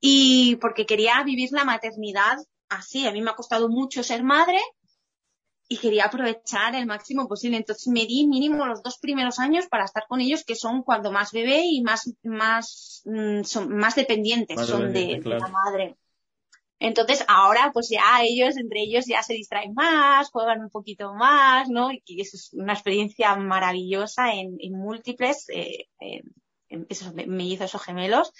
y 0.00 0.56
porque 0.56 0.86
quería 0.86 1.22
vivir 1.22 1.50
la 1.52 1.64
maternidad 1.64 2.38
así. 2.68 3.06
A 3.06 3.12
mí 3.12 3.20
me 3.20 3.30
ha 3.30 3.36
costado 3.36 3.68
mucho 3.68 4.02
ser 4.02 4.22
madre 4.22 4.58
y 5.68 5.76
quería 5.76 6.06
aprovechar 6.06 6.74
el 6.74 6.86
máximo 6.86 7.28
posible. 7.28 7.58
Entonces 7.58 7.86
me 7.88 8.06
di 8.06 8.26
mínimo 8.26 8.66
los 8.66 8.82
dos 8.82 8.98
primeros 8.98 9.38
años 9.38 9.66
para 9.68 9.84
estar 9.84 10.04
con 10.08 10.20
ellos, 10.20 10.44
que 10.44 10.56
son 10.56 10.82
cuando 10.82 11.12
más 11.12 11.32
bebé 11.32 11.62
y 11.64 11.82
más, 11.82 12.12
más, 12.22 13.02
mm, 13.04 13.42
son 13.42 13.76
más 13.76 13.94
dependientes 13.94 14.66
son 14.66 14.92
de, 14.92 15.20
la 15.22 15.48
madre. 15.48 15.96
Entonces 16.78 17.22
ahora 17.28 17.70
pues 17.74 17.90
ya 17.90 18.22
ellos, 18.22 18.56
entre 18.56 18.80
ellos 18.80 19.04
ya 19.06 19.22
se 19.22 19.34
distraen 19.34 19.74
más, 19.74 20.30
juegan 20.30 20.62
un 20.62 20.70
poquito 20.70 21.14
más, 21.14 21.68
¿no? 21.68 21.90
Y 21.92 22.20
eso 22.22 22.36
es 22.38 22.54
una 22.54 22.72
experiencia 22.72 23.36
maravillosa 23.36 24.32
en, 24.32 24.56
múltiples, 24.72 25.46
eh, 25.50 25.88
en 26.70 26.86
esos 26.88 27.12
mellizos 27.14 27.74
o 27.74 27.78
gemelos. 27.78 28.32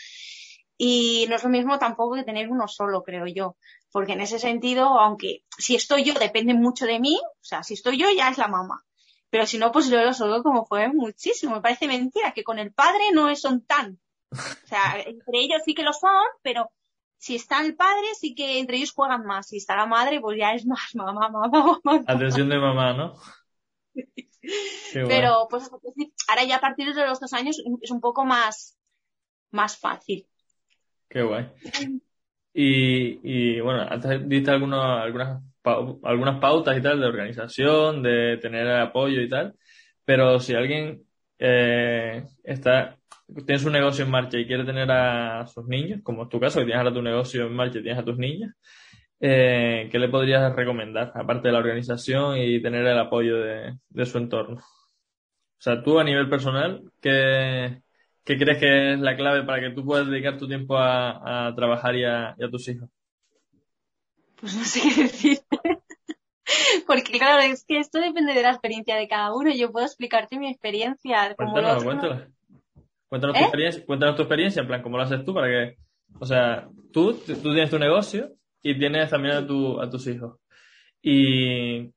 Y 0.83 1.27
no 1.29 1.37
es 1.37 1.45
lo 1.45 1.51
mismo 1.51 1.79
tampoco 1.79 2.15
que 2.15 2.23
tener 2.23 2.49
uno 2.49 2.67
solo, 2.67 3.03
creo 3.03 3.27
yo. 3.27 3.59
Porque 3.93 4.15
en 4.15 4.23
ese 4.23 4.39
sentido, 4.39 4.99
aunque 4.99 5.45
si 5.59 5.75
estoy 5.75 6.05
yo, 6.05 6.15
depende 6.15 6.55
mucho 6.55 6.87
de 6.87 6.99
mí, 6.99 7.21
o 7.23 7.45
sea, 7.45 7.63
si 7.63 7.75
estoy 7.75 7.99
yo 7.99 8.07
ya 8.17 8.31
es 8.31 8.39
la 8.39 8.49
mamá. 8.49 8.83
Pero 9.29 9.45
si 9.45 9.59
no, 9.59 9.73
pues 9.73 9.91
yo 9.91 10.03
lo 10.03 10.15
solo 10.15 10.43
como 10.43 10.65
fue 10.65 10.89
muchísimo. 10.89 11.57
Me 11.57 11.61
parece 11.61 11.87
mentira 11.87 12.33
que 12.33 12.45
con 12.45 12.59
el 12.59 12.73
padre 12.73 13.13
no 13.13 13.37
son 13.37 13.67
tan. 13.67 14.01
O 14.33 14.67
sea, 14.67 14.99
entre 15.05 15.41
ellos 15.41 15.61
sí 15.67 15.75
que 15.75 15.83
lo 15.83 15.93
son, 15.93 16.25
pero 16.41 16.73
si 17.19 17.35
está 17.35 17.61
el 17.61 17.77
padre, 17.77 18.15
sí 18.19 18.35
que 18.35 18.59
entre 18.59 18.79
ellos 18.79 18.95
juegan 18.95 19.27
más. 19.27 19.49
Si 19.49 19.59
está 19.59 19.77
la 19.77 19.85
madre, 19.85 20.19
pues 20.19 20.39
ya 20.39 20.55
es 20.55 20.65
más 20.65 20.95
mamá, 20.95 21.29
mamá, 21.29 21.79
mamá. 21.85 22.05
Atención 22.07 22.49
de 22.49 22.59
mamá, 22.59 22.95
¿no? 22.95 23.17
pero, 24.95 25.47
pues, 25.51 25.71
ahora 26.27 26.45
ya 26.45 26.57
a 26.57 26.61
partir 26.63 26.95
de 26.95 27.07
los 27.07 27.21
dos 27.21 27.35
años 27.35 27.63
es 27.83 27.91
un 27.91 28.01
poco 28.01 28.25
más, 28.25 28.79
más 29.51 29.77
fácil. 29.77 30.27
Qué 31.11 31.23
guay. 31.23 31.47
Y, 32.55 33.19
y 33.57 33.61
bueno, 33.61 33.83
antes 33.89 34.29
diste 34.29 34.51
algunas, 34.53 35.03
algunas, 35.03 35.43
algunas 36.05 36.41
pautas 36.41 36.79
y 36.79 36.83
tal 36.83 37.01
de 37.01 37.07
organización, 37.07 38.03
de 38.03 38.39
tener 38.39 38.69
apoyo 38.71 39.21
y 39.21 39.29
tal, 39.29 39.55
pero 40.05 40.39
si 40.39 40.55
alguien 40.55 41.03
eh, 41.39 42.23
está, 42.45 42.97
tiene 43.45 43.59
su 43.59 43.71
negocio 43.71 44.05
en 44.05 44.11
marcha 44.13 44.39
y 44.39 44.47
quiere 44.47 44.65
tener 44.65 44.89
a 44.91 45.47
sus 45.49 45.67
niños, 45.67 46.01
como 46.05 46.23
es 46.25 46.29
tu 46.29 46.39
caso, 46.39 46.61
que 46.61 46.67
tienes 46.67 46.79
ahora 46.79 46.95
tu 46.95 47.03
negocio 47.03 47.47
en 47.47 47.55
marcha 47.55 47.81
y 47.81 47.83
tienes 47.83 48.01
a 48.01 48.05
tus 48.05 48.17
niños, 48.17 48.53
eh, 49.21 49.89
¿qué 49.91 49.99
le 49.99 50.09
podrías 50.09 50.55
recomendar, 50.55 51.11
aparte 51.15 51.49
de 51.49 51.53
la 51.53 51.59
organización 51.59 52.39
y 52.39 52.63
tener 52.63 52.87
el 52.87 52.99
apoyo 52.99 53.37
de, 53.41 53.79
de 53.89 54.07
su 54.07 54.19
entorno? 54.19 54.59
O 54.59 55.63
sea, 55.63 55.83
tú 55.83 55.99
a 55.99 56.05
nivel 56.05 56.29
personal, 56.31 56.83
¿qué, 57.03 57.83
¿Qué 58.25 58.39
crees 58.39 58.59
que 58.59 58.93
es 58.93 59.01
la 59.01 59.17
clave 59.17 59.43
para 59.45 59.61
que 59.61 59.75
tú 59.75 59.85
puedas 59.85 60.09
dedicar 60.09 60.39
tu 60.39 60.47
tiempo 60.47 60.77
a, 60.77 61.53
trabajar 61.57 61.97
y 61.97 62.05
a, 62.05 62.35
tus 62.51 62.69
hijos? 62.69 62.89
Pues 64.41 64.57
no 64.57 64.65
sé 64.65 64.81
qué 64.83 65.03
decir. 65.03 65.39
Porque 66.87 67.19
claro, 67.19 67.41
es 67.43 67.65
que 67.65 67.79
esto 67.79 68.01
depende 68.01 68.35
de 68.35 68.43
la 68.43 68.51
experiencia 68.51 68.97
de 68.97 69.09
cada 69.09 69.35
uno. 69.35 69.51
Yo 69.53 69.71
puedo 69.71 69.87
explicarte 69.87 70.39
mi 70.39 70.49
experiencia. 70.49 71.35
Cuéntanos, 71.35 71.85
cuéntanos. 71.85 72.23
Cuéntanos, 73.09 73.37
tu 73.37 73.43
¿Eh? 73.43 73.45
experiencia, 73.45 73.87
cuéntanos 73.87 74.17
tu 74.17 74.23
experiencia, 74.23 74.63
en 74.63 74.69
plan, 74.69 74.83
¿cómo 74.83 74.97
lo 74.97 75.03
haces 75.03 75.25
tú 75.25 75.35
para 75.35 75.49
que, 75.49 75.77
o 76.21 76.25
sea, 76.25 76.69
tú, 76.93 77.15
tú 77.15 77.53
tienes 77.53 77.71
tu 77.71 77.79
negocio 77.79 78.33
y 78.63 78.79
tienes 78.79 79.11
también 79.11 79.37
a, 79.37 79.47
tu, 79.47 79.81
a 79.81 79.91
tus 79.91 80.07
hijos. 80.07 80.39
Y 81.03 81.91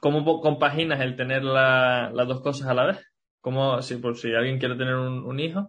¿cómo 0.00 0.40
compaginas 0.40 1.00
el 1.00 1.16
tener 1.16 1.42
las 1.42 2.28
dos 2.28 2.42
cosas 2.42 2.68
a 2.68 2.74
la 2.74 2.86
vez? 2.86 3.11
¿Cómo, 3.42 3.82
si, 3.82 3.96
por 3.96 4.16
si 4.16 4.32
alguien 4.32 4.58
quiere 4.58 4.76
tener 4.76 4.94
un, 4.94 5.40
hijo? 5.40 5.68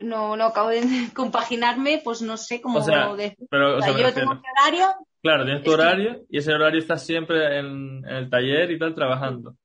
No, 0.00 0.36
no 0.36 0.44
acabo 0.44 0.68
de 0.68 0.80
compaginarme, 1.14 2.02
pues 2.04 2.20
no 2.20 2.36
sé 2.36 2.60
cómo 2.60 2.80
decir. 2.80 3.36
Pero, 3.48 3.78
yo 3.78 4.12
tengo 4.12 4.34
mi 4.34 4.42
horario. 4.60 4.88
Claro, 5.22 5.44
tienes 5.44 5.62
tu 5.62 5.72
horario 5.72 6.24
y 6.28 6.38
ese 6.38 6.52
horario 6.52 6.80
está 6.80 6.98
siempre 6.98 7.58
en, 7.58 8.04
el 8.06 8.28
taller 8.28 8.70
y 8.72 8.78
tal 8.78 8.94
trabajando. 8.94 9.56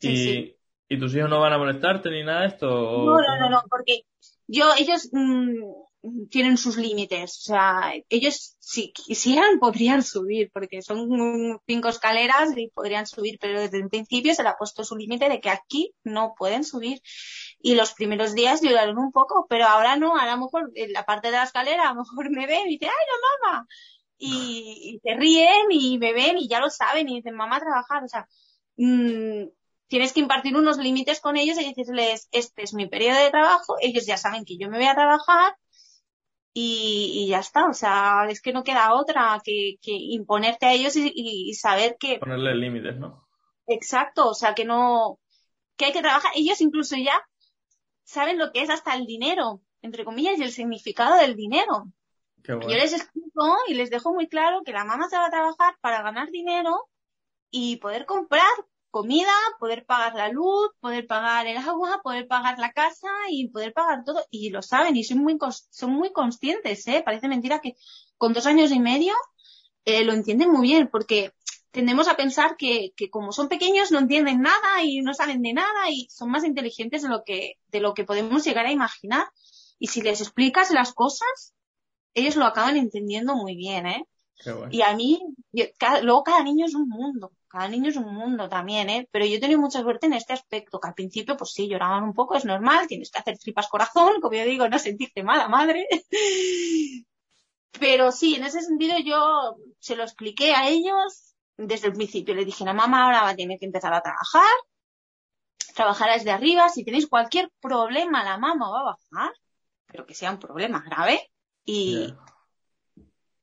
y, 0.00 0.56
¿Y 0.88 0.98
tus 0.98 1.14
hijos 1.14 1.28
no 1.28 1.40
van 1.40 1.52
a 1.52 1.58
molestarte 1.58 2.10
ni 2.10 2.22
nada 2.22 2.42
de 2.42 2.46
esto? 2.48 2.66
No, 2.66 3.20
no, 3.20 3.38
no, 3.40 3.50
no, 3.50 3.62
porque 3.68 4.02
yo, 4.46 4.66
ellos, 4.78 5.08
mm, 5.12 6.28
tienen 6.30 6.56
sus 6.56 6.76
límites. 6.76 7.38
O 7.38 7.52
sea, 7.52 7.92
ellos 8.08 8.53
si 8.66 8.92
quisieran 8.92 9.58
podrían 9.58 10.02
subir, 10.02 10.50
porque 10.50 10.80
son 10.80 11.60
cinco 11.66 11.88
escaleras 11.88 12.56
y 12.56 12.68
podrían 12.70 13.06
subir, 13.06 13.38
pero 13.38 13.60
desde 13.60 13.76
el 13.76 13.90
principio 13.90 14.34
se 14.34 14.42
le 14.42 14.48
ha 14.48 14.56
puesto 14.56 14.84
su 14.84 14.96
límite 14.96 15.28
de 15.28 15.38
que 15.38 15.50
aquí 15.50 15.92
no 16.02 16.34
pueden 16.34 16.64
subir. 16.64 17.02
Y 17.60 17.74
los 17.74 17.92
primeros 17.92 18.34
días 18.34 18.62
lloraron 18.62 18.98
un 18.98 19.12
poco, 19.12 19.46
pero 19.50 19.66
ahora 19.66 19.96
no, 19.96 20.16
a 20.16 20.24
lo 20.24 20.38
mejor 20.38 20.72
en 20.76 20.92
la 20.94 21.04
parte 21.04 21.30
de 21.30 21.36
la 21.36 21.42
escalera 21.42 21.90
a 21.90 21.92
lo 21.92 22.00
mejor 22.00 22.30
me 22.30 22.46
ven 22.46 22.66
y 22.66 22.78
dicen, 22.78 22.88
¡ay, 22.88 23.06
no, 23.10 23.48
mamá! 23.52 23.66
Y, 24.16 24.98
se 25.02 25.14
ríen 25.14 25.66
y 25.70 25.98
me 25.98 26.14
ven 26.14 26.38
y 26.38 26.48
ya 26.48 26.58
lo 26.60 26.70
saben 26.70 27.08
y 27.10 27.16
dicen, 27.16 27.34
mamá, 27.34 27.56
a 27.56 27.60
trabajar. 27.60 28.02
O 28.02 28.08
sea, 28.08 28.26
mmm, 28.76 29.44
tienes 29.88 30.14
que 30.14 30.20
impartir 30.20 30.56
unos 30.56 30.78
límites 30.78 31.20
con 31.20 31.36
ellos 31.36 31.58
y 31.60 31.68
decirles, 31.68 32.28
este 32.32 32.62
es 32.62 32.72
mi 32.72 32.86
periodo 32.86 33.18
de 33.18 33.30
trabajo, 33.30 33.76
ellos 33.82 34.06
ya 34.06 34.16
saben 34.16 34.46
que 34.46 34.56
yo 34.56 34.70
me 34.70 34.78
voy 34.78 34.86
a 34.86 34.94
trabajar 34.94 35.54
y, 36.54 37.26
ya 37.28 37.40
está. 37.40 37.66
O 37.68 37.74
sea, 37.74 38.26
es 38.28 38.40
que 38.40 38.52
no 38.52 38.64
queda 38.64 38.94
otra 38.94 39.40
que, 39.44 39.76
imponerte 39.84 40.66
a 40.66 40.72
ellos 40.72 40.94
y, 40.96 41.52
saber 41.54 41.96
que... 41.98 42.18
Ponerle 42.18 42.54
límites, 42.54 42.96
¿no? 42.96 43.26
Exacto, 43.66 44.28
o 44.30 44.34
sea, 44.34 44.54
que 44.54 44.64
no... 44.64 45.18
que 45.76 45.86
hay 45.86 45.92
que 45.92 46.02
trabajar. 46.02 46.32
Ellos 46.34 46.60
incluso 46.60 46.96
ya 46.96 47.20
saben 48.04 48.38
lo 48.38 48.52
que 48.52 48.62
es 48.62 48.70
hasta 48.70 48.94
el 48.94 49.06
dinero, 49.06 49.60
entre 49.82 50.04
comillas, 50.04 50.38
y 50.38 50.44
el 50.44 50.52
significado 50.52 51.16
del 51.16 51.34
dinero. 51.34 51.86
Yo 52.46 52.58
les 52.58 52.92
explico 52.92 53.56
y 53.68 53.74
les 53.74 53.90
dejo 53.90 54.12
muy 54.12 54.28
claro 54.28 54.62
que 54.64 54.72
la 54.72 54.84
mamá 54.84 55.08
se 55.08 55.16
va 55.16 55.26
a 55.26 55.30
trabajar 55.30 55.76
para 55.80 56.02
ganar 56.02 56.30
dinero 56.30 56.88
y 57.50 57.76
poder 57.76 58.04
comprar 58.04 58.52
comida, 58.94 59.34
poder 59.58 59.84
pagar 59.84 60.14
la 60.14 60.28
luz, 60.28 60.70
poder 60.78 61.04
pagar 61.08 61.48
el 61.48 61.56
agua, 61.56 62.00
poder 62.00 62.28
pagar 62.28 62.60
la 62.60 62.70
casa 62.70 63.08
y 63.28 63.48
poder 63.48 63.72
pagar 63.72 64.04
todo. 64.04 64.24
Y 64.30 64.50
lo 64.50 64.62
saben 64.62 64.94
y 64.96 65.02
son 65.02 65.18
muy, 65.18 65.36
son 65.70 65.90
muy 65.90 66.12
conscientes, 66.12 66.86
¿eh? 66.86 67.02
Parece 67.04 67.26
mentira 67.26 67.60
que 67.60 67.74
con 68.18 68.32
dos 68.32 68.46
años 68.46 68.70
y 68.70 68.78
medio 68.78 69.12
eh, 69.84 70.04
lo 70.04 70.12
entienden 70.12 70.52
muy 70.52 70.68
bien 70.68 70.88
porque 70.92 71.32
tendemos 71.72 72.06
a 72.06 72.14
pensar 72.14 72.56
que, 72.56 72.92
que, 72.96 73.10
como 73.10 73.32
son 73.32 73.48
pequeños 73.48 73.90
no 73.90 73.98
entienden 73.98 74.42
nada 74.42 74.84
y 74.84 75.00
no 75.00 75.12
saben 75.12 75.42
de 75.42 75.54
nada 75.54 75.90
y 75.90 76.06
son 76.08 76.30
más 76.30 76.44
inteligentes 76.44 77.02
de 77.02 77.08
lo 77.08 77.24
que, 77.24 77.54
de 77.72 77.80
lo 77.80 77.94
que 77.94 78.04
podemos 78.04 78.44
llegar 78.44 78.66
a 78.66 78.70
imaginar. 78.70 79.26
Y 79.80 79.88
si 79.88 80.02
les 80.02 80.20
explicas 80.20 80.70
las 80.70 80.92
cosas, 80.92 81.52
ellos 82.14 82.36
lo 82.36 82.44
acaban 82.44 82.76
entendiendo 82.76 83.34
muy 83.34 83.56
bien, 83.56 83.86
¿eh? 83.88 84.06
Y 84.70 84.82
a 84.82 84.94
mí, 84.94 85.20
luego 86.02 86.22
cada 86.22 86.44
niño 86.44 86.66
es 86.66 86.76
un 86.76 86.88
mundo, 86.88 87.32
cada 87.54 87.68
niño 87.68 87.88
es 87.88 87.96
un 87.96 88.12
mundo 88.12 88.48
también, 88.48 88.90
¿eh? 88.90 89.08
Pero 89.12 89.24
yo 89.24 89.36
he 89.36 89.40
tenido 89.40 89.60
mucha 89.60 89.80
suerte 89.80 90.06
en 90.06 90.14
este 90.14 90.32
aspecto, 90.32 90.80
que 90.80 90.88
al 90.88 90.94
principio, 90.94 91.36
pues 91.36 91.52
sí, 91.52 91.68
lloraban 91.68 92.02
un 92.02 92.12
poco, 92.12 92.34
es 92.34 92.44
normal, 92.44 92.88
tienes 92.88 93.12
que 93.12 93.20
hacer 93.20 93.38
tripas 93.38 93.68
corazón, 93.68 94.20
como 94.20 94.34
yo 94.34 94.44
digo, 94.44 94.68
no 94.68 94.76
sentirte 94.80 95.22
mala 95.22 95.48
madre. 95.48 95.86
Pero 97.78 98.10
sí, 98.10 98.34
en 98.34 98.42
ese 98.42 98.60
sentido 98.60 98.96
yo 98.98 99.54
se 99.78 99.94
lo 99.94 100.02
expliqué 100.02 100.52
a 100.52 100.68
ellos 100.68 101.36
desde 101.56 101.86
el 101.86 101.92
principio. 101.92 102.34
Le 102.34 102.44
dije, 102.44 102.64
la 102.64 102.72
mamá 102.72 103.04
ahora 103.04 103.22
va 103.22 103.28
a 103.30 103.36
tener 103.36 103.56
que 103.60 103.66
empezar 103.66 103.94
a 103.94 104.02
trabajar, 104.02 104.56
trabajará 105.76 106.14
desde 106.14 106.32
arriba, 106.32 106.68
si 106.70 106.84
tenéis 106.84 107.06
cualquier 107.06 107.52
problema, 107.60 108.24
la 108.24 108.36
mamá 108.36 108.68
va 108.68 108.80
a 108.80 108.96
bajar, 108.96 109.32
pero 109.86 110.04
que 110.06 110.14
sea 110.14 110.32
un 110.32 110.40
problema 110.40 110.82
grave. 110.84 111.30
Y, 111.64 112.12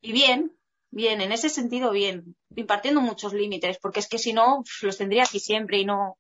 y 0.02 0.12
bien, 0.12 0.54
bien, 0.92 1.22
en 1.22 1.32
ese 1.32 1.50
sentido 1.50 1.92
bien, 1.92 2.36
impartiendo 2.56 3.02
muchos 3.02 3.34
límites, 3.34 3.80
porque 3.82 4.02
es 4.02 4.08
que 4.08 4.18
si 4.18 4.34
no, 4.34 4.64
los 4.84 4.98
tendría 4.98 5.24
aquí 5.24 5.40
siempre 5.40 5.80
y 5.80 5.86
no, 5.86 6.18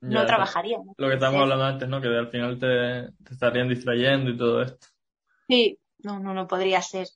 no 0.00 0.26
trabajaría. 0.26 0.78
Lo 0.96 1.08
que 1.08 1.14
estábamos 1.14 1.42
hablando 1.42 1.64
antes, 1.64 1.88
¿no? 1.88 2.00
Que 2.00 2.08
al 2.08 2.28
final 2.28 2.58
te, 2.58 3.12
te, 3.24 3.32
estarían 3.34 3.68
distrayendo 3.68 4.30
y 4.30 4.36
todo 4.36 4.62
esto. 4.62 4.86
Sí, 5.48 5.78
no, 5.98 6.20
no, 6.20 6.34
no 6.34 6.46
podría 6.46 6.80
ser. 6.82 7.08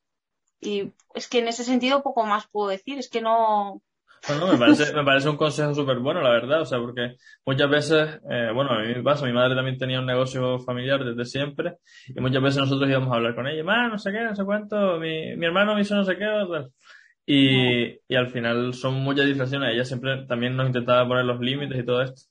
Y 0.61 0.93
es 1.15 1.29
que 1.29 1.39
en 1.39 1.49
ese 1.49 1.63
sentido 1.63 2.03
poco 2.03 2.25
más 2.25 2.47
puedo 2.49 2.69
decir, 2.69 2.99
es 2.99 3.11
que 3.11 3.21
no, 3.21 3.83
bueno, 4.27 4.47
me 4.53 4.59
parece, 4.59 4.95
me 4.95 5.05
parece 5.05 5.29
un 5.29 5.37
consejo 5.37 5.75
súper 5.75 5.99
bueno, 5.99 6.23
la 6.23 6.31
verdad, 6.31 6.63
o 6.63 6.65
sea, 6.65 6.79
porque 6.79 7.17
muchas 7.45 7.69
veces, 7.69 8.21
eh, 8.31 8.51
bueno, 8.55 8.71
a 8.71 8.79
mí 8.81 8.95
me 8.95 9.03
pasa, 9.03 9.27
mi 9.27 9.35
madre 9.35 9.55
también 9.55 9.77
tenía 9.77 10.01
un 10.01 10.07
negocio 10.07 10.59
familiar 10.61 11.05
desde 11.05 11.27
siempre, 11.27 11.77
y 12.07 12.19
muchas 12.21 12.43
veces 12.43 12.61
nosotros 12.61 12.89
íbamos 12.89 13.13
a 13.13 13.17
hablar 13.17 13.35
con 13.35 13.47
ella, 13.47 13.63
más 13.63 13.91
no 13.91 13.99
sé 13.99 14.13
qué, 14.13 14.21
no 14.21 14.35
sé 14.35 14.45
cuánto, 14.45 14.99
mi, 14.99 15.37
mi 15.37 15.45
hermano 15.45 15.75
me 15.75 15.83
hizo 15.83 15.95
no 15.95 16.05
sé 16.05 16.17
qué, 16.17 16.25
Y, 17.27 18.01
y 18.07 18.17
al 18.17 18.31
final 18.31 18.75
son 18.75 18.95
muchas 18.97 19.27
distracciones, 19.27 19.73
ella 19.73 19.85
siempre 19.85 20.27
también 20.27 20.57
nos 20.57 20.67
intentaba 20.67 21.09
poner 21.09 21.25
los 21.25 21.41
límites 21.41 21.79
y 21.79 21.85
todo 21.85 22.03
esto. 22.03 22.23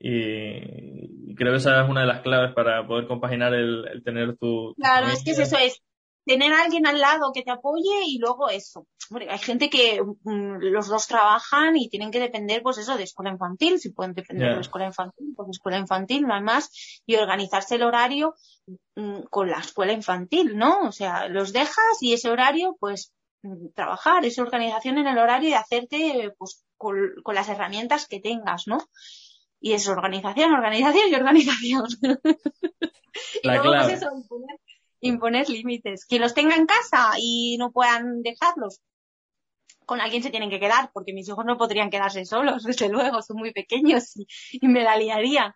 Y, 0.00 1.34
creo 1.36 1.52
que 1.52 1.58
esa 1.58 1.82
es 1.82 1.88
una 1.88 2.00
de 2.00 2.08
las 2.08 2.22
claves 2.22 2.52
para 2.54 2.86
poder 2.86 3.06
compaginar 3.06 3.54
el, 3.54 3.86
el 3.86 4.02
tener 4.02 4.36
tu... 4.36 4.74
Claro, 4.74 5.06
es 5.06 5.22
que 5.22 5.30
es 5.30 5.38
eso, 5.38 5.56
es 5.58 5.80
tener 6.24 6.52
a 6.52 6.62
alguien 6.62 6.86
al 6.86 7.00
lado 7.00 7.32
que 7.32 7.42
te 7.42 7.50
apoye 7.50 8.04
y 8.06 8.18
luego 8.18 8.48
eso. 8.48 8.86
hay 9.28 9.38
gente 9.38 9.68
que 9.70 10.00
mm, 10.02 10.58
los 10.60 10.88
dos 10.88 11.06
trabajan 11.06 11.76
y 11.76 11.88
tienen 11.88 12.10
que 12.10 12.20
depender, 12.20 12.62
pues 12.62 12.78
eso, 12.78 12.96
de 12.96 13.04
escuela 13.04 13.30
infantil. 13.30 13.78
Si 13.78 13.90
pueden 13.90 14.14
depender 14.14 14.48
de 14.48 14.54
la 14.54 14.60
escuela 14.60 14.86
infantil, 14.86 15.32
pues 15.36 15.48
escuela 15.50 15.78
infantil, 15.78 16.22
no 16.22 16.34
hay 16.34 16.42
más. 16.42 17.02
Y 17.06 17.16
organizarse 17.16 17.76
el 17.76 17.82
horario 17.82 18.34
mm, 18.96 19.22
con 19.30 19.50
la 19.50 19.58
escuela 19.58 19.92
infantil, 19.92 20.56
¿no? 20.56 20.88
O 20.88 20.92
sea, 20.92 21.28
los 21.28 21.52
dejas 21.52 21.98
y 22.00 22.12
ese 22.12 22.30
horario, 22.30 22.76
pues, 22.78 23.12
trabajar, 23.74 24.24
esa 24.24 24.42
organización 24.42 24.98
en 24.98 25.06
el 25.06 25.18
horario 25.18 25.50
y 25.50 25.54
hacerte, 25.54 26.32
pues, 26.38 26.64
con, 26.76 26.96
las 27.34 27.48
herramientas 27.48 28.06
que 28.06 28.20
tengas, 28.20 28.66
¿no? 28.66 28.78
Y 29.60 29.72
es 29.72 29.88
organización, 29.88 30.52
organización 30.52 31.08
y 31.10 31.14
organización. 31.14 31.86
y 33.42 33.48
luego, 33.48 33.72
pues 33.72 33.92
eso, 33.94 34.10
imponer 35.00 35.48
límites. 35.48 36.06
Quien 36.06 36.22
los 36.22 36.34
tenga 36.34 36.56
en 36.56 36.66
casa 36.66 37.12
y 37.18 37.56
no 37.58 37.70
puedan 37.72 38.22
dejarlos, 38.22 38.80
con 39.84 40.00
alguien 40.00 40.22
se 40.22 40.30
tienen 40.30 40.50
que 40.50 40.60
quedar, 40.60 40.90
porque 40.92 41.12
mis 41.12 41.28
hijos 41.28 41.44
no 41.44 41.58
podrían 41.58 41.90
quedarse 41.90 42.24
solos, 42.24 42.62
desde 42.64 42.88
luego, 42.88 43.22
son 43.22 43.36
muy 43.36 43.52
pequeños 43.52 44.16
y, 44.16 44.66
me 44.66 44.82
la 44.82 44.96
liarían. 44.96 45.52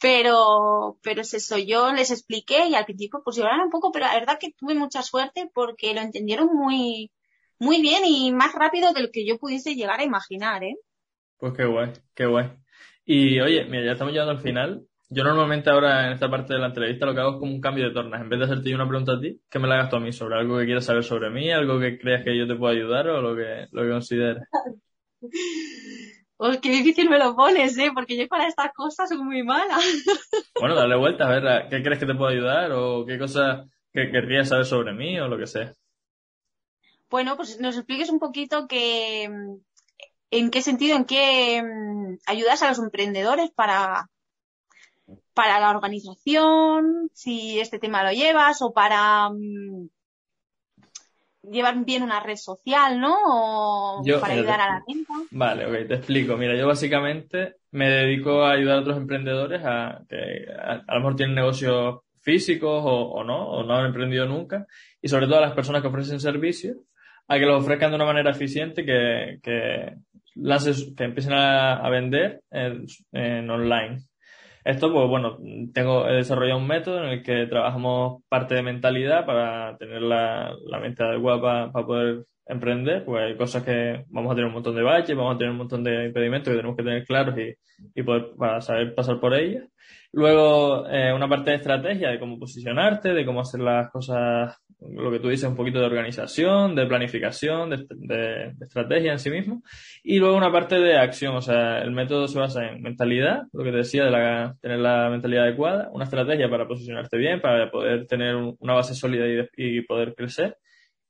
Pero, 0.00 0.98
pero 1.02 1.20
es 1.20 1.34
eso, 1.34 1.58
yo 1.58 1.92
les 1.92 2.10
expliqué 2.10 2.66
y 2.66 2.74
al 2.74 2.86
principio 2.86 3.20
pues 3.22 3.36
lloraron 3.36 3.66
un 3.66 3.70
poco, 3.70 3.92
pero 3.92 4.06
la 4.06 4.14
verdad 4.14 4.38
que 4.40 4.52
tuve 4.52 4.74
mucha 4.74 5.02
suerte 5.02 5.50
porque 5.52 5.92
lo 5.94 6.00
entendieron 6.00 6.48
muy, 6.52 7.10
muy 7.58 7.82
bien 7.82 8.04
y 8.06 8.32
más 8.32 8.54
rápido 8.54 8.92
de 8.94 9.02
lo 9.02 9.10
que 9.12 9.26
yo 9.26 9.38
pudiese 9.38 9.74
llegar 9.74 10.00
a 10.00 10.04
imaginar, 10.04 10.64
¿eh? 10.64 10.76
Pues 11.38 11.52
qué 11.54 11.66
guay, 11.66 11.92
qué 12.14 12.26
guay. 12.26 12.50
Y 13.04 13.40
oye, 13.40 13.64
mira, 13.66 13.84
ya 13.84 13.92
estamos 13.92 14.12
llegando 14.12 14.32
al 14.32 14.40
final. 14.40 14.86
Yo 15.10 15.24
normalmente 15.24 15.68
ahora 15.68 16.06
en 16.06 16.12
esta 16.12 16.30
parte 16.30 16.54
de 16.54 16.60
la 16.60 16.68
entrevista 16.68 17.04
lo 17.04 17.12
que 17.12 17.20
hago 17.20 17.32
es 17.32 17.38
como 17.38 17.52
un 17.52 17.60
cambio 17.60 17.84
de 17.86 17.92
tornas. 17.92 18.20
En 18.20 18.28
vez 18.28 18.38
de 18.38 18.44
hacerte 18.44 18.70
yo 18.70 18.76
una 18.76 18.88
pregunta 18.88 19.12
a 19.14 19.20
ti, 19.20 19.40
que 19.50 19.58
me 19.58 19.68
la 19.68 19.74
hagas 19.74 19.90
tú 19.90 19.96
a 19.96 20.00
mí 20.00 20.12
sobre 20.12 20.36
algo 20.36 20.58
que 20.58 20.66
quieras 20.66 20.84
saber 20.84 21.02
sobre 21.02 21.30
mí, 21.30 21.50
algo 21.50 21.80
que 21.80 21.98
creas 21.98 22.24
que 22.24 22.38
yo 22.38 22.46
te 22.46 22.54
pueda 22.54 22.72
ayudar 22.72 23.08
o 23.08 23.20
lo 23.20 23.36
que, 23.36 23.66
lo 23.72 23.82
que 23.82 23.90
consideres. 23.90 24.44
Oh, 26.42 26.52
qué 26.58 26.70
difícil 26.70 27.10
me 27.10 27.18
lo 27.18 27.36
pones, 27.36 27.76
¿eh? 27.76 27.90
Porque 27.94 28.16
yo 28.16 28.26
para 28.26 28.48
estas 28.48 28.72
cosas 28.72 29.10
soy 29.10 29.18
muy 29.18 29.42
mala. 29.42 29.76
Bueno, 30.58 30.74
dale 30.74 30.96
vuelta, 30.96 31.24
a 31.26 31.38
ver, 31.38 31.68
¿qué 31.68 31.82
crees 31.82 31.98
que 31.98 32.06
te 32.06 32.14
pueda 32.14 32.32
ayudar 32.32 32.72
o 32.72 33.04
qué 33.04 33.18
cosa 33.18 33.66
que 33.92 34.10
querrías 34.10 34.48
saber 34.48 34.64
sobre 34.64 34.94
mí 34.94 35.20
o 35.20 35.28
lo 35.28 35.36
que 35.36 35.46
sea? 35.46 35.74
Bueno, 37.10 37.36
pues 37.36 37.60
nos 37.60 37.76
expliques 37.76 38.08
un 38.08 38.18
poquito 38.18 38.66
que, 38.68 39.24
en 40.30 40.50
qué 40.50 40.62
sentido, 40.62 40.96
en 40.96 41.04
qué 41.04 41.62
mm, 41.62 42.18
ayudas 42.24 42.62
a 42.62 42.68
los 42.68 42.78
emprendedores 42.78 43.50
para, 43.50 44.08
para 45.34 45.60
la 45.60 45.70
organización, 45.70 47.10
si 47.12 47.60
este 47.60 47.78
tema 47.78 48.02
lo 48.02 48.12
llevas, 48.12 48.62
o 48.62 48.72
para 48.72 49.28
mm, 49.28 49.90
llevar 51.42 51.84
bien 51.84 52.02
una 52.02 52.20
red 52.20 52.36
social, 52.36 53.00
¿no? 53.00 53.16
O 53.24 54.02
para 54.20 54.34
ayudar 54.34 54.60
a 54.60 54.66
la 54.66 54.84
venta. 54.86 55.14
Vale, 55.30 55.66
ok, 55.66 55.88
te 55.88 55.94
explico. 55.94 56.36
Mira, 56.36 56.56
yo 56.56 56.66
básicamente 56.66 57.56
me 57.72 57.88
dedico 57.88 58.42
a 58.42 58.52
ayudar 58.52 58.78
a 58.78 58.80
otros 58.80 58.96
emprendedores 58.96 59.62
a 59.64 60.02
que 60.08 60.46
a, 60.52 60.94
lo 60.94 61.00
mejor 61.00 61.16
tienen 61.16 61.36
negocios 61.36 62.00
físicos 62.20 62.82
o, 62.84 63.24
no, 63.24 63.48
o 63.48 63.64
no 63.64 63.74
han 63.74 63.86
emprendido 63.86 64.26
nunca, 64.26 64.66
y 65.00 65.08
sobre 65.08 65.26
todo 65.26 65.38
a 65.38 65.42
las 65.42 65.54
personas 65.54 65.80
que 65.80 65.88
ofrecen 65.88 66.20
servicios, 66.20 66.76
a 67.28 67.38
que 67.38 67.46
los 67.46 67.62
ofrezcan 67.62 67.90
de 67.90 67.96
una 67.96 68.04
manera 68.04 68.30
eficiente 68.30 68.84
que, 68.84 69.38
que, 69.42 69.94
que 70.34 71.04
empiecen 71.04 71.32
a, 71.32 71.88
vender 71.88 72.42
en 72.50 73.50
online. 73.50 74.09
Esto, 74.64 74.92
pues 74.92 75.08
bueno, 75.08 75.38
tengo, 75.72 76.06
he 76.08 76.14
desarrollado 76.16 76.58
un 76.58 76.66
método 76.66 77.02
en 77.04 77.10
el 77.10 77.22
que 77.22 77.46
trabajamos 77.46 78.22
parte 78.28 78.54
de 78.54 78.62
mentalidad 78.62 79.24
para 79.24 79.76
tener 79.78 80.02
la, 80.02 80.54
la 80.66 80.78
mente 80.78 81.02
adecuada 81.02 81.72
para, 81.72 81.86
poder 81.86 82.26
emprender, 82.50 83.04
pues 83.04 83.22
hay 83.22 83.36
cosas 83.36 83.62
que 83.62 84.04
vamos 84.08 84.32
a 84.32 84.34
tener 84.34 84.48
un 84.48 84.54
montón 84.54 84.74
de 84.74 84.82
baches, 84.82 85.16
vamos 85.16 85.34
a 85.34 85.38
tener 85.38 85.52
un 85.52 85.58
montón 85.58 85.84
de 85.84 86.06
impedimentos 86.06 86.50
que 86.50 86.56
tenemos 86.56 86.76
que 86.76 86.82
tener 86.82 87.04
claros 87.04 87.38
y, 87.38 87.54
y 87.94 88.02
poder 88.02 88.30
para 88.36 88.60
saber 88.60 88.94
pasar 88.94 89.20
por 89.20 89.34
ellas. 89.34 89.64
Luego, 90.12 90.88
eh, 90.88 91.12
una 91.12 91.28
parte 91.28 91.50
de 91.50 91.56
estrategia, 91.56 92.10
de 92.10 92.18
cómo 92.18 92.38
posicionarte, 92.38 93.12
de 93.12 93.24
cómo 93.24 93.40
hacer 93.42 93.60
las 93.60 93.90
cosas, 93.90 94.56
lo 94.80 95.10
que 95.10 95.20
tú 95.20 95.28
dices, 95.28 95.48
un 95.48 95.54
poquito 95.54 95.78
de 95.78 95.86
organización, 95.86 96.74
de 96.74 96.86
planificación, 96.86 97.70
de, 97.70 97.86
de, 97.90 98.54
estrategia 98.60 99.12
en 99.12 99.20
sí 99.20 99.30
mismo. 99.30 99.62
Y 100.02 100.18
luego 100.18 100.36
una 100.36 100.50
parte 100.50 100.80
de 100.80 100.96
acción, 100.98 101.36
o 101.36 101.40
sea, 101.40 101.78
el 101.78 101.92
método 101.92 102.26
se 102.26 102.40
basa 102.40 102.66
en 102.66 102.82
mentalidad, 102.82 103.42
lo 103.52 103.62
que 103.62 103.70
te 103.70 103.76
decía, 103.78 104.04
de 104.04 104.10
la, 104.10 104.56
tener 104.60 104.80
la 104.80 105.08
mentalidad 105.10 105.44
adecuada, 105.44 105.88
una 105.92 106.04
estrategia 106.04 106.50
para 106.50 106.66
posicionarte 106.66 107.16
bien, 107.16 107.40
para 107.40 107.70
poder 107.70 108.06
tener 108.06 108.34
una 108.34 108.74
base 108.74 108.94
sólida 108.94 109.26
y, 109.56 109.78
y 109.78 109.82
poder 109.82 110.14
crecer 110.16 110.56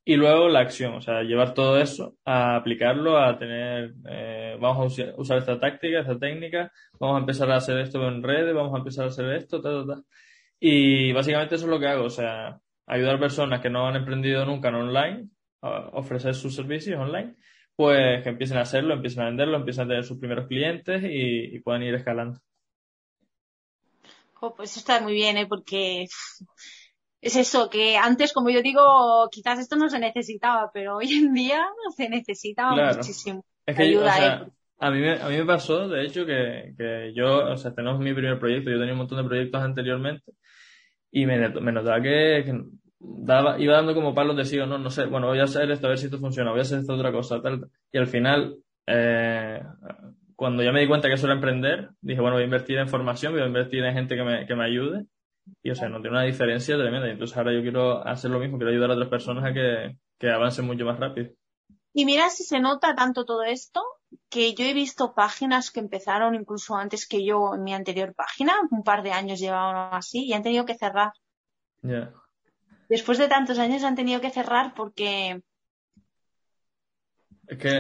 y 0.05 0.17
luego 0.17 0.49
la 0.49 0.61
acción, 0.61 0.95
o 0.95 1.01
sea, 1.01 1.23
llevar 1.23 1.55
todo 1.55 1.79
eso 1.81 2.17
a 2.25 2.57
aplicarlo, 2.57 3.19
a 3.19 3.39
tener, 3.39 3.95
eh, 4.09 4.57
vamos 4.61 4.99
a 4.99 5.15
usar 5.17 5.39
esta 5.39 5.61
táctica, 5.61 6.01
esta 6.01 6.19
técnica, 6.19 6.73
vamos 6.99 7.17
a 7.17 7.21
empezar 7.21 7.51
a 7.51 7.57
hacer 7.57 7.79
esto 7.79 8.07
en 8.09 8.23
redes, 8.23 8.55
vamos 8.55 8.75
a 8.75 8.79
empezar 8.79 9.05
a 9.05 9.09
hacer 9.09 9.31
esto, 9.33 9.61
tal, 9.61 9.87
tal, 9.87 10.05
Y 10.59 11.13
básicamente 11.13 11.57
eso 11.57 11.67
es 11.67 11.71
lo 11.71 11.79
que 11.81 11.89
hago, 11.89 12.05
o 12.05 12.11
sea, 12.11 12.59
ayudar 12.87 13.17
a 13.17 13.21
personas 13.21 13.61
que 13.61 13.71
no 13.71 13.87
han 13.87 13.97
emprendido 13.97 14.45
nunca 14.47 14.69
en 14.69 14.75
online, 14.77 15.29
a 15.63 15.91
ofrecer 15.93 16.35
sus 16.35 16.55
servicios 16.55 16.99
online, 16.99 17.37
pues 17.77 18.23
que 18.23 18.31
empiecen 18.31 18.59
a 18.59 18.63
hacerlo, 18.63 18.95
empiecen 18.95 19.23
a 19.23 19.27
venderlo, 19.27 19.57
empiecen 19.59 19.85
a 19.85 19.89
tener 19.89 20.05
sus 20.05 20.19
primeros 20.19 20.47
clientes 20.49 21.03
y, 21.05 21.57
y 21.57 21.61
puedan 21.61 21.83
ir 21.83 21.95
escalando. 21.95 22.41
Oh, 24.43 24.55
pues 24.55 24.77
está 24.79 25.01
muy 25.01 25.13
bien, 25.13 25.37
¿eh? 25.37 25.47
Porque 25.47 26.07
es 27.21 27.37
eso, 27.37 27.69
que 27.69 27.97
antes, 27.97 28.33
como 28.33 28.51
yo 28.51 28.63
digo, 28.63 29.29
quizás 29.31 29.59
esto 29.59 29.77
no 29.77 29.89
se 29.89 29.99
necesitaba, 29.99 30.71
pero 30.73 30.97
hoy 30.97 31.13
en 31.13 31.33
día 31.35 31.67
se 31.97 32.09
necesita 32.09 32.71
muchísimo. 32.71 33.45
Es 33.67 33.77
que 33.77 33.83
ayuda, 33.83 34.49
a, 34.79 34.91
mí 34.91 35.01
me, 35.01 35.13
a 35.21 35.29
mí 35.29 35.37
me 35.37 35.45
pasó, 35.45 35.89
de 35.89 36.05
hecho, 36.05 36.25
que, 36.25 36.75
que 36.77 37.13
yo, 37.15 37.53
o 37.53 37.57
sea, 37.57 37.75
tenemos 37.75 38.01
mi 38.01 38.15
primer 38.15 38.39
proyecto, 38.39 38.71
yo 38.71 38.79
tenía 38.79 38.93
un 38.93 38.99
montón 38.99 39.19
de 39.19 39.29
proyectos 39.29 39.63
anteriormente, 39.63 40.33
y 41.11 41.27
me, 41.27 41.49
me 41.49 41.73
notaba 41.73 42.01
que, 42.01 42.45
daba, 42.99 43.61
iba 43.61 43.75
dando 43.75 43.95
como 43.95 44.15
palos 44.15 44.37
de 44.37 44.45
sí 44.45 44.59
o 44.59 44.67
no, 44.67 44.79
no 44.79 44.91
sé, 44.91 45.07
bueno, 45.07 45.27
voy 45.29 45.41
a 45.41 45.45
hacer 45.45 45.71
esto, 45.71 45.87
a 45.87 45.91
ver 45.91 45.99
si 45.99 46.07
esto 46.07 46.19
funciona, 46.19 46.51
voy 46.51 46.61
a 46.61 46.63
hacer 46.63 46.79
esta 46.79 46.95
otra 46.95 47.13
cosa, 47.13 47.41
tal, 47.43 47.69
y 47.93 47.99
al 47.99 48.07
final 48.07 48.57
eh, 48.87 49.63
cuando 50.35 50.63
ya 50.63 50.73
me 50.73 50.81
di 50.81 50.89
cuenta 50.89 51.09
que 51.09 51.15
eso 51.15 51.27
era 51.27 51.35
emprender, 51.35 51.91
dije, 52.01 52.21
bueno, 52.21 52.37
voy 52.37 52.43
a 52.43 52.47
invertir 52.47 52.79
en 52.79 52.89
formación, 52.89 53.33
voy 53.33 53.43
a 53.43 53.47
invertir 53.47 53.85
en 53.85 53.95
gente 53.95 54.17
que 54.17 54.23
me, 54.23 54.47
que 54.47 54.55
me 54.55 54.65
ayude. 54.65 55.05
Y, 55.63 55.71
o 55.71 55.75
sea, 55.75 55.89
no 55.89 56.01
tiene 56.01 56.17
una 56.17 56.25
diferencia 56.25 56.77
tremenda. 56.77 57.09
Y 57.09 57.13
entonces 57.13 57.37
ahora 57.37 57.53
yo 57.53 57.63
quiero 57.63 58.07
hacer 58.07 58.31
lo 58.31 58.39
mismo, 58.39 58.57
quiero 58.57 58.71
ayudar 58.73 58.91
a 58.91 58.95
otras 58.95 59.09
personas 59.09 59.45
a 59.45 59.53
que, 59.53 59.97
que 60.19 60.31
avancen 60.31 60.67
mucho 60.67 60.85
más 60.85 60.99
rápido. 60.99 61.31
Y 61.93 62.05
mira 62.05 62.31
si 62.31 62.45
se 62.45 62.61
nota 62.61 62.95
tanto 62.95 63.25
todo 63.25 63.43
esto, 63.43 63.83
que 64.29 64.55
yo 64.55 64.65
he 64.65 64.75
visto 64.75 65.15
páginas 65.15 65.71
que 65.71 65.81
empezaron 65.81 66.35
incluso 66.35 66.77
antes 66.77 67.07
que 67.07 67.25
yo 67.25 67.55
en 67.55 67.65
mi 67.65 67.75
anterior 67.75 68.15
página, 68.15 68.55
un 68.71 68.85
par 68.85 69.03
de 69.03 69.13
años 69.13 69.41
llevaban 69.41 69.95
así, 69.95 70.25
y 70.25 70.33
han 70.33 70.43
tenido 70.43 70.65
que 70.65 70.79
cerrar. 70.79 71.13
Después 72.89 73.19
de 73.19 73.29
tantos 73.29 73.59
años 73.59 73.83
han 73.83 73.97
tenido 73.97 74.21
que 74.21 74.31
cerrar 74.31 74.75
porque... 74.75 75.43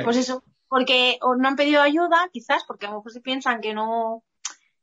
Pues 0.04 0.16
eso, 0.16 0.42
porque 0.68 1.18
o 1.22 1.36
no 1.36 1.46
han 1.46 1.54
pedido 1.54 1.80
ayuda, 1.80 2.28
quizás, 2.32 2.64
porque 2.66 2.86
a 2.86 2.90
lo 2.90 2.96
mejor 2.96 3.12
se 3.12 3.20
piensan 3.20 3.60
que 3.60 3.72
no, 3.72 4.24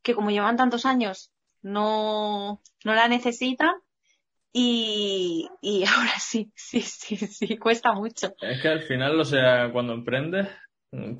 que 0.02 0.16
como 0.16 0.32
llevan 0.32 0.56
tantos 0.56 0.86
años, 0.86 1.32
no, 1.68 2.62
no 2.84 2.94
la 2.94 3.08
necesitan, 3.08 3.76
y, 4.54 5.48
y 5.62 5.84
ahora 5.86 6.14
sí, 6.20 6.52
sí, 6.56 6.82
sí, 6.82 7.16
sí, 7.18 7.58
cuesta 7.58 7.94
mucho. 7.94 8.34
Es 8.42 8.62
que 8.62 8.68
al 8.68 8.82
final, 8.82 9.20
o 9.20 9.26
sea, 9.26 9.72
cuando 9.72 9.94
emprendes, 9.94 10.48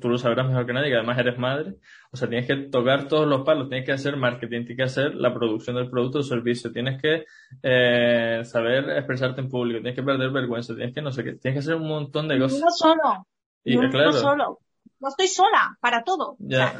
tú 0.00 0.08
lo 0.08 0.18
sabrás 0.18 0.48
mejor 0.48 0.66
que 0.66 0.72
nadie, 0.72 0.90
que 0.90 0.96
además 0.96 1.18
eres 1.18 1.38
madre, 1.38 1.74
o 2.10 2.16
sea, 2.16 2.28
tienes 2.28 2.46
que 2.46 2.56
tocar 2.68 3.06
todos 3.06 3.28
los 3.28 3.42
palos, 3.42 3.68
tienes 3.68 3.86
que 3.86 3.92
hacer 3.92 4.16
marketing, 4.16 4.64
tienes 4.64 4.76
que 4.76 4.82
hacer 4.82 5.14
la 5.14 5.32
producción 5.34 5.76
del 5.76 5.90
producto 5.90 6.20
o 6.20 6.22
servicio, 6.22 6.72
tienes 6.72 7.00
que 7.00 7.24
eh, 7.62 8.40
saber 8.44 8.90
expresarte 8.90 9.40
en 9.40 9.48
público, 9.48 9.80
tienes 9.80 9.94
que 9.94 10.02
perder 10.02 10.30
vergüenza, 10.30 10.74
tienes 10.74 10.94
que 10.94 11.02
no 11.02 11.12
sé 11.12 11.22
qué, 11.22 11.32
tienes 11.34 11.54
que 11.54 11.70
hacer 11.70 11.74
un 11.74 11.88
montón 11.88 12.28
de 12.28 12.38
cosas. 12.38 12.60
No 12.60 12.70
solo, 12.70 13.26
y, 13.62 13.76
no 13.76 14.12
solo 14.12 14.58
no 15.00 15.08
estoy 15.08 15.28
sola 15.28 15.78
para 15.80 16.02
todo. 16.02 16.36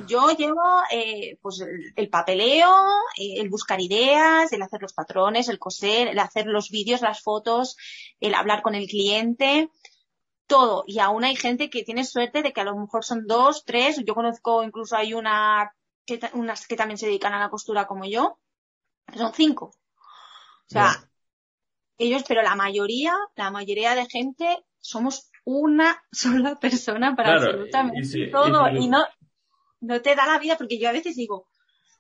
yo 0.07 0.31
llevo 0.31 0.83
eh, 0.91 1.39
pues 1.41 1.65
el, 1.95 2.09
papeleo, 2.09 2.71
eh, 3.17 3.41
el 3.41 3.49
buscar 3.49 3.81
ideas, 3.81 4.53
el 4.53 4.63
hacer 4.63 4.83
los 4.83 4.93
patrones, 4.93 5.49
el 5.49 5.59
coser, 5.59 6.09
el 6.09 6.19
hacer 6.19 6.47
los 6.47 6.71
vídeos, 6.71 7.01
las 7.01 7.23
fotos, 7.23 7.77
el 8.21 8.35
hablar 8.35 8.63
con 8.63 8.75
el 8.75 8.89
cliente, 8.89 9.71
todo. 10.47 10.85
Y 10.87 10.99
aún 10.99 11.25
hay 11.25 11.37
gente 11.37 11.71
que 11.71 11.85
tiene 11.85 12.05
suerte 12.05 12.43
de 12.43 12.53
que 12.53 12.61
a 12.61 12.65
lo 12.65 12.77
mejor 12.77 13.05
son 13.05 13.27
dos, 13.27 13.65
tres. 13.65 14.03
Yo 14.05 14.15
conozco 14.15 14.65
incluso 14.65 14.97
hay 14.97 15.15
una 15.15 15.73
que, 16.05 16.21
unas 16.33 16.67
que 16.67 16.77
también 16.77 16.99
se 16.99 17.07
dedican 17.07 17.35
a 17.35 17.39
la 17.41 17.51
costura 17.51 17.87
como 17.87 18.05
yo. 18.05 18.39
Son 19.17 19.33
cinco. 19.33 19.67
O 19.67 20.71
sea, 20.71 21.09
ellos, 21.97 22.25
pero 22.27 22.43
la 22.43 22.57
mayoría, 22.57 23.17
la 23.37 23.51
mayoría 23.51 23.95
de 23.95 24.07
gente 24.07 24.65
somos 24.81 25.31
una 25.49 26.05
sola 26.13 26.57
persona 26.61 27.17
para 27.17 27.37
absolutamente 27.37 28.27
todo 28.31 28.69
y, 28.69 28.87
no, 28.87 29.07
no 29.81 30.03
te 30.03 30.15
da 30.15 30.27
la 30.27 30.39
vida 30.39 30.59
porque 30.59 30.79
yo 30.79 30.91
a 30.91 30.93
veces 30.93 31.17
digo, 31.17 31.49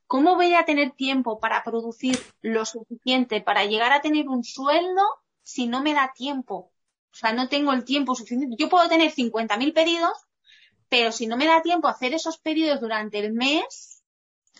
¿cómo 0.06 0.34
voy 0.34 0.54
a 0.54 0.66
tener 0.66 0.90
tiempo 0.90 1.40
para 1.40 1.64
producir 1.64 2.18
lo 2.42 2.66
suficiente 2.66 3.40
para 3.40 3.64
llegar 3.64 3.92
a 3.92 4.02
tener 4.02 4.28
un 4.28 4.44
sueldo 4.44 5.02
si 5.42 5.66
no 5.66 5.82
me 5.82 5.94
da 5.94 6.12
tiempo? 6.14 6.72
O 7.10 7.16
sea, 7.16 7.32
no 7.32 7.48
tengo 7.48 7.72
el 7.72 7.84
tiempo 7.84 8.14
suficiente. 8.14 8.54
Yo 8.58 8.68
puedo 8.68 8.86
tener 8.86 9.12
50.000 9.12 9.72
pedidos, 9.72 10.12
pero 10.90 11.10
si 11.10 11.26
no 11.26 11.38
me 11.38 11.46
da 11.46 11.62
tiempo 11.62 11.88
hacer 11.88 12.12
esos 12.12 12.36
pedidos 12.36 12.82
durante 12.82 13.18
el 13.18 13.32
mes, 13.32 14.02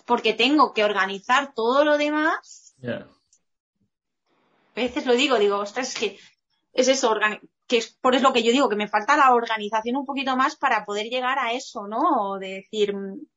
porque 0.05 0.33
tengo 0.33 0.73
que 0.73 0.83
organizar 0.83 1.53
todo 1.53 1.85
lo 1.85 1.99
demás, 1.99 2.75
a 2.83 3.05
veces 4.73 5.05
lo 5.05 5.13
digo, 5.13 5.37
digo, 5.37 5.57
ostras, 5.57 5.89
es 5.89 5.95
que 5.95 6.19
es 6.73 6.87
eso, 6.87 7.13
que 7.69 7.77
es 7.77 7.95
por 8.01 8.15
eso 8.15 8.33
que 8.33 8.43
yo 8.43 8.51
digo 8.51 8.67
que 8.67 8.75
me 8.75 8.89
falta 8.89 9.15
la 9.15 9.33
organización 9.33 9.95
un 9.95 10.05
poquito 10.05 10.35
más 10.35 10.55
para 10.55 10.85
poder 10.85 11.05
llegar 11.05 11.37
a 11.37 11.53
eso, 11.53 11.87
¿no? 11.87 12.39
de 12.39 12.55
decir, 12.55 12.95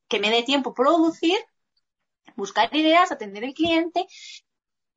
que 0.08 0.20
me 0.20 0.30
dé 0.30 0.42
tiempo 0.42 0.72
producir, 0.74 1.36
buscar 2.34 2.74
ideas, 2.74 3.12
atender 3.12 3.44
al 3.44 3.52
cliente, 3.52 4.06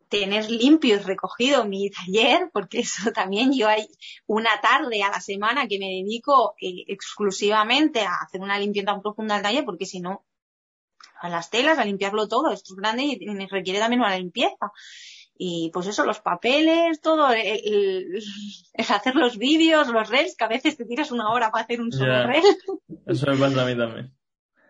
tener 0.07 0.49
limpio 0.49 0.95
y 0.95 0.99
recogido 0.99 1.65
mi 1.65 1.89
taller, 1.89 2.49
porque 2.53 2.79
eso 2.79 3.11
también 3.11 3.51
yo 3.53 3.67
hay 3.67 3.85
una 4.25 4.61
tarde 4.61 5.03
a 5.03 5.11
la 5.11 5.19
semana 5.19 5.67
que 5.67 5.79
me 5.79 5.87
dedico 5.87 6.55
eh, 6.61 6.85
exclusivamente 6.87 8.01
a 8.01 8.21
hacer 8.21 8.39
una 8.39 8.57
limpieza 8.57 8.99
profunda 9.01 9.35
del 9.35 9.43
taller, 9.43 9.65
porque 9.65 9.85
si 9.85 9.99
no, 9.99 10.25
a 11.19 11.27
las 11.27 11.49
telas, 11.49 11.77
a 11.77 11.83
limpiarlo 11.83 12.29
todo, 12.29 12.51
esto 12.51 12.73
es 12.73 12.77
grande 12.77 13.03
y 13.03 13.47
requiere 13.47 13.79
también 13.79 13.99
una 13.99 14.17
limpieza 14.17 14.71
y 15.37 15.69
pues 15.73 15.87
eso, 15.87 16.05
los 16.05 16.19
papeles, 16.19 17.01
todo, 17.01 17.29
el, 17.33 18.21
hacer 18.77 19.15
los 19.15 19.37
vídeos, 19.37 19.89
los 19.89 20.09
reels, 20.09 20.35
que 20.35 20.43
a 20.43 20.49
veces 20.49 20.77
te 20.77 20.85
tiras 20.85 21.11
una 21.11 21.29
hora 21.29 21.51
para 21.51 21.63
hacer 21.63 21.81
un 21.81 21.91
solo 21.91 22.27
reel. 22.27 22.43
Eso 23.05 23.31
me 23.31 23.37
pasa 23.37 23.63
a 23.63 23.65
mí 23.65 23.77
también. 23.77 24.11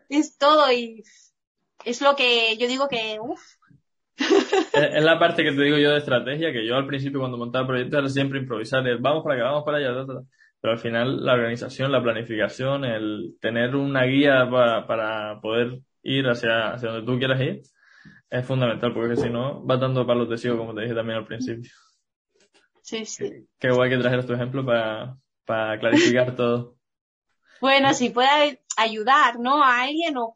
Es 0.10 0.38
todo 0.38 0.72
y 0.72 1.04
es 1.84 2.02
lo 2.02 2.16
que 2.16 2.58
yo 2.58 2.68
digo 2.68 2.88
que, 2.88 3.18
uff. 3.20 3.42
Es 4.74 5.04
la 5.04 5.20
parte 5.20 5.44
que 5.44 5.52
te 5.52 5.62
digo 5.62 5.78
yo 5.78 5.92
de 5.92 5.98
estrategia, 5.98 6.52
que 6.52 6.66
yo 6.66 6.76
al 6.76 6.88
principio 6.88 7.20
cuando 7.20 7.38
montaba 7.38 7.64
el 7.64 7.68
proyecto 7.68 8.00
era 8.00 8.10
siempre 8.10 8.40
improvisar, 8.40 8.84
vamos 9.00 9.24
para 9.24 9.36
acá, 9.36 9.44
vamos 9.46 9.64
para 9.66 9.78
allá, 9.78 10.06
pero 10.62 10.74
al 10.74 10.80
final 10.80 11.24
la 11.24 11.34
organización, 11.34 11.92
la 11.92 12.02
planificación, 12.02 12.86
el 12.86 13.36
tener 13.42 13.76
una 13.76 14.04
guía 14.06 14.48
para, 14.50 14.88
para 14.88 15.42
poder 15.42 15.80
ir 16.02 16.28
hacia, 16.28 16.74
hacia 16.74 16.92
donde 16.92 17.06
tú 17.06 17.18
quieras 17.18 17.42
ir, 17.42 17.62
es 18.30 18.46
fundamental, 18.46 18.94
porque 18.94 19.16
si 19.16 19.30
no, 19.30 19.66
va 19.66 19.78
dando 19.78 20.06
palos 20.06 20.30
de 20.30 20.38
ciego, 20.38 20.58
como 20.58 20.74
te 20.74 20.82
dije 20.82 20.96
también 20.96 21.20
al 21.20 21.26
principio. 21.26 21.72
Sí, 22.82 23.06
sí. 23.06 23.48
Qué, 23.60 23.72
guay 23.72 23.90
que 23.90 23.98
trajeras 23.98 24.26
tu 24.26 24.34
ejemplo 24.34 24.66
para, 24.66 25.18
para 25.46 25.80
clarificar 25.80 26.36
todo. 26.36 26.76
Bueno, 27.62 27.94
si 27.94 28.10
puede 28.10 28.62
ayudar, 28.78 29.40
¿no? 29.40 29.64
A 29.64 29.84
alguien 29.84 30.18
o, 30.18 30.36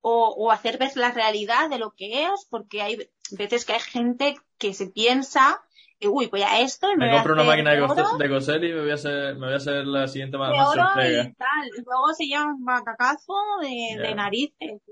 o, 0.00 0.50
hacer 0.52 0.78
ver 0.78 0.96
la 0.96 1.10
realidad 1.10 1.70
de 1.70 1.78
lo 1.78 1.92
que 1.92 2.24
es, 2.24 2.46
porque 2.50 2.82
hay 2.82 3.10
veces 3.32 3.64
que 3.64 3.72
hay 3.72 3.80
gente 3.80 4.36
que 4.58 4.74
se 4.74 4.86
piensa, 4.88 5.62
uy, 6.02 6.26
voy 6.26 6.42
a 6.42 6.60
esto 6.60 6.90
y 6.92 6.96
me, 6.96 7.10
compro 7.10 7.32
una 7.34 7.44
máquina 7.44 7.72
de, 7.72 8.28
coser 8.28 8.62
y 8.64 8.72
me 8.72 8.82
voy 8.82 8.90
a 8.90 8.94
hacer, 8.94 9.34
me 9.34 9.46
voy 9.46 9.54
a 9.54 9.56
hacer 9.56 9.86
la 9.86 10.06
siguiente 10.06 10.38
más, 10.38 10.52
y, 10.52 11.34
tal. 11.34 11.68
luego 11.84 12.14
se 12.14 12.28
llama 12.28 12.54
un 12.54 12.64
batacazo 12.64 13.34
de, 13.60 14.00
de 14.00 14.14
narices 14.14 14.82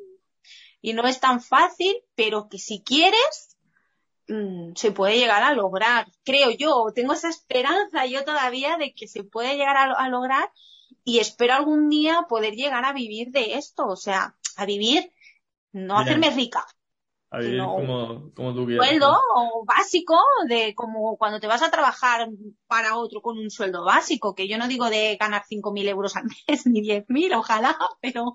y 0.87 0.93
no 0.93 1.05
es 1.09 1.19
tan 1.19 1.41
fácil, 1.41 1.97
pero 2.15 2.49
que 2.49 2.59
si 2.59 2.81
quieres, 2.81 3.57
mm, 4.29 4.75
se 4.77 4.93
puede 4.93 5.19
llegar 5.19 5.43
a 5.43 5.53
lograr. 5.53 6.07
Creo 6.23 6.53
yo, 6.53 6.93
tengo 6.95 7.13
esa 7.13 7.29
esperanza 7.29 8.07
yo 8.07 8.25
todavía 8.25 8.77
de 8.77 8.95
que 8.95 9.09
se 9.09 9.25
puede 9.25 9.57
llegar 9.57 9.77
a, 9.77 10.09
lograr 10.09 10.49
y 11.03 11.19
espero 11.19 11.55
algún 11.55 11.89
día 11.89 12.27
poder 12.29 12.55
llegar 12.55 12.85
a 12.85 12.93
vivir 12.93 13.33
de 13.33 13.55
esto, 13.55 13.85
o 13.89 13.97
sea, 13.97 14.37
a 14.57 14.65
vivir, 14.65 15.13
no 15.73 15.99
hacerme 15.99 16.31
rica. 16.31 16.65
A 17.31 17.41
vivir 17.41 17.59
como, 17.65 18.31
como 18.37 18.55
tú 18.55 18.65
quieras. 18.65 18.87
Sueldo 18.87 19.19
básico 19.65 20.17
de 20.47 20.73
como 20.77 21.17
cuando 21.17 21.41
te 21.41 21.49
vas 21.49 21.63
a 21.63 21.71
trabajar 21.73 22.29
para 22.69 22.97
otro 22.97 23.23
con 23.23 23.37
un 23.39 23.51
sueldo 23.51 23.85
básico, 23.85 24.37
que 24.37 24.47
yo 24.47 24.57
no 24.57 24.69
digo 24.69 24.89
de 24.89 25.17
ganar 25.17 25.43
5.000 25.51 25.89
euros 25.89 26.15
al 26.15 26.27
mes 26.47 26.65
ni 26.67 26.81
10.000, 26.81 27.37
ojalá, 27.37 27.77
pero 28.01 28.35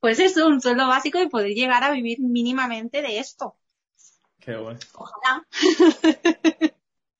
pues 0.00 0.18
eso, 0.18 0.46
un 0.46 0.60
sueldo 0.60 0.88
básico 0.88 1.20
y 1.20 1.28
poder 1.28 1.52
llegar 1.52 1.84
a 1.84 1.90
vivir 1.90 2.20
mínimamente 2.20 3.02
de 3.02 3.18
esto. 3.18 3.56
Qué 4.40 4.56
bueno. 4.56 4.78
Ojalá. 4.94 5.46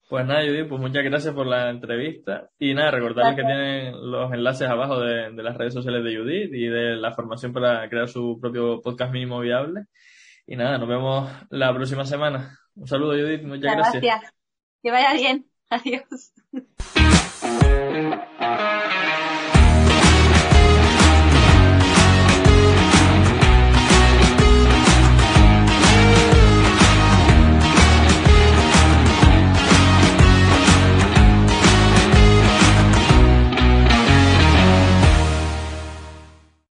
Pues 0.09 0.25
nada, 0.25 0.41
Judith, 0.45 0.69
pues 0.69 0.79
muchas 0.79 1.03
gracias 1.03 1.33
por 1.33 1.45
la 1.45 1.69
entrevista. 1.69 2.49
Y 2.57 2.73
nada, 2.73 2.91
recordarles 2.91 3.35
que 3.35 3.43
tienen 3.43 4.09
los 4.09 4.31
enlaces 4.31 4.69
abajo 4.69 5.01
de, 5.01 5.31
de, 5.31 5.43
las 5.43 5.57
redes 5.57 5.73
sociales 5.73 6.01
de 6.01 6.15
Judith 6.15 6.53
y 6.53 6.67
de 6.67 6.95
la 6.95 7.11
formación 7.11 7.51
para 7.51 7.89
crear 7.89 8.07
su 8.07 8.39
propio 8.39 8.81
podcast 8.81 9.11
mínimo 9.11 9.41
viable. 9.41 9.87
Y 10.45 10.55
nada, 10.55 10.77
nos 10.77 10.87
vemos 10.87 11.29
la 11.49 11.73
próxima 11.73 12.05
semana. 12.05 12.57
Un 12.75 12.87
saludo, 12.87 13.11
Judith, 13.13 13.43
muchas 13.43 13.75
gracias. 13.75 14.01
Gracias. 14.01 14.33
Que 14.81 14.91
vaya 14.91 15.13
bien. 15.13 15.45
Adiós. 15.69 16.31